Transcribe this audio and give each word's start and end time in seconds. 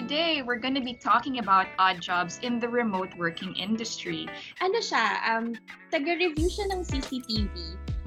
today 0.00 0.40
we're 0.40 0.56
going 0.56 0.74
to 0.74 0.80
be 0.80 0.96
talking 0.96 1.44
about 1.44 1.68
odd 1.78 2.00
jobs 2.00 2.40
in 2.40 2.56
the 2.56 2.64
remote 2.64 3.12
working 3.20 3.52
industry. 3.52 4.24
Ano 4.64 4.80
siya, 4.80 5.20
um, 5.28 5.52
taga-review 5.92 6.48
siya 6.48 6.72
ng 6.72 6.80
CCTV. 6.80 7.52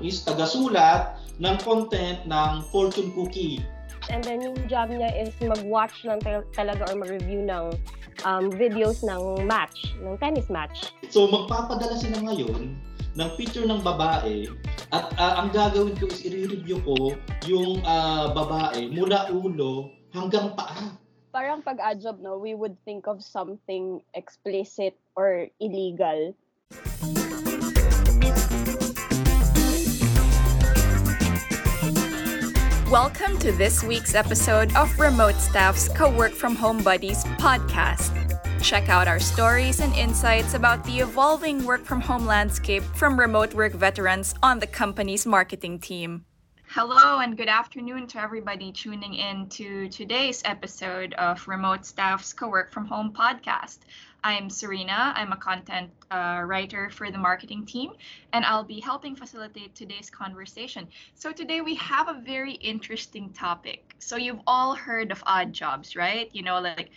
is 0.02 0.26
tagasulat 0.26 1.22
ng 1.38 1.54
content 1.62 2.26
ng 2.26 2.66
fortune 2.74 3.14
cookie. 3.14 3.62
And 4.10 4.26
then 4.26 4.42
yung 4.42 4.58
job 4.66 4.90
niya 4.90 5.14
is 5.14 5.38
mag-watch 5.38 6.02
lang 6.02 6.18
tal- 6.26 6.50
talaga 6.58 6.90
or 6.90 6.98
mag-review 6.98 7.46
ng 7.46 7.78
um, 8.26 8.50
videos 8.50 9.06
ng 9.06 9.46
match, 9.46 9.94
ng 10.02 10.18
tennis 10.18 10.50
match. 10.50 10.98
So 11.14 11.30
magpapadala 11.30 11.94
sila 12.02 12.26
ngayon 12.26 12.74
ng 13.14 13.30
picture 13.38 13.70
ng 13.70 13.86
babae 13.86 14.50
at 14.90 15.14
ah, 15.22 15.46
ang 15.46 15.54
gagawin 15.54 15.94
ko 15.94 16.10
is 16.10 16.26
i-review 16.26 16.82
ko 16.82 17.14
yung 17.46 17.86
ah, 17.86 18.34
babae 18.34 18.90
mula 18.90 19.30
ulo 19.30 19.94
hanggang 20.10 20.58
paa. 20.58 21.03
Parang 21.34 21.66
pag 21.66 21.82
no, 22.22 22.38
we 22.38 22.54
would 22.54 22.78
think 22.86 23.10
of 23.10 23.26
something 23.26 24.06
explicit 24.14 24.94
or 25.18 25.50
illegal. 25.58 26.38
Welcome 32.86 33.42
to 33.42 33.50
this 33.58 33.82
week's 33.82 34.14
episode 34.14 34.70
of 34.78 34.94
Remote 35.00 35.34
Staff's 35.42 35.90
Co-Work 35.90 36.34
From 36.38 36.54
Home 36.54 36.86
Buddies 36.86 37.26
podcast. 37.42 38.14
Check 38.62 38.90
out 38.90 39.08
our 39.08 39.18
stories 39.18 39.82
and 39.82 39.90
insights 39.98 40.54
about 40.54 40.86
the 40.86 41.00
evolving 41.00 41.66
work 41.66 41.82
from 41.82 42.00
home 42.00 42.28
landscape 42.30 42.84
from 42.94 43.18
remote 43.18 43.56
work 43.56 43.74
veterans 43.74 44.36
on 44.44 44.60
the 44.60 44.70
company's 44.70 45.26
marketing 45.26 45.80
team. 45.80 46.26
Hello 46.76 47.20
and 47.20 47.38
good 47.38 47.50
afternoon 47.50 48.08
to 48.08 48.20
everybody 48.20 48.72
tuning 48.72 49.14
in 49.14 49.48
to 49.50 49.88
today's 49.90 50.42
episode 50.44 51.14
of 51.14 51.48
Remote 51.48 51.86
Staff's 51.86 52.34
Co-Work 52.34 52.72
From 52.72 52.88
Home 52.88 53.14
podcast. 53.14 53.78
I'm 54.24 54.50
Serena. 54.50 55.14
I'm 55.16 55.32
a 55.34 55.38
content 55.38 55.92
uh, 56.10 56.42
writer 56.44 56.90
for 56.90 57.12
the 57.12 57.18
marketing 57.20 57.68
team, 57.68 57.92
and 58.34 58.44
I'll 58.44 58.64
be 58.64 58.80
helping 58.80 59.16
facilitate 59.16 59.76
today's 59.76 60.10
conversation. 60.10 60.88
So 61.14 61.32
today 61.32 61.62
we 61.62 61.76
have 61.76 62.08
a 62.08 62.20
very 62.26 62.54
interesting 62.54 63.30
topic. 63.34 63.94
So 64.00 64.16
you've 64.16 64.42
all 64.48 64.74
heard 64.74 65.12
of 65.12 65.22
odd 65.28 65.54
jobs, 65.54 65.96
right? 65.96 66.28
You 66.34 66.42
know, 66.42 66.60
like 66.60 66.90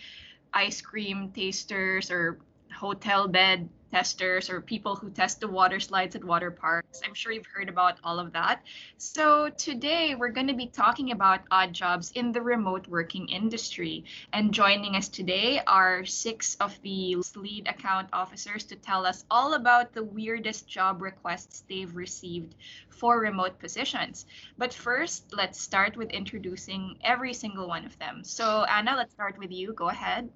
ice 0.54 0.80
cream 0.80 1.32
tasters 1.32 2.10
or 2.10 2.38
hotel 2.74 3.28
bed 3.28 3.68
testers 3.90 4.50
or 4.50 4.60
people 4.60 4.96
who 4.96 5.10
test 5.10 5.40
the 5.40 5.48
water 5.48 5.80
slides 5.80 6.16
at 6.16 6.24
water 6.24 6.50
parks. 6.50 7.00
I'm 7.04 7.14
sure 7.14 7.32
you've 7.32 7.46
heard 7.54 7.68
about 7.68 7.98
all 8.04 8.18
of 8.18 8.32
that. 8.32 8.62
So 8.98 9.48
today 9.50 10.14
we're 10.14 10.30
going 10.30 10.48
to 10.48 10.54
be 10.54 10.66
talking 10.66 11.12
about 11.12 11.40
odd 11.50 11.72
jobs 11.72 12.12
in 12.12 12.32
the 12.32 12.42
remote 12.42 12.88
working 12.88 13.28
industry. 13.28 14.04
And 14.32 14.52
joining 14.52 14.96
us 14.96 15.08
today 15.08 15.60
are 15.66 16.04
six 16.04 16.56
of 16.60 16.80
the 16.82 17.16
lead 17.36 17.68
account 17.68 18.08
officers 18.12 18.64
to 18.64 18.76
tell 18.76 19.06
us 19.06 19.24
all 19.30 19.54
about 19.54 19.92
the 19.92 20.04
weirdest 20.04 20.68
job 20.68 21.02
requests 21.02 21.64
they've 21.68 21.94
received 21.94 22.54
for 22.88 23.20
remote 23.20 23.58
positions. 23.58 24.26
But 24.58 24.72
first, 24.72 25.32
let's 25.32 25.60
start 25.60 25.96
with 25.96 26.10
introducing 26.10 26.98
every 27.02 27.34
single 27.34 27.68
one 27.68 27.84
of 27.84 27.98
them. 27.98 28.24
So 28.24 28.64
Anna, 28.64 28.94
let's 28.96 29.12
start 29.12 29.38
with 29.38 29.52
you. 29.52 29.72
Go 29.72 29.88
ahead. 29.88 30.30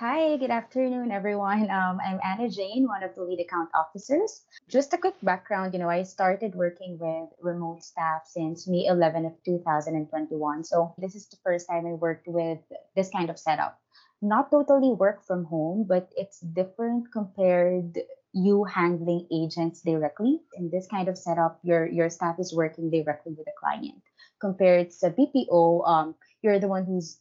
Hi, 0.00 0.38
good 0.38 0.50
afternoon, 0.50 1.12
everyone. 1.12 1.68
Um, 1.78 2.00
I'm 2.00 2.20
Anna 2.24 2.48
Jane, 2.48 2.88
one 2.88 3.02
of 3.02 3.14
the 3.14 3.22
lead 3.22 3.38
account 3.38 3.68
officers. 3.74 4.40
Just 4.66 4.94
a 4.94 4.96
quick 4.96 5.16
background, 5.22 5.74
you 5.74 5.78
know, 5.78 5.90
I 5.90 6.04
started 6.04 6.54
working 6.54 6.96
with 6.98 7.28
remote 7.38 7.84
staff 7.84 8.22
since 8.24 8.66
May 8.66 8.86
11 8.86 9.26
of 9.26 9.34
2021. 9.44 10.64
So 10.64 10.94
this 10.96 11.14
is 11.14 11.28
the 11.28 11.36
first 11.44 11.68
time 11.68 11.84
I 11.84 12.00
worked 12.00 12.28
with 12.28 12.60
this 12.96 13.10
kind 13.10 13.28
of 13.28 13.38
setup. 13.38 13.78
Not 14.22 14.50
totally 14.50 14.94
work 14.96 15.22
from 15.26 15.44
home, 15.44 15.84
but 15.86 16.08
it's 16.16 16.40
different 16.40 17.12
compared 17.12 17.98
you 18.32 18.64
handling 18.64 19.28
agents 19.30 19.82
directly. 19.82 20.40
In 20.56 20.70
this 20.70 20.86
kind 20.86 21.08
of 21.08 21.18
setup, 21.18 21.60
your 21.62 21.84
your 21.84 22.08
staff 22.08 22.40
is 22.40 22.56
working 22.56 22.88
directly 22.88 23.36
with 23.36 23.44
the 23.44 23.52
client. 23.60 24.00
Compared 24.40 24.96
to 25.04 25.12
BPO, 25.12 25.86
um, 25.86 26.14
you're 26.40 26.58
the 26.58 26.72
one 26.72 26.86
who's 26.86 27.20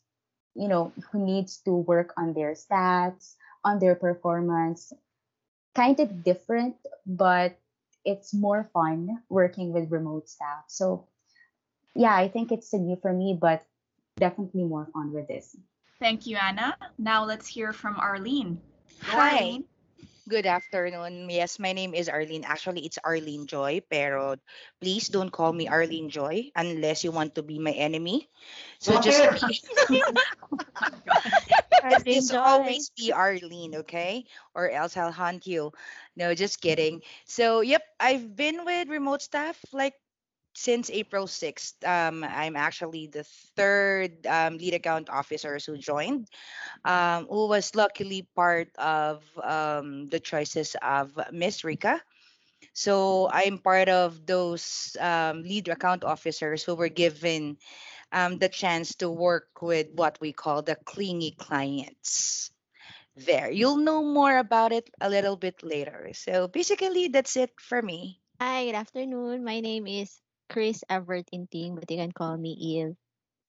you 0.56 0.68
know 0.68 0.92
who 1.12 1.24
needs 1.26 1.58
to 1.58 1.72
work 1.72 2.14
on 2.18 2.34
their 2.34 2.54
stats 2.54 3.36
on 3.64 3.80
their 3.80 3.96
performance 3.96 4.94
kind 5.76 6.00
of 6.00 6.24
different 6.24 6.76
but 7.06 7.58
it's 8.06 8.34
more 8.34 8.70
fun 8.74 9.22
working 9.30 9.72
with 9.74 9.92
remote 9.92 10.28
staff 10.28 10.64
so 10.68 11.06
yeah 11.96 12.16
i 12.16 12.28
think 12.28 12.52
it's 12.52 12.74
new 12.74 12.98
for 13.02 13.14
me 13.14 13.38
but 13.40 13.64
definitely 14.18 14.64
more 14.64 14.88
fun 14.94 15.14
with 15.14 15.28
this 15.28 15.56
Thank 16.00 16.26
you, 16.26 16.38
Anna. 16.38 16.78
Now 16.98 17.26
let's 17.26 17.46
hear 17.46 17.74
from 17.74 18.00
Arlene. 18.00 18.56
Go, 19.06 19.12
Hi. 19.12 19.60
Arlene. 20.30 20.70
Good 20.70 20.88
afternoon. 20.90 21.30
Yes, 21.30 21.60
my 21.60 21.74
name 21.74 21.94
is 21.94 22.10
Arlene. 22.10 22.44
Actually, 22.46 22.86
it's 22.86 22.98
Arlene 23.04 23.48
Joy, 23.48 23.82
pero 23.90 24.36
please 24.82 25.10
don't 25.10 25.32
call 25.32 25.54
me 25.54 25.68
Arlene 25.68 26.10
Joy 26.10 26.52
unless 26.56 27.04
you 27.04 27.12
want 27.12 27.36
to 27.36 27.44
be 27.44 27.60
my 27.60 27.72
enemy. 27.72 28.30
So 28.80 29.00
just 29.02 29.22
just 32.06 32.34
always 32.34 32.92
be 32.98 33.12
Arlene, 33.12 33.76
okay? 33.86 34.26
Or 34.56 34.70
else 34.70 34.98
I'll 34.98 35.12
hunt 35.12 35.48
you. 35.48 35.72
No, 36.16 36.34
just 36.36 36.62
kidding. 36.62 37.02
So, 37.26 37.62
yep, 37.62 37.84
I've 38.00 38.36
been 38.36 38.66
with 38.66 38.90
remote 38.90 39.22
staff 39.22 39.58
like 39.74 39.94
since 40.54 40.90
April 40.90 41.28
6th. 41.28 41.84
Um, 41.86 42.24
I'm 42.24 42.56
actually 42.56 43.08
the 43.08 43.24
third 43.56 44.26
um, 44.28 44.58
lead 44.58 44.74
account 44.74 45.10
officers 45.10 45.66
who 45.66 45.78
joined, 45.78 46.28
um, 46.86 47.28
who 47.30 47.48
was 47.48 47.76
luckily 47.76 48.28
part 48.36 48.70
of 48.78 49.24
um, 49.42 50.10
the 50.10 50.20
choices 50.20 50.76
of 50.82 51.18
Miss 51.32 51.64
Rika. 51.64 52.02
So 52.74 53.30
I'm 53.32 53.58
part 53.58 53.90
of 53.90 54.26
those 54.26 54.96
um, 55.00 55.44
lead 55.44 55.68
account 55.68 56.04
officers 56.04 56.64
who 56.64 56.76
were 56.76 56.90
given 56.90 57.58
um, 58.12 58.38
the 58.38 58.50
chance 58.50 58.96
to 58.96 59.10
work 59.10 59.62
with 59.62 59.88
what 59.94 60.18
we 60.22 60.32
call 60.32 60.62
the 60.62 60.76
clingy 60.76 61.32
clients. 61.32 62.52
There, 63.16 63.52
you'll 63.52 63.84
know 63.84 64.04
more 64.04 64.38
about 64.38 64.72
it 64.72 64.90
a 65.02 65.10
little 65.10 65.36
bit 65.36 65.62
later. 65.64 66.12
So 66.14 66.48
basically, 66.48 67.10
that's 67.10 67.36
it 67.36 67.52
for 67.60 67.82
me. 67.82 68.22
Hi, 68.40 68.66
good 68.66 68.76
afternoon. 68.76 69.44
My 69.44 69.60
name 69.60 69.88
is 69.88 70.16
Chris 70.50 70.84
Everett 70.90 71.30
Inting, 71.34 71.76
but 71.76 71.90
you 71.92 71.98
can 71.98 72.12
call 72.12 72.38
me 72.38 72.52
Eve. 72.52 72.96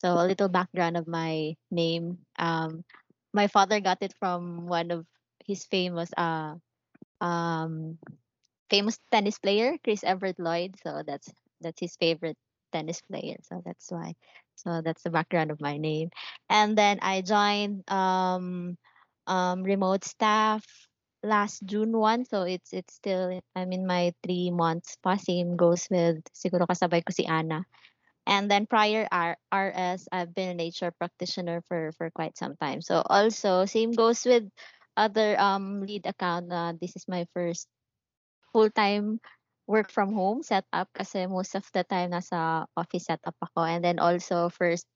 So 0.01 0.15
a 0.15 0.27
little 0.27 0.49
background 0.49 0.97
of 0.97 1.07
my 1.09 1.57
name. 1.71 2.19
Um, 2.39 2.85
my 3.33 3.49
father 3.49 3.81
got 3.81 4.03
it 4.03 4.15
from 4.19 4.67
one 4.67 4.91
of 4.91 5.07
his 5.47 5.65
famous 5.67 6.11
uh 6.17 6.57
um 7.21 7.99
famous 8.71 8.99
tennis 9.11 9.39
player, 9.39 9.77
Chris 9.85 10.05
Everett 10.05 10.39
Lloyd. 10.39 10.77
So 10.83 11.03
that's 11.07 11.29
that's 11.61 11.81
his 11.81 11.97
favorite 11.97 12.37
tennis 12.73 13.01
player. 13.03 13.37
So 13.43 13.63
that's 13.65 13.91
why. 13.91 14.15
So 14.57 14.83
that's 14.83 15.03
the 15.03 15.11
background 15.11 15.51
of 15.51 15.61
my 15.61 15.77
name. 15.79 16.11
And 16.49 16.77
then 16.77 16.99
I 17.03 17.23
joined 17.23 17.89
um 17.91 18.77
um 19.27 19.63
remote 19.63 20.05
staff 20.05 20.65
last 21.23 21.61
June 21.65 21.93
1 21.93 22.25
so 22.25 22.43
it's 22.43 22.73
it's 22.73 22.95
still 22.95 23.41
I'm 23.57 23.73
in 23.73 23.87
my 23.87 24.13
3 24.25 24.51
months 24.51 24.97
pa 25.05 25.17
same 25.17 25.57
goes 25.57 25.87
with 25.91 26.25
siguro 26.33 26.65
kasabay 26.65 27.05
ko 27.05 27.13
si 27.13 27.27
Ana. 27.29 27.65
And 28.29 28.51
then 28.51 28.67
prior 28.69 29.09
R- 29.11 29.41
RS 29.51 30.07
I've 30.13 30.35
been 30.35 30.57
an 30.57 30.61
HR 30.61 30.93
practitioner 30.95 31.61
for 31.69 31.93
for 31.97 32.11
quite 32.13 32.37
some 32.37 32.57
time. 32.57 32.81
So 32.81 33.03
also 33.05 33.65
same 33.65 33.93
goes 33.93 34.25
with 34.25 34.49
other 34.97 35.39
um 35.41 35.83
lead 35.85 36.05
account 36.07 36.53
uh, 36.53 36.73
this 36.77 36.97
is 36.97 37.09
my 37.09 37.25
first 37.33 37.69
full-time 38.53 39.21
work 39.71 39.91
from 39.91 40.13
home 40.13 40.43
setup 40.43 40.91
kasi 40.91 41.31
most 41.31 41.55
of 41.55 41.63
the 41.71 41.87
time 41.87 42.11
nasa 42.11 42.67
office 42.75 43.07
setup 43.07 43.37
ako. 43.39 43.63
And 43.63 43.85
then 43.85 44.03
also 44.03 44.51
first 44.51 44.87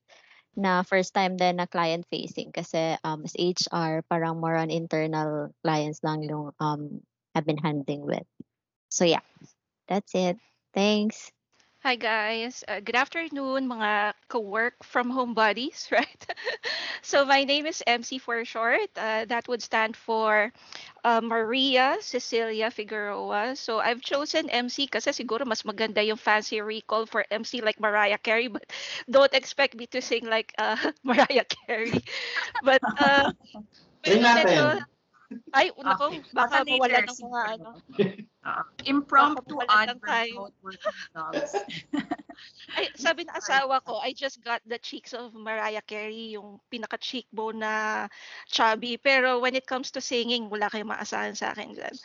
na 0.55 0.83
first 0.83 1.13
time 1.13 1.35
din 1.35 1.59
na 1.59 1.67
client 1.67 2.07
facing 2.07 2.51
kasi 2.55 2.95
um 3.03 3.27
as 3.27 3.35
HR 3.35 4.03
parang 4.07 4.39
more 4.39 4.55
on 4.55 4.71
internal 4.71 5.51
clients 5.63 5.99
lang 6.03 6.23
yung 6.23 6.55
um 6.63 7.03
I've 7.35 7.45
been 7.45 7.59
handling 7.59 8.07
with. 8.07 8.23
So 8.89 9.03
yeah, 9.03 9.23
that's 9.87 10.15
it. 10.15 10.39
Thanks. 10.73 11.34
Hi 11.85 11.93
guys, 11.93 12.65
uh, 12.65 12.81
good 12.81 12.97
afternoon 12.97 13.69
mga 13.69 14.17
co-work 14.25 14.73
from 14.81 15.13
home 15.13 15.37
buddies, 15.37 15.85
right? 15.93 16.25
so 17.05 17.29
my 17.29 17.45
name 17.45 17.69
is 17.69 17.85
MC 17.85 18.17
for 18.17 18.41
short. 18.41 18.89
Uh, 18.97 19.29
that 19.29 19.45
would 19.47 19.61
stand 19.61 19.93
for 19.93 20.49
uh, 21.05 21.21
Maria 21.21 22.01
Cecilia 22.01 22.73
Figueroa. 22.73 23.53
So 23.53 23.77
I've 23.77 24.01
chosen 24.01 24.49
MC 24.49 24.89
kasi 24.89 25.13
siguro 25.13 25.45
mas 25.45 25.61
maganda 25.61 26.01
yung 26.01 26.17
fancy 26.17 26.57
recall 26.57 27.05
for 27.05 27.21
MC 27.29 27.61
like 27.61 27.77
Mariah 27.77 28.17
Carey, 28.17 28.49
but 28.49 28.65
don't 29.13 29.37
expect 29.37 29.77
me 29.77 29.85
to 29.93 30.01
sing 30.01 30.25
like 30.25 30.57
uh, 30.57 30.81
Mariah 31.05 31.45
Carey. 31.45 31.93
But 32.65 32.81
uh, 32.97 33.29
Try 34.01 34.17
natin. 34.17 34.81
ay, 35.53 35.69
nako, 35.85 36.09
Okay. 36.09 36.33
baka 36.33 36.65
mawala 36.65 37.05
ng 37.05 37.17
mga 37.29 37.41
ano. 37.61 37.69
Uh, 38.45 38.61
impromptu 38.85 39.57
advert 39.65 40.53
dogs. 41.17 41.57
Ay, 42.77 42.93
sabi 42.93 43.25
ng 43.25 43.33
asawa 43.33 43.81
ko, 43.81 43.97
I 43.97 44.13
just 44.13 44.37
got 44.45 44.61
the 44.69 44.77
cheeks 44.77 45.17
of 45.17 45.33
Mariah 45.33 45.81
Carey, 45.81 46.37
yung 46.37 46.61
pinaka-cheekbone 46.69 47.65
na 47.65 48.05
chubby. 48.45 49.01
Pero 49.01 49.41
when 49.41 49.57
it 49.57 49.65
comes 49.65 49.89
to 49.89 49.97
singing, 49.97 50.45
wala 50.45 50.69
kayong 50.69 50.93
maasahan 50.93 51.33
sa 51.33 51.57
akin 51.57 51.73
dyan. 51.73 51.95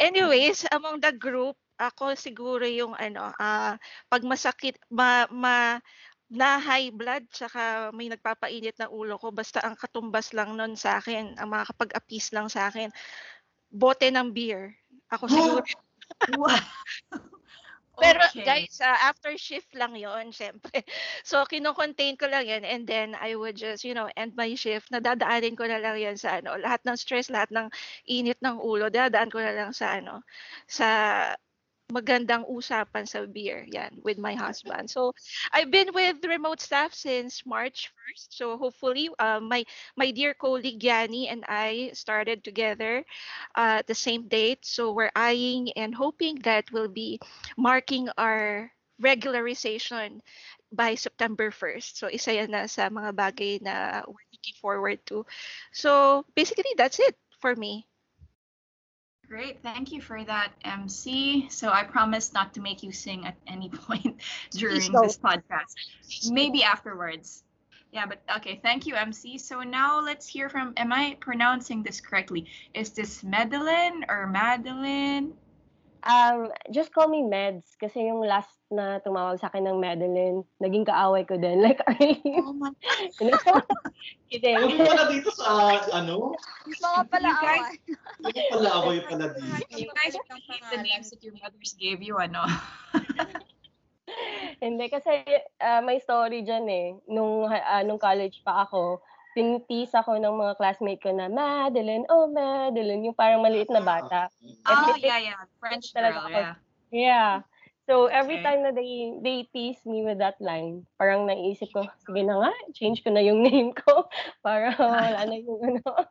Anyways, 0.00 0.64
among 0.72 1.04
the 1.04 1.12
group, 1.12 1.60
ako 1.76 2.16
siguro 2.16 2.64
yung 2.64 2.96
ano, 2.96 3.36
ah 3.36 3.76
pag 4.08 4.24
masakit, 4.24 4.80
ma, 4.88 5.28
ma, 5.28 5.76
na 6.30 6.62
high 6.62 6.88
blood, 6.94 7.28
tsaka 7.28 7.92
may 7.92 8.08
nagpapainit 8.08 8.78
ng 8.78 8.88
ulo 8.88 9.18
ko, 9.20 9.34
basta 9.34 9.60
ang 9.60 9.76
katumbas 9.76 10.32
lang 10.32 10.54
nun 10.56 10.80
sa 10.80 11.02
akin, 11.02 11.36
ang 11.36 11.48
makakapag-appease 11.50 12.32
lang 12.32 12.46
sa 12.48 12.72
akin, 12.72 12.88
bote 13.68 14.08
ng 14.08 14.30
beer. 14.32 14.72
Ako 15.10 15.26
siguro. 15.34 15.89
Wow. 16.26 16.58
Pero 18.00 18.20
Okay. 18.26 18.40
guys, 18.40 18.80
ah, 18.80 19.12
after 19.12 19.36
shift 19.36 19.72
lang 19.76 19.92
yon 19.92 20.32
syempre. 20.36 20.84
So, 21.22 21.44
kino-contain 21.44 22.16
ko 22.16 22.26
lang 22.32 22.48
yan 22.48 22.64
and 22.64 22.84
then 22.88 23.12
I 23.12 23.36
would 23.36 23.56
just, 23.60 23.84
you 23.84 23.92
know, 23.92 24.08
end 24.16 24.32
my 24.36 24.56
shift. 24.56 24.88
Nadadaanin 24.88 25.52
ko 25.56 25.68
na 25.68 25.76
lang 25.82 26.00
yan 26.00 26.16
sa 26.16 26.40
ano, 26.40 26.56
lahat 26.56 26.80
ng 26.88 26.96
stress, 26.96 27.28
lahat 27.28 27.52
ng 27.52 27.68
init 28.08 28.40
ng 28.40 28.56
ulo, 28.60 28.88
dadaan 28.88 29.28
ko 29.28 29.38
na 29.40 29.52
lang 29.52 29.70
sa 29.76 30.00
ano, 30.00 30.24
sa 30.64 30.88
magandang 31.90 32.46
usapan 32.46 33.04
sa 33.06 33.26
beer, 33.26 33.66
yan, 33.68 33.90
with 34.02 34.18
my 34.18 34.34
husband. 34.34 34.88
So, 34.90 35.12
I've 35.52 35.70
been 35.70 35.92
with 35.92 36.22
remote 36.24 36.60
staff 36.62 36.94
since 36.94 37.44
March 37.44 37.90
1st. 37.92 38.26
So, 38.30 38.56
hopefully, 38.56 39.10
uh, 39.18 39.42
my 39.42 39.66
my 39.98 40.10
dear 40.14 40.34
colleague 40.34 40.82
Yanni 40.82 41.28
and 41.28 41.44
I 41.46 41.90
started 41.92 42.42
together 42.46 43.04
uh, 43.54 43.82
the 43.86 43.94
same 43.98 44.30
date. 44.30 44.64
So, 44.64 44.94
we're 44.94 45.14
eyeing 45.14 45.74
and 45.74 45.94
hoping 45.94 46.40
that 46.46 46.70
we'll 46.70 46.92
be 46.92 47.18
marking 47.58 48.08
our 48.16 48.70
regularization 49.02 50.20
by 50.70 50.94
September 50.94 51.50
1st. 51.50 51.98
So, 51.98 52.06
isa 52.06 52.38
yan 52.38 52.54
na 52.54 52.70
sa 52.70 52.86
mga 52.86 53.10
bagay 53.16 53.52
na 53.58 54.06
we're 54.06 54.30
looking 54.30 54.58
forward 54.62 55.02
to. 55.10 55.26
So, 55.74 56.22
basically, 56.38 56.70
that's 56.78 57.02
it 57.02 57.18
for 57.42 57.56
me. 57.58 57.89
Great, 59.30 59.62
thank 59.62 59.92
you 59.92 60.00
for 60.00 60.24
that, 60.24 60.54
MC. 60.64 61.46
So 61.50 61.70
I 61.70 61.84
promise 61.84 62.32
not 62.32 62.52
to 62.54 62.60
make 62.60 62.82
you 62.82 62.90
sing 62.90 63.24
at 63.24 63.36
any 63.46 63.68
point 63.86 64.20
during 64.50 64.90
don't. 64.90 65.06
this 65.06 65.18
podcast. 65.18 66.32
Maybe 66.32 66.64
afterwards. 66.64 67.44
Yeah, 67.92 68.06
but 68.06 68.22
okay, 68.38 68.58
thank 68.60 68.86
you, 68.86 68.96
MC. 68.96 69.38
So 69.38 69.60
now 69.60 70.00
let's 70.00 70.26
hear 70.26 70.48
from. 70.48 70.72
Am 70.76 70.92
I 70.92 71.16
pronouncing 71.20 71.84
this 71.84 72.00
correctly? 72.00 72.46
Is 72.74 72.90
this 72.90 73.22
Madeline 73.22 74.04
or 74.08 74.26
Madeline? 74.26 75.34
Um, 76.00 76.48
just 76.72 76.92
call 76.96 77.08
me 77.12 77.20
Meds 77.20 77.76
kasi 77.76 78.08
yung 78.08 78.24
last 78.24 78.60
na 78.70 79.02
tumawag 79.02 79.36
sa 79.42 79.50
akin 79.50 79.66
ng 79.66 79.82
Madeline, 79.82 80.46
naging 80.62 80.86
kaaway 80.86 81.26
ko 81.26 81.36
din. 81.36 81.60
Like, 81.64 81.82
early. 81.84 82.22
Oh 82.40 82.54
my. 82.54 82.70
Kidding. 84.30 84.62
Yung 84.62 84.86
pala 84.86 85.10
dito 85.10 85.28
sa 85.34 85.74
ano? 85.90 86.38
Mga 86.70 87.00
pala 87.10 87.28
guys- 87.42 87.82
Yung 88.22 88.50
pala 88.54 88.70
ako 88.78 88.88
yung 88.94 89.06
pala 89.10 89.24
dito. 89.34 89.74
You 89.74 89.90
guys 89.90 90.14
repeat 90.14 90.62
the 90.70 90.80
names 90.86 91.10
that 91.10 91.20
your 91.26 91.34
mothers 91.42 91.74
gave 91.74 91.98
you, 91.98 92.14
ano? 92.14 92.46
Hindi 94.62 94.86
kasi 94.86 95.26
ah, 95.58 95.82
may 95.82 95.98
story 95.98 96.46
dyan 96.46 96.66
eh. 96.70 96.88
Nung, 97.10 97.50
ah, 97.50 97.82
nung 97.82 97.98
college 97.98 98.38
pa 98.46 98.70
ako, 98.70 99.02
tinitis 99.36 99.94
ako 99.94 100.18
ng 100.18 100.34
mga 100.34 100.54
classmate 100.58 101.02
ko 101.02 101.14
na, 101.14 101.30
Madeline, 101.30 102.04
oh 102.10 102.26
Madeline, 102.30 103.06
yung 103.06 103.16
parang 103.16 103.42
maliit 103.42 103.70
na 103.70 103.82
bata. 103.82 104.26
Oh 104.66 104.94
yeah, 104.98 105.18
yeah, 105.18 105.40
French 105.62 105.94
talaga 105.94 106.26
girl, 106.26 106.26
ako. 106.26 106.38
yeah. 106.38 106.54
Yeah. 106.90 107.32
So 107.90 108.06
every 108.06 108.38
Okay. 108.38 108.46
time 108.46 108.62
na 108.62 108.70
they 108.70 109.18
they 109.18 109.38
tease 109.50 109.82
me 109.82 110.06
with 110.06 110.22
that 110.22 110.38
line, 110.38 110.86
parang 110.94 111.26
naisip 111.26 111.74
ko, 111.74 111.86
sige 112.06 112.22
na 112.22 112.38
nga, 112.38 112.52
change 112.70 113.02
ko 113.02 113.10
na 113.10 113.18
yung 113.22 113.42
name 113.46 113.74
ko 113.74 114.06
para 114.46 114.74
wala 114.78 115.26
na 115.26 115.36
yung 115.38 115.58
ano. 115.58 116.06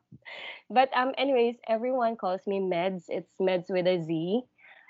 But 0.68 0.92
um 0.92 1.16
anyways, 1.16 1.56
everyone 1.72 2.20
calls 2.20 2.44
me 2.48 2.60
Meds. 2.60 3.08
It's 3.08 3.32
Meds 3.40 3.72
with 3.72 3.88
a 3.88 4.00
Z. 4.04 4.44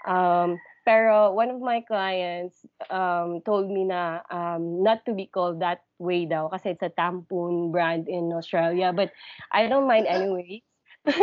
Um 0.10 0.58
pero 0.90 1.30
one 1.30 1.54
of 1.54 1.62
my 1.62 1.86
clients 1.86 2.66
um 2.90 3.46
told 3.46 3.70
me 3.70 3.86
na 3.86 4.26
um 4.34 4.82
not 4.82 5.06
to 5.06 5.14
be 5.14 5.30
called 5.30 5.62
that 5.62 5.86
way 6.02 6.26
daw 6.26 6.50
kasi 6.50 6.74
it's 6.74 6.82
a 6.82 6.90
tampon 6.90 7.70
brand 7.70 8.10
in 8.10 8.34
Australia, 8.34 8.90
but 8.90 9.14
I 9.54 9.70
don't 9.70 9.86
mind 9.86 10.10
anyways. 10.10 10.66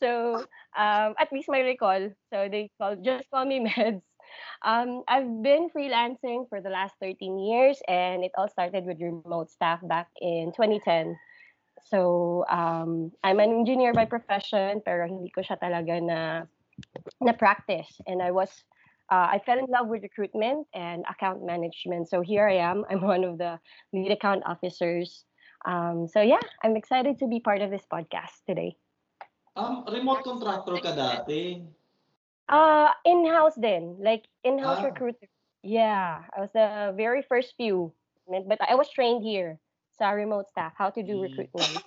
so 0.00 0.46
um, 0.78 1.18
at 1.18 1.26
least 1.34 1.50
my 1.50 1.58
recall. 1.58 2.14
So 2.30 2.46
they 2.46 2.70
call 2.78 2.94
just 3.02 3.26
call 3.34 3.42
me 3.42 3.58
Meds. 3.66 4.06
Um, 4.62 5.02
I've 5.10 5.42
been 5.42 5.74
freelancing 5.74 6.46
for 6.46 6.62
the 6.62 6.70
last 6.70 6.94
13 7.02 7.18
years, 7.34 7.82
and 7.90 8.22
it 8.22 8.30
all 8.38 8.46
started 8.46 8.86
with 8.86 9.02
remote 9.02 9.50
staff 9.50 9.82
back 9.82 10.06
in 10.22 10.54
2010. 10.54 11.18
So 11.90 12.44
um, 12.46 13.10
I'm 13.24 13.40
an 13.40 13.50
engineer 13.50 13.90
by 13.90 14.04
profession, 14.04 14.84
pero 14.86 15.08
hindi 15.08 15.34
ko 15.34 15.42
siya 15.42 15.58
talaga 15.58 15.98
na 15.98 16.20
na 17.20 17.32
practice. 17.32 18.00
And 18.06 18.22
I 18.22 18.30
was 18.30 18.50
uh, 19.10 19.28
I 19.32 19.40
fell 19.44 19.58
in 19.58 19.66
love 19.68 19.88
with 19.88 20.02
recruitment 20.02 20.66
and 20.74 21.04
account 21.08 21.44
management. 21.44 22.08
So 22.08 22.20
here 22.20 22.46
I 22.48 22.56
am. 22.60 22.84
I'm 22.90 23.00
one 23.14 23.24
of 23.24 23.38
the 23.38 23.58
lead 23.92 24.12
account 24.12 24.42
officers. 24.46 25.24
Um, 25.64 26.06
so 26.06 26.20
yeah, 26.20 26.42
I'm 26.62 26.76
excited 26.76 27.18
to 27.18 27.26
be 27.26 27.40
part 27.40 27.60
of 27.62 27.70
this 27.70 27.84
podcast 27.90 28.44
today. 28.46 28.76
Um, 29.56 29.84
remote 29.90 30.22
contractor 30.22 30.78
ka 30.78 30.92
dati. 30.94 31.66
Uh, 32.48 32.92
in-house 33.04 33.54
then, 33.56 33.96
like 34.00 34.24
in-house 34.44 34.78
Ah. 34.80 34.88
recruiter. 34.88 35.28
Yeah, 35.62 36.22
I 36.36 36.40
was 36.40 36.50
the 36.54 36.94
very 36.96 37.20
first 37.22 37.54
few, 37.56 37.92
but 38.28 38.60
I 38.62 38.74
was 38.74 38.88
trained 38.88 39.24
here 39.24 39.58
sa 39.98 40.10
remote 40.14 40.48
staff 40.48 40.72
how 40.78 40.88
to 40.90 41.02
do 41.02 41.18
Mm. 41.18 41.22
recruitment. 41.28 41.82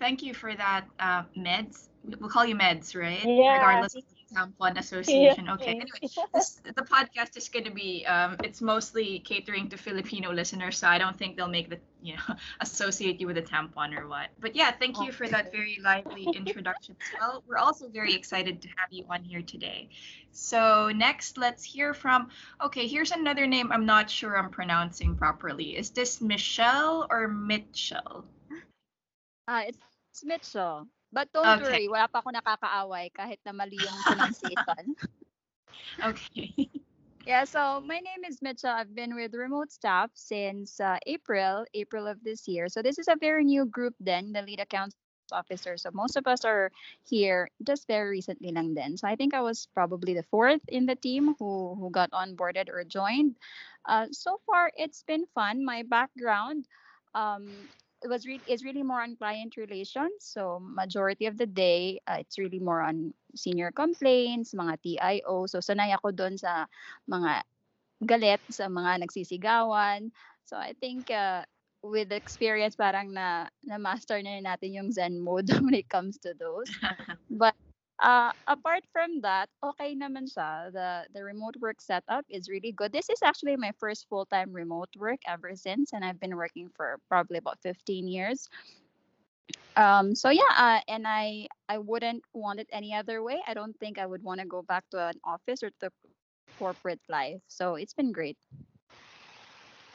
Thank 0.00 0.22
you 0.22 0.34
for 0.34 0.54
that, 0.56 0.88
uh, 0.98 1.24
Meds. 1.36 1.88
We'll 2.20 2.30
call 2.30 2.44
you 2.44 2.54
Meds, 2.54 2.94
right? 2.94 3.24
Yeah. 3.24 3.54
Regardless 3.54 3.94
of 3.96 4.02
the 4.08 4.34
Tampon 4.34 4.78
Association. 4.78 5.48
Okay. 5.48 5.72
Anyway, 5.72 6.08
this, 6.34 6.60
the 6.64 6.82
podcast 6.82 7.36
is 7.36 7.48
going 7.48 7.64
to 7.64 7.70
be, 7.70 8.04
um, 8.06 8.36
it's 8.44 8.60
mostly 8.60 9.20
catering 9.20 9.68
to 9.70 9.76
Filipino 9.76 10.32
listeners, 10.32 10.78
so 10.78 10.88
I 10.88 10.98
don't 10.98 11.16
think 11.16 11.36
they'll 11.36 11.48
make 11.48 11.70
the, 11.70 11.78
you 12.02 12.14
know, 12.14 12.34
associate 12.60 13.20
you 13.20 13.26
with 13.26 13.38
a 13.38 13.42
tampon 13.42 13.98
or 13.98 14.08
what. 14.08 14.28
But 14.40 14.54
yeah, 14.56 14.70
thank 14.70 15.00
you 15.00 15.12
for 15.12 15.28
that 15.28 15.52
very 15.52 15.78
lively 15.82 16.28
introduction 16.34 16.96
as 17.00 17.20
well. 17.20 17.42
We're 17.46 17.58
also 17.58 17.88
very 17.88 18.14
excited 18.14 18.62
to 18.62 18.68
have 18.76 18.90
you 18.90 19.04
on 19.10 19.22
here 19.24 19.42
today. 19.42 19.88
So 20.32 20.90
next, 20.94 21.38
let's 21.38 21.64
hear 21.64 21.94
from, 21.94 22.28
okay, 22.62 22.86
here's 22.86 23.12
another 23.12 23.46
name 23.46 23.72
I'm 23.72 23.86
not 23.86 24.10
sure 24.10 24.36
I'm 24.36 24.50
pronouncing 24.50 25.14
properly. 25.16 25.76
Is 25.76 25.90
this 25.90 26.20
Michelle 26.20 27.06
or 27.10 27.28
Mitchell? 27.28 28.24
Ah, 29.48 29.64
it's 29.66 30.24
Mitchell. 30.24 30.88
But 31.16 31.32
don't 31.32 31.48
Okay. 31.48 31.64
worry, 31.64 31.88
wala 31.88 32.12
pa 32.12 32.20
ako 32.20 32.28
nakakaaway 32.36 33.08
kahit 33.16 33.40
na 33.48 33.56
mali 33.56 33.88
yung 33.88 34.04
pronunciation. 34.04 34.92
Okay. 36.04 36.68
yeah, 37.24 37.44
so 37.44 37.80
my 37.80 37.98
name 38.04 38.28
is 38.28 38.42
Mitchell. 38.42 38.70
I've 38.70 38.94
been 38.94 39.16
with 39.16 39.32
remote 39.32 39.72
staff 39.72 40.10
since 40.12 40.78
uh, 40.78 40.98
April, 41.06 41.64
April 41.72 42.06
of 42.06 42.22
this 42.22 42.46
year. 42.46 42.68
So 42.68 42.82
this 42.82 42.98
is 42.98 43.08
a 43.08 43.16
very 43.16 43.44
new 43.44 43.64
group 43.64 43.94
then, 43.98 44.32
the 44.32 44.42
lead 44.42 44.60
accounts 44.60 44.94
officer. 45.32 45.76
So 45.76 45.90
most 45.92 46.16
of 46.16 46.26
us 46.26 46.44
are 46.44 46.70
here 47.08 47.48
just 47.64 47.88
very 47.88 48.10
recently 48.10 48.52
lang 48.52 48.74
then. 48.74 48.96
So 48.96 49.08
I 49.08 49.16
think 49.16 49.34
I 49.34 49.40
was 49.40 49.68
probably 49.74 50.14
the 50.14 50.22
fourth 50.28 50.60
in 50.68 50.86
the 50.86 50.94
team 50.94 51.34
who 51.38 51.74
who 51.80 51.90
got 51.90 52.12
onboarded 52.12 52.68
or 52.68 52.84
joined. 52.84 53.36
Uh, 53.88 54.06
so 54.12 54.38
far 54.46 54.70
it's 54.76 55.02
been 55.02 55.24
fun. 55.34 55.64
My 55.64 55.82
background 55.82 56.66
um, 57.14 57.68
it 58.02 58.08
was 58.08 58.26
really 58.26 58.44
is 58.46 58.64
really 58.64 58.82
more 58.82 59.00
on 59.02 59.16
client 59.16 59.56
relations. 59.56 60.20
So 60.20 60.60
majority 60.60 61.26
of 61.26 61.38
the 61.38 61.46
day, 61.46 62.00
uh, 62.06 62.18
it's 62.20 62.38
really 62.38 62.58
more 62.60 62.82
on 62.82 63.14
senior 63.34 63.72
complaints, 63.72 64.52
mga 64.52 64.74
TIO. 64.82 65.46
So 65.46 65.58
sanay 65.58 65.94
ako 65.96 66.12
doon 66.12 66.36
sa 66.36 66.66
mga 67.08 67.42
galit 68.04 68.42
sa 68.52 68.68
mga 68.68 69.00
nagsisigawan. 69.00 70.12
So 70.44 70.56
I 70.56 70.76
think 70.78 71.10
uh, 71.10 71.48
with 71.82 72.12
experience 72.12 72.76
parang 72.76 73.12
na 73.16 73.48
na 73.64 73.80
master 73.80 74.20
na 74.20 74.38
natin 74.44 74.76
yung 74.76 74.90
zen 74.92 75.16
mode 75.18 75.48
when 75.64 75.74
it 75.74 75.88
comes 75.88 76.20
to 76.22 76.36
those. 76.36 76.68
But 77.30 77.56
uh, 78.00 78.32
apart 78.46 78.84
from 78.92 79.20
that, 79.22 79.48
okay 79.62 79.94
naman 79.94 80.26
siya. 80.28 80.72
The 80.72 81.06
the 81.12 81.22
remote 81.24 81.56
work 81.60 81.80
setup 81.80 82.24
is 82.28 82.48
really 82.48 82.72
good. 82.72 82.92
This 82.92 83.08
is 83.10 83.22
actually 83.22 83.56
my 83.56 83.72
first 83.78 84.06
full-time 84.08 84.52
remote 84.52 84.90
work 84.96 85.20
ever 85.26 85.54
since, 85.56 85.92
and 85.92 86.04
I've 86.04 86.20
been 86.20 86.36
working 86.36 86.68
for 86.74 86.98
probably 87.08 87.38
about 87.38 87.60
15 87.62 88.08
years. 88.08 88.48
Um, 89.76 90.14
so 90.14 90.30
yeah, 90.30 90.52
uh, 90.56 90.80
and 90.88 91.06
I 91.06 91.46
I 91.68 91.78
wouldn't 91.78 92.24
want 92.32 92.60
it 92.60 92.68
any 92.72 92.94
other 92.94 93.22
way. 93.22 93.42
I 93.46 93.54
don't 93.54 93.76
think 93.78 93.98
I 93.98 94.06
would 94.06 94.22
want 94.22 94.40
to 94.40 94.46
go 94.46 94.62
back 94.62 94.84
to 94.90 95.08
an 95.08 95.20
office 95.24 95.62
or 95.62 95.70
to 95.80 95.90
corporate 96.58 97.00
life. 97.08 97.40
So 97.48 97.74
it's 97.76 97.94
been 97.94 98.12
great. 98.12 98.36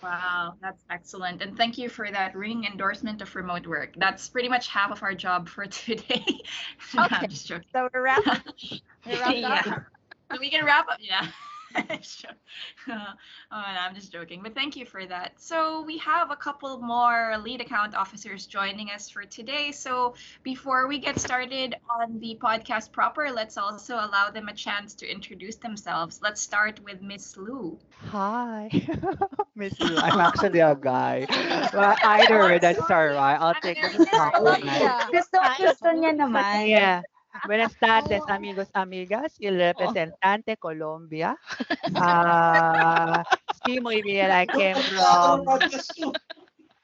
Wow, 0.02 0.56
that's 0.62 0.84
excellent. 0.90 1.42
And 1.44 1.56
thank 1.56 1.78
you 1.78 1.88
for 1.88 2.10
that 2.10 2.36
ring 2.36 2.66
endorsement 2.66 3.22
of 3.22 3.36
remote 3.36 3.68
work. 3.68 3.94
That's 3.98 4.28
pretty 4.30 4.50
much 4.50 4.68
half 4.68 4.92
of 4.92 5.04
our 5.04 5.14
job 5.14 5.48
for 5.48 5.66
today. 5.68 6.26
No, 6.94 7.06
Okay. 7.06 7.28
joking. 7.28 7.66
So 7.74 7.88
we're 7.94 8.02
wrapped. 8.04 8.28
We're 9.06 9.32
Yeah. 9.32 9.64
So 10.32 10.40
we 10.40 10.50
can 10.50 10.66
wrap 10.66 10.88
up. 10.90 10.98
Yeah. 11.00 11.28
Sure. 12.02 12.32
oh, 12.90 12.94
no, 13.52 13.80
I'm 13.80 13.94
just 13.96 14.12
joking, 14.12 14.42
but 14.42 14.56
thank 14.56 14.76
you 14.76 14.86
for 14.86 15.06
that. 15.06 15.34
So 15.38 15.84
we 15.84 15.98
have 16.00 16.32
a 16.32 16.36
couple 16.36 16.80
more 16.80 17.38
lead 17.44 17.62
account 17.62 17.96
officers 17.96 18.46
joining 18.46 18.90
us 18.90 19.10
for 19.10 19.24
today. 19.24 19.72
So 19.72 20.16
before 20.44 20.88
we 20.88 21.00
get 21.00 21.20
started 21.20 21.76
on 21.90 22.20
the 22.20 22.38
podcast 22.42 22.92
proper, 22.92 23.30
let's 23.32 23.58
also 23.58 23.96
allow 23.96 24.32
them 24.32 24.48
a 24.50 24.54
chance 24.54 24.94
to 24.96 25.10
introduce 25.10 25.56
themselves. 25.56 26.20
Let's 26.22 26.42
start 26.42 26.80
with 26.84 27.02
Miss 27.02 27.38
Lou. 27.38 27.78
Hi, 28.10 28.70
Miss 29.56 29.80
Lou. 29.80 29.98
I'm 29.98 30.20
actually 30.20 30.60
a 30.60 30.76
guy. 30.76 31.28
Well, 31.74 31.96
either 32.04 32.40
way, 32.40 32.60
that's 32.60 32.80
alright. 32.90 33.40
I'll 33.40 33.56
take 33.62 33.78
it 33.78 33.94
as 33.94 34.00
a 34.00 34.06
compliment. 34.06 35.12
Gusto, 35.12 35.38
gusto 35.60 35.88
niya 35.94 36.18
naman. 36.18 36.68
Yeah. 36.68 37.02
Buenas 37.44 37.78
tardes, 37.78 38.28
amigos, 38.28 38.70
amigas. 38.74 39.36
El 39.40 39.58
representante 39.58 40.58
Colombia. 40.58 41.38
Uh, 41.94 43.24
sí, 43.50 43.80
muy 43.82 44.02
bien. 44.02 44.32
I 44.32 44.48
came 44.48 44.84
from 44.84 45.48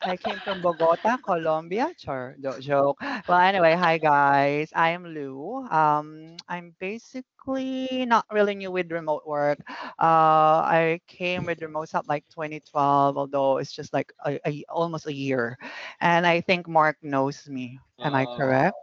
I 0.04 0.18
came 0.18 0.39
from 0.39 0.62
Bogota, 0.62 1.18
Colombia. 1.22 1.92
Sure, 1.98 2.36
no 2.39 2.60
joke. 2.60 2.98
Well, 3.27 3.39
anyway, 3.39 3.74
hi 3.75 3.98
guys. 3.98 4.72
I 4.75 4.89
am 4.92 5.06
Lou. 5.06 5.66
Um, 5.70 6.38
I'm 6.48 6.75
basically 6.80 8.06
not 8.06 8.25
really 8.32 8.56
new 8.56 8.72
with 8.72 8.92
remote 8.92 9.25
work. 9.27 9.60
Uh, 10.00 10.62
I 10.63 11.01
came 11.08 11.46
with 11.46 11.62
remote 11.62 11.89
stuff 11.89 12.06
like 12.08 12.27
2012, 12.30 13.18
although 13.18 13.58
it's 13.58 13.72
just 13.74 13.94
like 13.94 14.13
a, 14.25 14.39
a, 14.48 14.63
almost 14.70 15.08
a 15.08 15.13
year. 15.13 15.58
And 16.00 16.25
I 16.25 16.42
think 16.42 16.68
Mark 16.68 16.98
knows 17.01 17.48
me. 17.50 17.80
Am 18.04 18.16
I 18.16 18.25
Uh, 18.25 18.27
correct? 18.27 18.77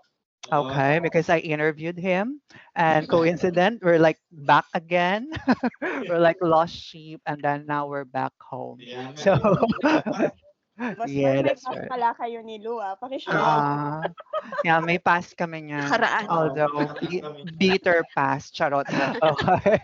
Okay, 0.52 0.98
because 1.00 1.28
I 1.28 1.38
interviewed 1.38 1.98
him, 1.98 2.40
and 2.74 3.08
coincident, 3.08 3.82
we're 3.82 3.98
like 3.98 4.18
back 4.30 4.64
again. 4.74 5.30
we're 6.08 6.18
like 6.20 6.36
lost 6.40 6.74
sheep, 6.74 7.20
and 7.26 7.42
then 7.42 7.66
now 7.66 7.86
we're 7.88 8.04
back 8.04 8.32
home. 8.40 8.84
Yeah. 8.84 9.12
So, 9.14 9.36
Mas 10.96 11.14
yeah, 11.14 11.42
may 11.42 11.42
that's 11.42 11.64
pass 11.64 11.78
right. 11.78 11.90
pala 11.90 12.14
kayo 12.18 12.40
ni 12.42 12.58
Lu, 12.58 12.78
ah. 12.78 12.94
Pakishare. 12.98 13.62
Ah, 13.62 14.02
yeah, 14.64 14.80
may 14.80 14.98
pass 14.98 15.32
kami 15.34 15.62
niyan. 15.70 15.84
Nakaraan. 15.88 16.26
Although, 16.28 16.68
Nakaraan 17.00 17.24
bitter 17.58 18.04
pass, 18.14 18.50
charot. 18.50 18.86
Okay. 19.22 19.78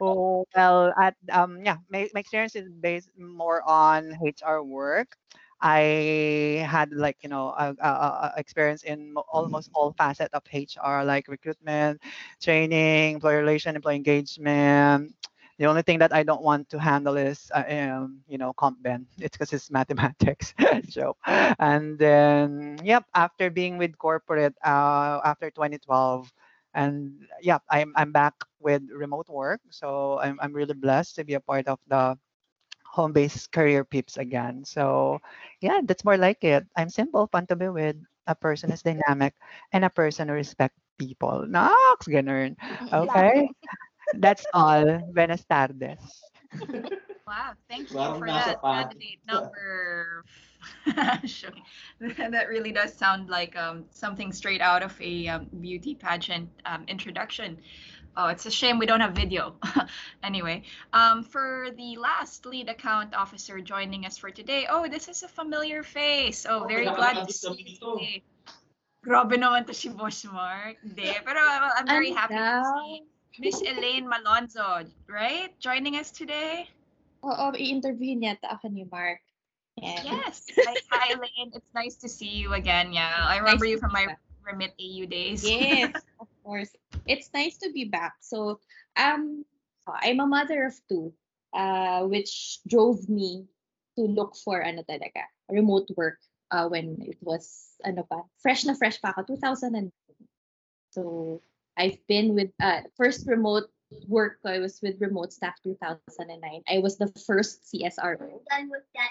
Oh, 0.00 0.44
well, 0.54 0.92
at, 0.98 1.14
um, 1.32 1.60
yeah, 1.64 1.78
my, 1.90 2.08
my 2.14 2.20
experience 2.20 2.54
is 2.56 2.68
based 2.70 3.10
more 3.18 3.62
on 3.68 4.12
HR 4.22 4.62
work. 4.62 5.16
I 5.60 6.64
had 6.68 6.92
like, 6.92 7.16
you 7.22 7.28
know, 7.28 7.48
a, 7.56 7.74
a, 7.80 7.88
a 7.88 8.32
experience 8.36 8.82
in 8.82 9.14
almost 9.32 9.70
all 9.74 9.92
facets 9.92 10.34
of 10.34 10.42
HR, 10.52 11.04
like 11.04 11.28
recruitment, 11.28 12.00
training, 12.42 13.14
employee 13.14 13.36
relation, 13.36 13.76
employee 13.76 13.96
engagement. 13.96 15.14
The 15.58 15.66
only 15.66 15.82
thing 15.82 15.98
that 16.00 16.12
I 16.14 16.22
don't 16.22 16.42
want 16.42 16.68
to 16.70 16.78
handle 16.78 17.16
is, 17.16 17.50
uh, 17.54 17.64
um, 17.68 18.20
you 18.26 18.38
know, 18.38 18.52
comp 18.52 18.82
ben. 18.82 19.06
It's 19.18 19.36
because 19.36 19.52
it's 19.52 19.70
mathematics. 19.72 20.54
so, 20.88 21.16
And 21.58 21.98
then, 21.98 22.78
yep, 22.82 23.04
after 23.14 23.50
being 23.50 23.78
with 23.78 23.96
corporate 23.98 24.54
uh, 24.64 25.20
after 25.24 25.50
2012, 25.50 26.32
and 26.74 27.26
yeah, 27.40 27.58
I'm 27.70 27.92
I'm 27.96 28.12
back 28.12 28.34
with 28.60 28.82
remote 28.92 29.28
work. 29.28 29.60
So 29.70 30.18
I'm 30.20 30.38
I'm 30.40 30.52
really 30.52 30.74
blessed 30.74 31.16
to 31.16 31.24
be 31.24 31.34
a 31.34 31.40
part 31.40 31.66
of 31.68 31.78
the 31.88 32.18
home-based 32.98 33.54
career 33.54 33.84
peeps 33.86 34.18
again. 34.18 34.64
So 34.66 35.20
yeah, 35.62 35.80
that's 35.86 36.04
more 36.04 36.18
like 36.18 36.42
it. 36.42 36.66
I'm 36.76 36.90
simple, 36.90 37.28
fun 37.30 37.46
to 37.48 37.56
be 37.56 37.68
with. 37.70 37.96
A 38.26 38.34
person 38.34 38.72
is 38.74 38.82
dynamic, 38.82 39.34
and 39.72 39.84
a 39.86 39.90
person 39.90 40.28
who 40.28 40.34
respect 40.34 40.76
people. 40.98 41.46
Nox, 41.46 42.06
ganun. 42.10 42.58
Okay. 42.92 43.48
That's 44.18 44.46
all. 44.52 44.84
Buenas 45.14 45.44
tardes. 45.46 46.02
Wow, 47.26 47.52
thank 47.68 47.90
you 47.92 47.96
Parang 47.96 48.18
for 48.18 48.26
nasa 48.26 48.56
that 48.56 48.62
candidate 48.64 49.20
number. 49.28 50.24
That 52.00 52.48
really 52.48 52.72
does 52.72 52.92
sound 52.94 53.28
like 53.28 53.56
um, 53.56 53.84
something 53.90 54.32
straight 54.32 54.60
out 54.60 54.82
of 54.82 54.98
a 55.00 55.28
um, 55.28 55.46
beauty 55.60 55.94
pageant 55.94 56.48
um, 56.66 56.84
introduction. 56.88 57.58
Oh, 58.16 58.26
it's 58.26 58.46
a 58.46 58.50
shame 58.50 58.78
we 58.78 58.86
don't 58.86 59.00
have 59.00 59.12
video. 59.12 59.54
anyway, 60.22 60.62
um, 60.92 61.22
for 61.22 61.68
the 61.76 61.96
last 61.96 62.46
lead 62.46 62.68
account 62.68 63.14
officer 63.14 63.60
joining 63.60 64.06
us 64.06 64.18
for 64.18 64.30
today, 64.30 64.66
oh, 64.68 64.88
this 64.88 65.06
is 65.08 65.22
a 65.22 65.28
familiar 65.28 65.82
face. 65.82 66.46
Oh, 66.48 66.64
Oh, 66.64 66.66
very 66.66 66.86
kailangan 66.86 66.96
glad 66.96 67.14
to 67.28 67.32
see 67.32 67.54
you 67.54 67.64
nito. 67.64 67.94
today. 67.98 68.22
Grabe 69.06 69.38
naman 69.38 69.66
to 69.70 69.74
si 69.74 69.88
Boss 69.94 70.26
Mark. 70.26 70.74
Hindi, 70.82 71.14
pero 71.22 71.38
I'm 71.38 71.86
very 71.86 72.10
Ano 72.10 72.18
happy 72.18 72.34
to 72.34 72.42
daw? 72.42 72.62
see 72.82 72.94
Miss 73.38 73.62
Elaine 73.62 74.10
Malonzo, 74.10 74.82
right? 75.06 75.54
Joining 75.62 75.94
us 75.94 76.10
today. 76.10 76.66
Oo, 77.22 77.54
i-interview 77.54 78.18
niya 78.18 78.34
ta 78.42 78.58
ako 78.58 78.66
ni 78.74 78.82
Mark. 78.90 79.22
Yeah. 79.78 80.02
Yes. 80.02 80.42
Hi, 80.58 80.74
hi, 80.90 81.06
Elaine. 81.14 81.54
It's 81.54 81.70
nice 81.70 81.94
to 82.02 82.10
see 82.10 82.34
you 82.34 82.58
again. 82.58 82.90
Yeah, 82.90 83.14
I 83.14 83.38
remember 83.38 83.62
Nice 83.62 83.78
you 83.78 83.78
from 83.78 83.94
my 83.94 84.10
Remit 84.42 84.74
AU 84.74 85.06
days. 85.06 85.46
Yes, 85.46 85.94
of 86.18 86.26
course. 86.48 86.72
It's 87.04 87.28
nice 87.36 87.60
to 87.60 87.68
be 87.76 87.84
back. 87.84 88.16
So, 88.24 88.60
um, 88.96 89.44
I'm 89.84 90.20
a 90.20 90.26
mother 90.26 90.64
of 90.64 90.74
two, 90.88 91.12
uh, 91.52 92.08
which 92.08 92.64
drove 92.64 93.04
me 93.08 93.44
to 94.00 94.08
look 94.08 94.32
for 94.40 94.64
ano 94.64 94.80
talaga, 94.88 95.28
remote 95.52 95.92
work 95.96 96.16
uh, 96.48 96.64
when 96.72 96.96
it 97.04 97.20
was 97.20 97.76
ano 97.84 98.08
pa, 98.08 98.24
fresh 98.40 98.64
na 98.64 98.72
fresh 98.72 98.96
pa 99.04 99.12
ako, 99.12 99.36
2009. 99.36 99.92
So, 100.96 101.44
I've 101.76 102.00
been 102.08 102.32
with 102.32 102.48
uh, 102.64 102.88
first 102.96 103.28
remote 103.28 103.68
work 104.06 104.36
I 104.44 104.58
was 104.58 104.80
with 104.82 105.00
remote 105.00 105.32
staff 105.32 105.56
2009. 105.64 106.28
I 106.68 106.78
was 106.78 106.98
the 106.98 107.08
first 107.24 107.64
CSRO. 107.72 108.40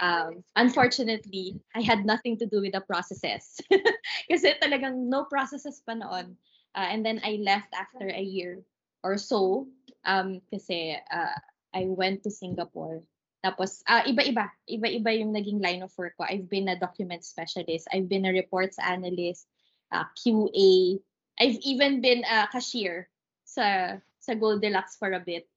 Um, 0.01 0.43
unfortunately, 0.55 1.57
I 1.73 1.81
had 1.81 2.05
nothing 2.05 2.37
to 2.37 2.45
do 2.45 2.61
with 2.61 2.73
the 2.73 2.81
processes. 2.81 3.57
Kasi 4.29 4.53
talagang 4.61 5.09
no 5.09 5.25
processes 5.25 5.81
pa 5.81 5.97
noon. 5.97 6.37
Uh, 6.77 6.93
and 6.93 7.01
then 7.01 7.17
I 7.25 7.41
left 7.41 7.73
after 7.73 8.05
a 8.05 8.21
year 8.21 8.61
or 9.01 9.17
so 9.17 9.65
um, 10.05 10.45
kasi 10.53 10.93
uh, 11.09 11.37
I 11.73 11.89
went 11.89 12.21
to 12.23 12.31
Singapore. 12.31 13.01
Tapos, 13.41 13.81
ah, 13.89 14.05
iba-iba. 14.05 14.45
Iba-iba 14.69 15.09
yung 15.17 15.33
naging 15.33 15.57
line 15.57 15.81
of 15.81 15.93
work 15.97 16.13
ko. 16.21 16.29
I've 16.29 16.45
been 16.45 16.69
a 16.69 16.77
document 16.77 17.25
specialist. 17.25 17.89
I've 17.89 18.05
been 18.05 18.29
a 18.29 18.33
reports 18.33 18.77
analyst, 18.77 19.49
uh, 19.89 20.05
QA. 20.13 21.01
I've 21.41 21.57
even 21.65 22.01
been 22.01 22.21
a 22.25 22.45
cashier 22.53 23.09
sa 23.45 23.97
sa 24.21 24.33
Goldilocks 24.37 24.97
for 25.01 25.13
a 25.13 25.21
bit. 25.21 25.49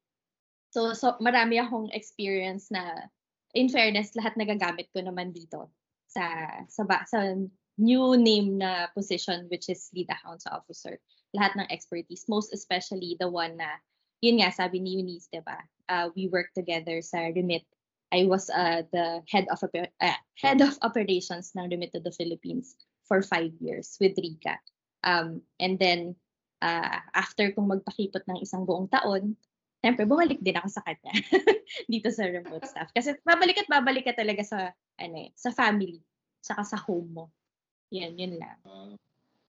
So, 0.71 0.95
so 0.95 1.19
marami 1.21 1.59
akong 1.61 1.91
experience 1.93 2.71
na 2.71 3.11
in 3.53 3.69
fairness, 3.69 4.15
lahat 4.15 4.39
nagagamit 4.39 4.89
ko 4.95 5.03
naman 5.03 5.35
dito 5.35 5.69
sa 6.07 6.47
sa, 6.71 6.87
sa 6.87 7.21
new 7.81 8.13
name 8.21 8.61
na 8.61 8.93
position 8.93 9.49
which 9.49 9.73
is 9.73 9.89
lead 9.97 10.13
accounts 10.13 10.45
officer. 10.45 11.01
Lahat 11.33 11.57
ng 11.57 11.73
expertise, 11.73 12.29
most 12.29 12.53
especially 12.53 13.17
the 13.17 13.27
one 13.27 13.57
na 13.57 13.81
yun 14.21 14.45
nga 14.45 14.53
sabi 14.53 14.85
ni 14.85 15.01
Eunice, 15.01 15.33
'di 15.33 15.41
ba? 15.41 15.57
Uh, 15.89 16.13
we 16.13 16.29
work 16.29 16.53
together 16.53 17.01
sa 17.01 17.33
Remit. 17.33 17.65
I 18.13 18.29
was 18.29 18.53
uh, 18.53 18.85
the 18.93 19.25
head 19.31 19.49
of 19.49 19.63
uh, 19.65 20.19
head 20.37 20.61
of 20.61 20.77
operations 20.85 21.57
ng 21.57 21.73
Remit 21.73 21.97
to 21.97 22.03
the 22.05 22.13
Philippines 22.13 22.77
for 23.09 23.25
five 23.25 23.57
years 23.59 23.97
with 23.97 24.19
Rika. 24.21 24.61
Um, 25.01 25.41
and 25.57 25.81
then 25.81 26.21
uh, 26.61 27.01
after 27.17 27.49
kong 27.57 27.73
magpakipot 27.73 28.29
ng 28.29 28.45
isang 28.45 28.69
buong 28.69 28.93
taon, 28.93 29.41
Siyempre, 29.81 30.05
bumalik 30.05 30.45
din 30.45 30.61
ako 30.61 30.69
sa 30.69 30.85
kanya 30.85 31.13
dito 31.93 32.13
sa 32.13 32.29
remote 32.29 32.69
staff. 32.69 32.93
Kasi 32.93 33.17
babalik 33.25 33.65
at 33.65 33.69
babalik 33.73 34.05
ka 34.05 34.13
talaga 34.13 34.45
sa, 34.45 34.59
ano 35.01 35.17
eh, 35.17 35.33
sa 35.33 35.49
family, 35.57 36.05
saka 36.45 36.69
sa 36.69 36.77
home 36.77 37.09
mo. 37.17 37.25
Yan, 37.91 38.15
yun 38.15 38.35
lang. 38.39 38.59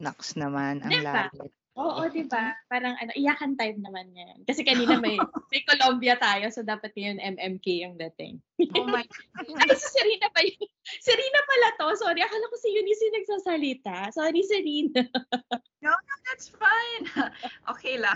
Naks 0.01 0.33
naman, 0.33 0.81
ang 0.81 0.89
Diba? 0.89 1.29
lalit. 1.29 1.53
Oo, 1.79 2.03
di 2.11 2.27
ba? 2.27 2.51
Parang 2.67 2.99
ano, 2.99 3.15
iyakan 3.15 3.55
type 3.55 3.79
naman 3.79 4.11
yan. 4.11 4.43
Kasi 4.43 4.67
kanina 4.67 4.99
may, 4.99 5.15
may 5.55 5.63
Colombia 5.63 6.19
tayo, 6.19 6.51
so 6.51 6.67
dapat 6.67 6.91
yun 6.99 7.15
MMK 7.15 7.87
yung 7.87 7.95
dating. 7.95 8.43
Oh 8.75 8.83
my 8.83 9.07
Ay, 9.63 9.71
si 9.79 9.87
Serena 9.87 10.27
pa 10.35 10.43
yun. 10.43 10.67
Serena 10.99 11.39
pala 11.47 11.67
to. 11.79 11.87
Sorry, 11.95 12.19
akala 12.19 12.51
ko 12.51 12.55
si 12.59 12.75
Eunice 12.75 13.07
yung 13.07 13.17
nagsasalita. 13.23 14.11
Sorry, 14.11 14.43
Serena. 14.43 15.07
No, 15.81 15.89
no, 15.89 16.15
that's 16.29 16.47
fine. 16.47 17.31
okay 17.73 17.97
lang. 17.97 18.13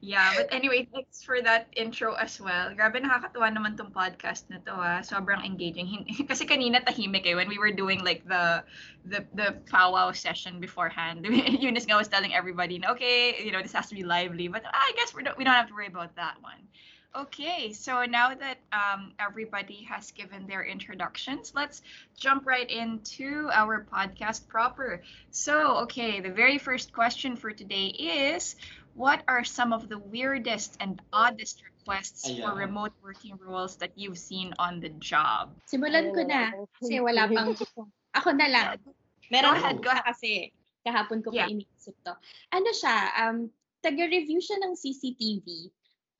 Yeah, 0.00 0.32
but 0.34 0.48
anyway, 0.48 0.88
thanks 0.88 1.22
for 1.22 1.42
that 1.44 1.68
intro 1.76 2.14
as 2.16 2.40
well. 2.40 2.72
Grabe 2.72 3.04
nakakatuwa 3.04 3.52
naman 3.52 3.76
tong 3.76 3.92
podcast 3.92 4.48
na 4.48 4.56
to 4.64 4.72
ha. 4.72 5.04
Sobrang 5.04 5.44
engaging. 5.44 6.08
Kasi 6.30 6.48
kanina 6.48 6.80
tahimik 6.80 7.28
eh 7.28 7.36
when 7.36 7.52
we 7.52 7.60
were 7.60 7.68
doing 7.72 8.00
like 8.00 8.24
the 8.24 8.64
the 9.04 9.28
the 9.36 9.60
powwow 9.68 10.08
session 10.16 10.56
beforehand. 10.56 11.20
Eunice 11.64 11.84
nga 11.84 12.00
was 12.00 12.08
telling 12.08 12.32
everybody, 12.32 12.80
okay, 12.80 13.36
you 13.44 13.52
know, 13.52 13.60
this 13.60 13.76
has 13.76 13.92
to 13.92 13.96
be 13.96 14.08
lively, 14.08 14.48
but 14.48 14.64
I 14.64 14.96
guess 14.96 15.12
we 15.12 15.20
don't 15.20 15.36
we 15.36 15.44
don't 15.44 15.56
have 15.56 15.68
to 15.68 15.76
worry 15.76 15.92
about 15.92 16.16
that 16.16 16.40
one. 16.40 16.64
Okay, 17.12 17.72
so 17.76 18.04
now 18.08 18.32
that 18.32 18.56
um, 18.72 19.12
everybody 19.20 19.84
has 19.84 20.10
given 20.12 20.46
their 20.46 20.64
introductions, 20.64 21.52
let's 21.54 21.82
jump 22.16 22.46
right 22.46 22.68
into 22.70 23.50
our 23.52 23.84
podcast 23.84 24.48
proper. 24.48 25.02
So, 25.30 25.84
okay, 25.84 26.20
the 26.20 26.32
very 26.32 26.56
first 26.56 26.92
question 26.94 27.36
for 27.36 27.52
today 27.52 27.92
is 27.92 28.56
what 28.94 29.20
are 29.28 29.44
some 29.44 29.74
of 29.74 29.90
the 29.90 29.98
weirdest 29.98 30.76
and 30.80 31.02
oddest 31.12 31.60
requests 31.60 32.30
for 32.32 32.54
remote 32.56 32.92
working 33.04 33.36
roles 33.44 33.76
that 33.76 33.92
you've 33.94 34.16
seen 34.18 34.54
on 34.58 34.80
the 34.80 34.88
job? 34.96 35.52
Simulan 35.68 36.16
ko 36.16 36.24
na. 36.24 36.48
Kasi 36.80 36.96
wala 37.04 37.28
pang... 37.28 37.52
Ako 38.16 38.32
na 38.32 38.48
lang. 38.48 38.80
Meron 39.28 39.52
Go 39.52 39.60
ahead, 39.60 39.76
ako 39.76 39.84
go 39.84 39.90
ahead. 39.92 40.04
kasi 40.08 40.52
kahapon 40.84 41.20
ko 41.24 41.28
Yeah. 41.32 41.48
pa 41.48 41.52
iniisip 41.52 41.96
to. 42.08 42.12
Ano 42.52 42.68
siya, 42.72 42.96
um, 43.20 43.52
taga-review 43.84 44.40
siya 44.40 44.60
ng 44.64 44.72
CCTV. 44.76 45.68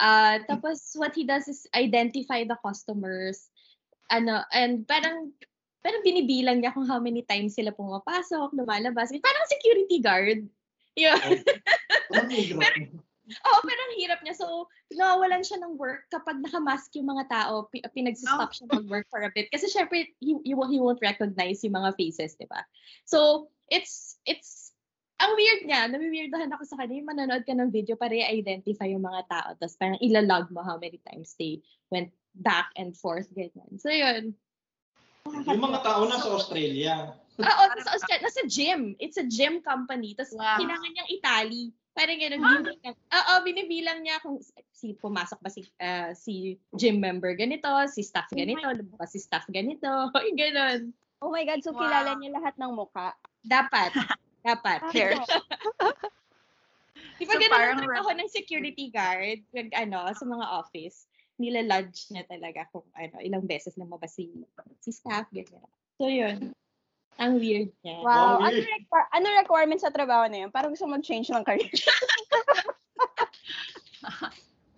Uh, 0.00 0.40
tapos 0.48 0.94
what 0.96 1.14
he 1.14 1.24
does 1.24 1.48
is 1.48 1.66
identify 1.74 2.44
the 2.44 2.56
customers. 2.60 3.48
Ano, 4.12 4.44
and 4.52 4.84
parang 4.86 5.32
parang 5.82 6.02
binibilang 6.06 6.62
niya 6.62 6.72
kung 6.72 6.86
how 6.86 7.02
many 7.02 7.26
times 7.26 7.58
sila 7.58 7.74
pumapasok, 7.74 8.54
lumalabas. 8.54 9.10
Parang 9.10 9.50
security 9.50 9.98
guard. 9.98 10.46
Yun. 10.94 11.42
Oo, 13.32 13.60
pero 13.64 13.80
ang 13.80 13.96
hirap 13.96 14.20
niya. 14.20 14.34
So, 14.36 14.66
nawawalan 14.92 15.46
siya 15.46 15.62
ng 15.62 15.78
work 15.78 16.06
kapag 16.12 16.42
nakamask 16.42 16.90
yung 16.98 17.08
mga 17.08 17.30
tao, 17.30 17.66
pi- 17.70 17.84
pinagsistop 17.94 18.50
siya 18.52 18.66
mag-work 18.68 19.06
for 19.08 19.24
a 19.24 19.30
bit. 19.32 19.48
Kasi 19.48 19.70
syempre, 19.70 20.12
he, 20.20 20.36
he, 20.42 20.52
he 20.52 20.78
won't 20.78 21.00
recognize 21.00 21.62
yung 21.64 21.78
mga 21.78 21.96
faces, 21.96 22.36
di 22.36 22.44
ba? 22.50 22.60
So, 23.08 23.48
it's, 23.72 24.20
it's, 24.26 24.61
ang 25.22 25.32
weird 25.38 25.62
niya, 25.62 25.86
nami-weirdahan 25.86 26.50
ako 26.50 26.66
sa 26.66 26.76
kanya, 26.82 26.98
yung 26.98 27.08
manonood 27.08 27.46
ka 27.46 27.54
ng 27.54 27.70
video 27.70 27.94
para 27.94 28.10
i-identify 28.10 28.90
yung 28.90 29.06
mga 29.06 29.22
tao, 29.30 29.48
tapos 29.54 29.78
parang 29.78 30.02
ilalog 30.02 30.50
mo 30.50 30.66
how 30.66 30.74
many 30.82 30.98
times 31.06 31.38
they 31.38 31.62
went 31.94 32.10
back 32.34 32.74
and 32.74 32.98
forth, 32.98 33.30
ganyan. 33.30 33.78
So, 33.78 33.86
yun. 33.86 34.34
Yung 35.46 35.62
mga 35.62 35.80
tao 35.86 36.02
nasa 36.10 36.26
Australia. 36.26 37.14
Oo, 37.38 37.62
nasa, 37.70 37.94
Australia, 37.94 38.26
nasa 38.26 38.42
gym. 38.50 38.98
It's 38.98 39.16
a 39.16 39.26
gym 39.26 39.62
company. 39.62 40.18
Tapos, 40.18 40.34
Wow. 40.34 40.58
kailangan 40.58 40.90
niyang 40.90 41.10
Italy. 41.14 41.64
Parang 41.92 42.16
gano'n, 42.16 42.40
binibilang. 42.40 42.96
Oo, 42.96 43.32
binibilang 43.44 43.98
niya 44.00 44.16
kung 44.24 44.40
si 44.72 44.96
pumasok 44.96 45.38
ba 45.44 45.52
si 45.52 45.60
ah, 45.76 46.16
si 46.16 46.56
gym 46.72 46.96
member 46.96 47.36
ganito, 47.36 47.68
si 47.92 48.00
staff 48.00 48.32
ganito, 48.32 48.64
lumabas 48.64 49.12
si 49.12 49.20
staff 49.20 49.44
ganito, 49.52 50.08
yung 50.26 50.38
gano'n. 50.40 50.80
Oh 51.20 51.28
my 51.28 51.44
God, 51.44 51.60
so 51.60 51.76
Wow. 51.76 51.84
kilala 51.84 52.16
niya 52.16 52.32
lahat 52.32 52.56
ng 52.56 52.72
muka. 52.72 53.12
Dapat. 53.44 53.92
Dapat. 54.42 54.90
Here. 54.90 55.14
Di 57.18 57.24
ba 57.26 57.34
So, 57.34 57.38
ganun 57.38 57.54
parang 57.54 57.78
ako 57.86 58.10
ng 58.18 58.30
security 58.30 58.90
guard, 58.90 59.46
pag 59.54 59.70
ano, 59.78 60.10
sa 60.10 60.26
mga 60.26 60.46
office, 60.58 61.06
nila-lodge 61.38 62.10
niya 62.10 62.26
talaga 62.26 62.66
kung 62.74 62.82
ano, 62.98 63.22
ilang 63.22 63.46
beses 63.46 63.78
lumabas 63.78 64.18
si, 64.18 64.26
si 64.82 64.90
staff, 64.90 65.30
ganyan. 65.30 65.62
So, 66.02 66.10
yun. 66.10 66.50
Ang 67.22 67.38
weird 67.38 67.70
niya. 67.86 68.02
Wow. 68.02 68.42
Ano, 68.42 68.58
requir- 68.58 69.10
ano 69.14 69.26
requirement 69.38 69.80
sa 69.82 69.94
trabaho 69.94 70.26
na 70.26 70.46
yun? 70.46 70.50
Parang 70.50 70.74
gusto 70.74 70.90
mag-change 70.90 71.30
ng 71.30 71.46
career. 71.46 71.70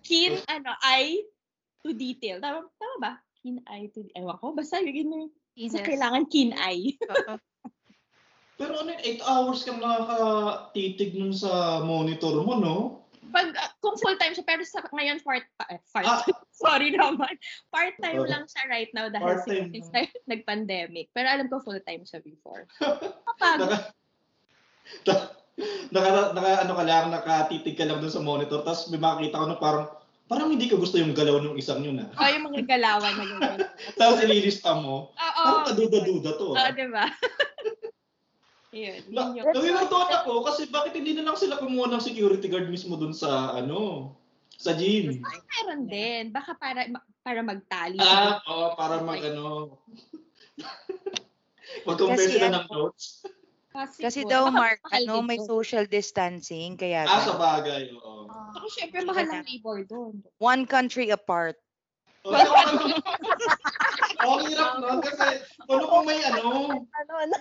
Keen, 0.05 0.37
ano, 0.45 0.69
eye 0.85 1.25
to 1.81 1.89
detail. 1.97 2.37
Tama, 2.37 2.69
tama 2.77 2.95
ba? 3.01 3.13
Keen 3.41 3.57
eye 3.65 3.89
to 3.89 4.05
Ewan 4.13 4.37
ko, 4.37 4.53
basta 4.53 4.77
yun 4.81 5.09
yun. 5.09 5.29
Sa 5.71 5.79
Yes. 5.81 5.87
kailangan 5.87 6.27
keen 6.27 6.51
eye. 6.53 6.99
Oo. 8.55 8.59
Pero 8.59 8.73
ano, 8.79 8.91
8 8.95 9.19
hours 9.19 9.67
kang 9.67 9.83
nakakatitig 9.83 11.11
nun 11.19 11.35
sa 11.35 11.83
monitor 11.83 12.39
mo, 12.39 12.55
no? 12.55 12.75
Pag, 13.35 13.51
uh, 13.51 13.71
kung 13.83 13.99
full-time 13.99 14.31
siya, 14.31 14.47
pero 14.47 14.63
sa 14.63 14.79
ngayon, 14.87 15.19
part, 15.19 15.43
eh, 15.67 15.79
part 15.91 16.07
Ah. 16.07 16.23
sorry 16.63 16.95
naman. 16.95 17.35
Part-time 17.67 18.23
Oh. 18.23 18.29
lang 18.31 18.47
siya 18.47 18.63
right 18.71 18.91
now 18.95 19.11
dahil 19.11 19.43
since 19.43 19.91
lang. 19.91 20.07
nag-pandemic. 20.23 21.11
Pero 21.11 21.27
alam 21.27 21.51
ko 21.51 21.59
full-time 21.59 22.07
siya 22.07 22.23
before. 22.23 22.63
Kapag, 23.27 23.59
Naka, 25.05 25.33
naka, 25.89 26.09
naka, 26.37 26.51
ano 26.61 26.73
ka 26.77 26.83
lang, 26.85 27.05
nakatitig 27.09 27.73
ka 27.73 27.89
lang 27.89 27.97
dun 27.99 28.13
sa 28.13 28.21
monitor, 28.21 28.61
tapos 28.61 28.85
may 28.93 29.01
makakita 29.01 29.41
ko 29.41 29.45
na 29.49 29.57
parang, 29.57 29.85
parang 30.29 30.53
hindi 30.53 30.69
ko 30.69 30.77
gusto 30.77 31.01
yung 31.01 31.17
galaw 31.17 31.41
ng 31.41 31.57
isang 31.57 31.81
yun, 31.81 32.05
ah. 32.05 32.09
oh, 32.21 32.29
yung 32.29 32.45
mga 32.45 32.69
galawan 32.69 33.13
na 33.17 33.25
gano'n. 33.25 33.59
Tapos 33.97 34.21
ililista 34.21 34.77
mo, 34.77 35.09
Oo. 35.09 35.41
parang 35.41 35.65
kaduda-duda 35.73 36.31
to. 36.37 36.53
Oo, 36.53 36.59
ah. 36.61 36.69
di 36.69 36.85
ba? 36.85 37.09
Yun. 38.75 38.99
Na, 39.07 39.31
yun 39.31 39.39
yung, 39.39 39.47
Nawiwagtuhan 39.55 40.11
ako 40.19 40.43
kasi 40.43 40.67
bakit 40.67 40.99
hindi 40.99 41.15
na 41.15 41.31
lang 41.31 41.39
sila 41.39 41.55
kumuha 41.55 41.87
ng 41.95 42.03
security 42.03 42.51
guard 42.51 42.67
mismo 42.67 42.99
dun 42.99 43.15
sa 43.15 43.55
ano, 43.55 44.11
sa 44.51 44.75
gym. 44.75 45.23
meron 45.23 45.87
din. 45.87 46.35
Baka 46.35 46.59
para 46.59 46.83
para 47.23 47.39
magtali. 47.39 48.03
Ah, 48.03 48.43
oo, 48.43 48.75
para 48.75 48.99
mag 48.99 49.23
ano. 49.23 49.79
Mag-compare 51.87 52.19
Kasi 52.19 52.35
sila 52.35 52.47
ano, 52.51 52.59
ng 52.59 52.67
notes. 52.67 53.05
Kasi 53.75 54.23
po. 54.23 54.31
daw, 54.31 54.43
Mark, 54.51 54.79
ano, 54.87 55.19
may 55.23 55.39
social 55.39 55.83
distancing, 55.83 56.79
kaya 56.79 57.03
Ah, 57.07 57.19
sa 57.23 57.35
bagay, 57.35 57.91
oo. 57.91 58.27
Saka 58.31 58.67
syempre, 58.71 59.03
mahal 59.03 59.27
ang 59.27 59.43
labor 59.43 59.83
doon. 59.83 60.13
one 60.39 60.63
country 60.63 61.11
apart. 61.11 61.59
Oh, 62.23 62.31
so, 64.25 64.27
oh, 64.27 64.35
ang 64.35 64.45
hirap 64.49 64.71
nun 64.81 64.99
kasi 64.99 65.25
paano 65.61 65.85
kung 65.85 66.03
may 66.03 66.19
ano, 66.27 66.41
ano, 66.73 67.13
ano? 67.13 67.35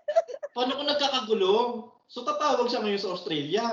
paano 0.56 0.70
kung 0.74 0.88
nagkakagulo? 0.88 1.52
So 2.08 2.24
tatawag 2.24 2.68
siya 2.68 2.80
ngayon 2.80 3.00
sa 3.00 3.12
Australia. 3.12 3.64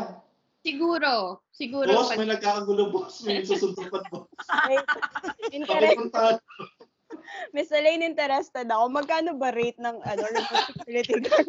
Siguro. 0.59 1.39
Siguro. 1.49 1.87
Boss, 1.87 2.11
pag- 2.11 2.19
may 2.19 2.27
nagkakagulo, 2.27 2.91
boss. 2.91 3.23
May 3.23 3.43
susuntukan, 3.47 4.03
boss. 4.11 4.27
Wait. 4.67 4.83
Miss 7.51 7.71
Elaine, 7.71 8.03
interested 8.03 8.67
ako. 8.67 8.91
Magkano 8.91 9.35
ba 9.35 9.51
rate 9.51 9.79
ng 9.79 9.97
ano, 9.99 10.23
responsibility 10.29 11.15
guard? 11.19 11.47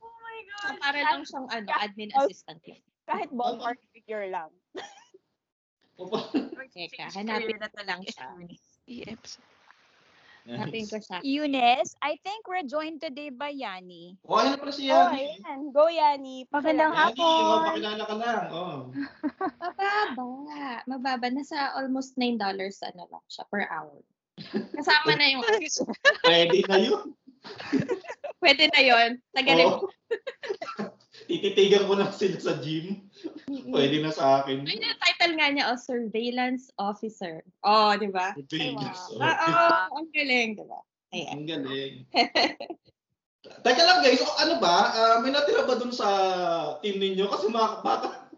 Oh 0.00 0.16
my 0.18 0.38
So, 0.58 0.72
God. 0.72 0.80
para 0.80 0.98
lang 1.04 1.22
siyang 1.24 1.46
ano, 1.48 1.68
admin 1.78 2.10
Oh. 2.16 2.24
assistant 2.26 2.60
lang. 2.64 2.82
Kahit 3.04 3.30
ballpark 3.32 3.80
figure 3.92 4.28
lang. 4.28 4.50
Teka, 6.68 7.10
hanapin 7.12 7.58
ko 7.58 7.80
lang 7.82 8.02
siya. 8.04 8.28
Yes. 8.88 9.36
Ko 10.48 10.96
siya. 10.96 11.20
Eunice, 11.20 11.92
I 12.00 12.16
think 12.24 12.48
we're 12.48 12.64
joined 12.64 13.04
today 13.04 13.28
by 13.28 13.52
Yani. 13.52 14.16
Oh, 14.24 14.40
ayun 14.40 14.56
na 14.56 14.58
pala 14.58 14.72
si 14.72 14.88
Oh, 14.88 15.12
Yani. 15.12 15.44
ayan. 15.44 15.60
Go, 15.76 15.92
Yani. 15.92 16.48
Magandang 16.48 16.96
Yani, 16.96 17.20
oh, 17.20 17.20
hapon. 17.20 17.60
pakilala 17.68 18.04
ka 18.08 18.14
lang. 18.16 18.44
Oh. 18.48 18.78
Mababa. 19.60 20.24
Mababa. 20.88 21.26
Nasa 21.28 21.76
almost 21.76 22.16
$9 22.16 22.40
ano 22.40 23.02
lang 23.12 23.24
siya 23.28 23.44
per 23.52 23.68
hour. 23.68 24.00
Kasama 24.72 25.20
na 25.20 25.26
yung, 25.36 25.44
Pwede 26.24 26.64
na 26.64 26.78
yun. 26.80 27.12
pwede 28.38 28.70
na 28.70 28.80
yon 28.80 29.10
taga 29.30 29.52
Oh. 29.58 29.86
Tititigan 31.28 31.84
ko 31.84 31.92
na 31.92 32.08
sila 32.08 32.40
sa 32.40 32.56
gym. 32.56 33.04
Pwede 33.68 34.00
na 34.00 34.08
sa 34.08 34.40
akin. 34.40 34.64
Ayun 34.64 34.80
yung 34.80 35.00
title 35.02 35.34
nga 35.36 35.48
niya, 35.52 35.64
oh, 35.68 35.76
Surveillance 35.76 36.72
Officer. 36.80 37.44
Oh, 37.60 37.92
di 37.92 38.08
ba? 38.08 38.32
Vegas. 38.48 39.12
Oo, 39.12 39.20
oh, 39.20 39.98
ang 39.98 40.08
galing, 40.14 40.56
di 40.56 40.64
ba? 40.64 40.80
Ayan. 41.12 41.32
Ang 41.36 41.44
galing. 41.44 41.94
Teka 43.64 43.82
lang 43.82 44.00
guys, 44.00 44.24
o, 44.24 44.30
ano 44.40 44.56
ba? 44.56 44.76
Ah, 44.88 45.16
may 45.20 45.28
natira 45.28 45.68
ba 45.68 45.76
dun 45.76 45.92
sa 45.92 46.08
team 46.80 46.96
ninyo? 46.96 47.28
Kasi 47.28 47.52
mga, 47.52 47.84
baka, 47.84 48.28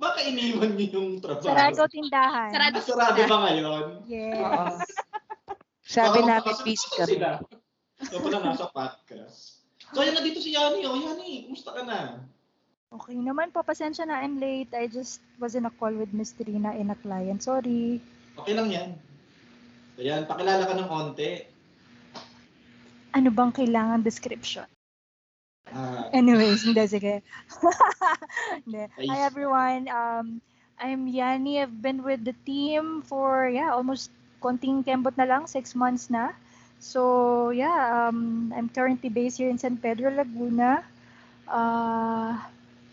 baka 0.00 0.18
iniwan 0.24 0.80
niyo 0.80 0.96
yung 0.96 1.10
trabaho. 1.20 1.44
Sarado 1.44 1.82
tindahan. 1.92 2.48
Sarado 2.56 2.76
Ah, 2.78 2.84
sarado 2.84 3.20
ba 3.26 3.36
ngayon? 3.48 3.84
Yes. 4.08 4.80
Sabi 5.84 6.22
Baka 6.22 6.28
namin 6.30 6.44
pa 6.46 6.52
kami. 6.56 6.72
sila. 6.78 7.30
Ikaw 8.00 8.18
pala 8.22 8.38
nasa 8.40 8.66
podcast. 8.72 9.09
So, 9.90 10.02
ayan 10.02 10.14
na 10.14 10.22
dito 10.22 10.38
si 10.38 10.54
Yani. 10.54 10.86
O, 10.86 10.94
Yani, 10.94 11.50
kumusta 11.50 11.74
ka 11.74 11.82
na? 11.82 12.22
Okay 12.90 13.14
naman 13.14 13.54
po, 13.54 13.62
pasensya 13.62 14.02
na 14.06 14.22
I'm 14.22 14.42
late. 14.42 14.74
I 14.74 14.90
just 14.90 15.22
was 15.38 15.54
in 15.54 15.66
a 15.66 15.72
call 15.74 15.94
with 15.94 16.10
Miss 16.10 16.34
Trina 16.34 16.74
in 16.74 16.90
a 16.90 16.98
client. 16.98 17.42
Sorry. 17.42 18.02
Okay 18.34 18.54
lang 18.54 18.70
yan. 18.70 18.90
Ayan, 19.98 20.26
pakilala 20.26 20.66
ka 20.66 20.74
ng 20.74 20.90
konti. 20.90 21.46
Ano 23.14 23.30
bang 23.30 23.52
kailangan 23.54 24.02
description? 24.02 24.66
Ah, 25.70 26.10
Anyways, 26.10 26.66
hindi, 26.66 26.82
sige. 26.90 27.22
Hindi. 28.66 28.90
Hi 29.06 29.18
everyone. 29.22 29.86
Um, 29.86 30.42
I'm 30.82 31.06
Yani. 31.06 31.62
I've 31.62 31.78
been 31.78 32.02
with 32.02 32.26
the 32.26 32.34
team 32.42 33.06
for, 33.06 33.46
yeah, 33.46 33.70
almost 33.70 34.10
konting 34.42 34.82
kembot 34.82 35.14
na 35.14 35.30
lang, 35.30 35.46
six 35.46 35.78
months 35.78 36.10
na. 36.10 36.34
So, 36.80 37.50
yeah, 37.52 38.08
um, 38.08 38.52
I'm 38.56 38.72
currently 38.72 39.12
based 39.12 39.36
here 39.36 39.52
in 39.52 39.58
San 39.58 39.76
Pedro, 39.76 40.10
Laguna. 40.10 40.82
Uh, 41.46 42.40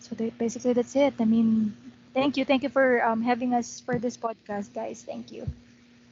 so 0.04 0.14
that, 0.16 0.38
basically 0.38 0.74
that's 0.74 0.96
it. 0.96 1.16
I 1.20 1.26
mean, 1.26 1.72
thank 2.14 2.36
you. 2.36 2.44
Thank 2.44 2.64
you 2.64 2.70
for 2.70 3.00
um, 3.04 3.24
having 3.24 3.56
us 3.56 3.80
for 3.80 3.98
this 3.98 4.20
podcast, 4.20 4.76
guys. 4.76 5.02
Thank 5.08 5.32
you. 5.32 5.48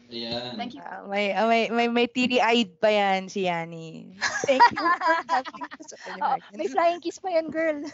ayan. 0.07 0.55
Thank 0.55 0.73
you. 0.73 0.81
Ah, 0.87 1.03
may, 1.03 1.35
ah, 1.35 1.47
may, 1.51 1.67
may, 1.67 1.87
may 1.91 2.07
tiri-eyed 2.07 2.79
pa 2.79 2.87
yan 2.87 3.27
si 3.27 3.43
Yani. 3.51 4.15
Thank 4.47 4.63
you 4.71 4.79
for 4.79 5.15
having 5.27 5.67
us. 5.75 5.89
Oo, 6.15 6.35
may 6.55 6.67
flying 6.71 7.03
kiss 7.03 7.19
pa 7.19 7.29
yan, 7.35 7.51
girl. 7.51 7.83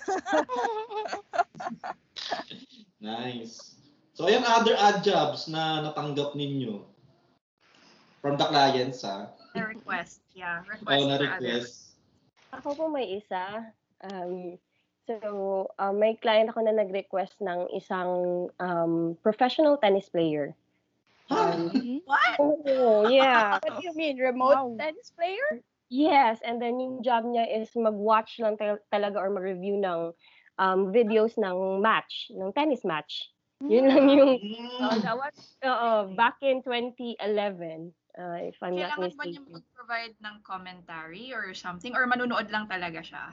Nice. 3.01 3.81
So, 4.13 4.29
ayan, 4.29 4.45
other 4.45 4.77
odd 4.77 5.01
jobs 5.01 5.49
na 5.49 5.81
natanggap 5.81 6.37
ninyo. 6.37 6.85
From 8.21 8.37
the 8.37 8.45
clients, 8.45 9.01
ha? 9.01 9.40
Na 9.55 9.67
request. 9.67 10.21
Yeah, 10.31 10.63
request 10.63 10.87
Oh, 10.87 11.03
for 11.03 11.09
na-request. 11.11 11.73
Ako 12.51 12.67
po 12.75 12.83
may 12.91 13.19
isa. 13.19 13.71
Um, 14.03 14.59
So, 15.09 15.73
uh, 15.81 15.91
may 15.91 16.13
client 16.13 16.53
ako 16.53 16.61
na 16.61 16.77
nag-request 16.77 17.41
ng 17.41 17.73
isang 17.73 18.47
um, 18.61 19.17
professional 19.25 19.75
tennis 19.81 20.07
player. 20.07 20.53
Um, 21.31 22.03
What? 22.05 22.35
Oo, 22.43 23.07
yeah. 23.07 23.55
What 23.63 23.79
do 23.79 23.87
you 23.87 23.95
mean? 23.95 24.19
Remote 24.19 24.75
tennis 24.77 25.15
player? 25.15 25.63
Yes, 25.87 26.39
and 26.43 26.59
then 26.59 26.79
yung 26.79 27.03
job 27.03 27.23
niya 27.23 27.47
is 27.47 27.71
mag-watch 27.75 28.39
lang 28.39 28.59
tal- 28.59 28.83
talaga 28.91 29.19
or 29.19 29.31
mag-review 29.31 29.79
ng 29.79 30.11
um, 30.59 30.79
videos 30.91 31.39
ng 31.39 31.79
match, 31.79 32.31
ng 32.35 32.51
tennis 32.51 32.83
match. 32.83 33.31
Yun 33.63 33.87
lang 33.91 34.05
yung, 34.11 34.31
Oh, 34.83 34.95
that 34.99 35.15
was 35.15 35.55
oo, 35.63 35.91
back 36.19 36.35
in 36.43 36.59
2011, 36.63 37.95
uh, 38.17 38.39
if 38.41 38.57
I'm 38.59 38.75
not 38.75 38.95
Kailangan 38.95 39.11
ba 39.15 39.23
niya 39.23 39.41
mistaken. 39.41 39.53
mag-provide 39.59 40.15
ng 40.19 40.35
commentary 40.41 41.25
or 41.31 41.53
something? 41.53 41.93
Or 41.93 42.07
manunood 42.07 42.49
lang 42.49 42.67
talaga 42.67 42.99
siya? 42.99 43.23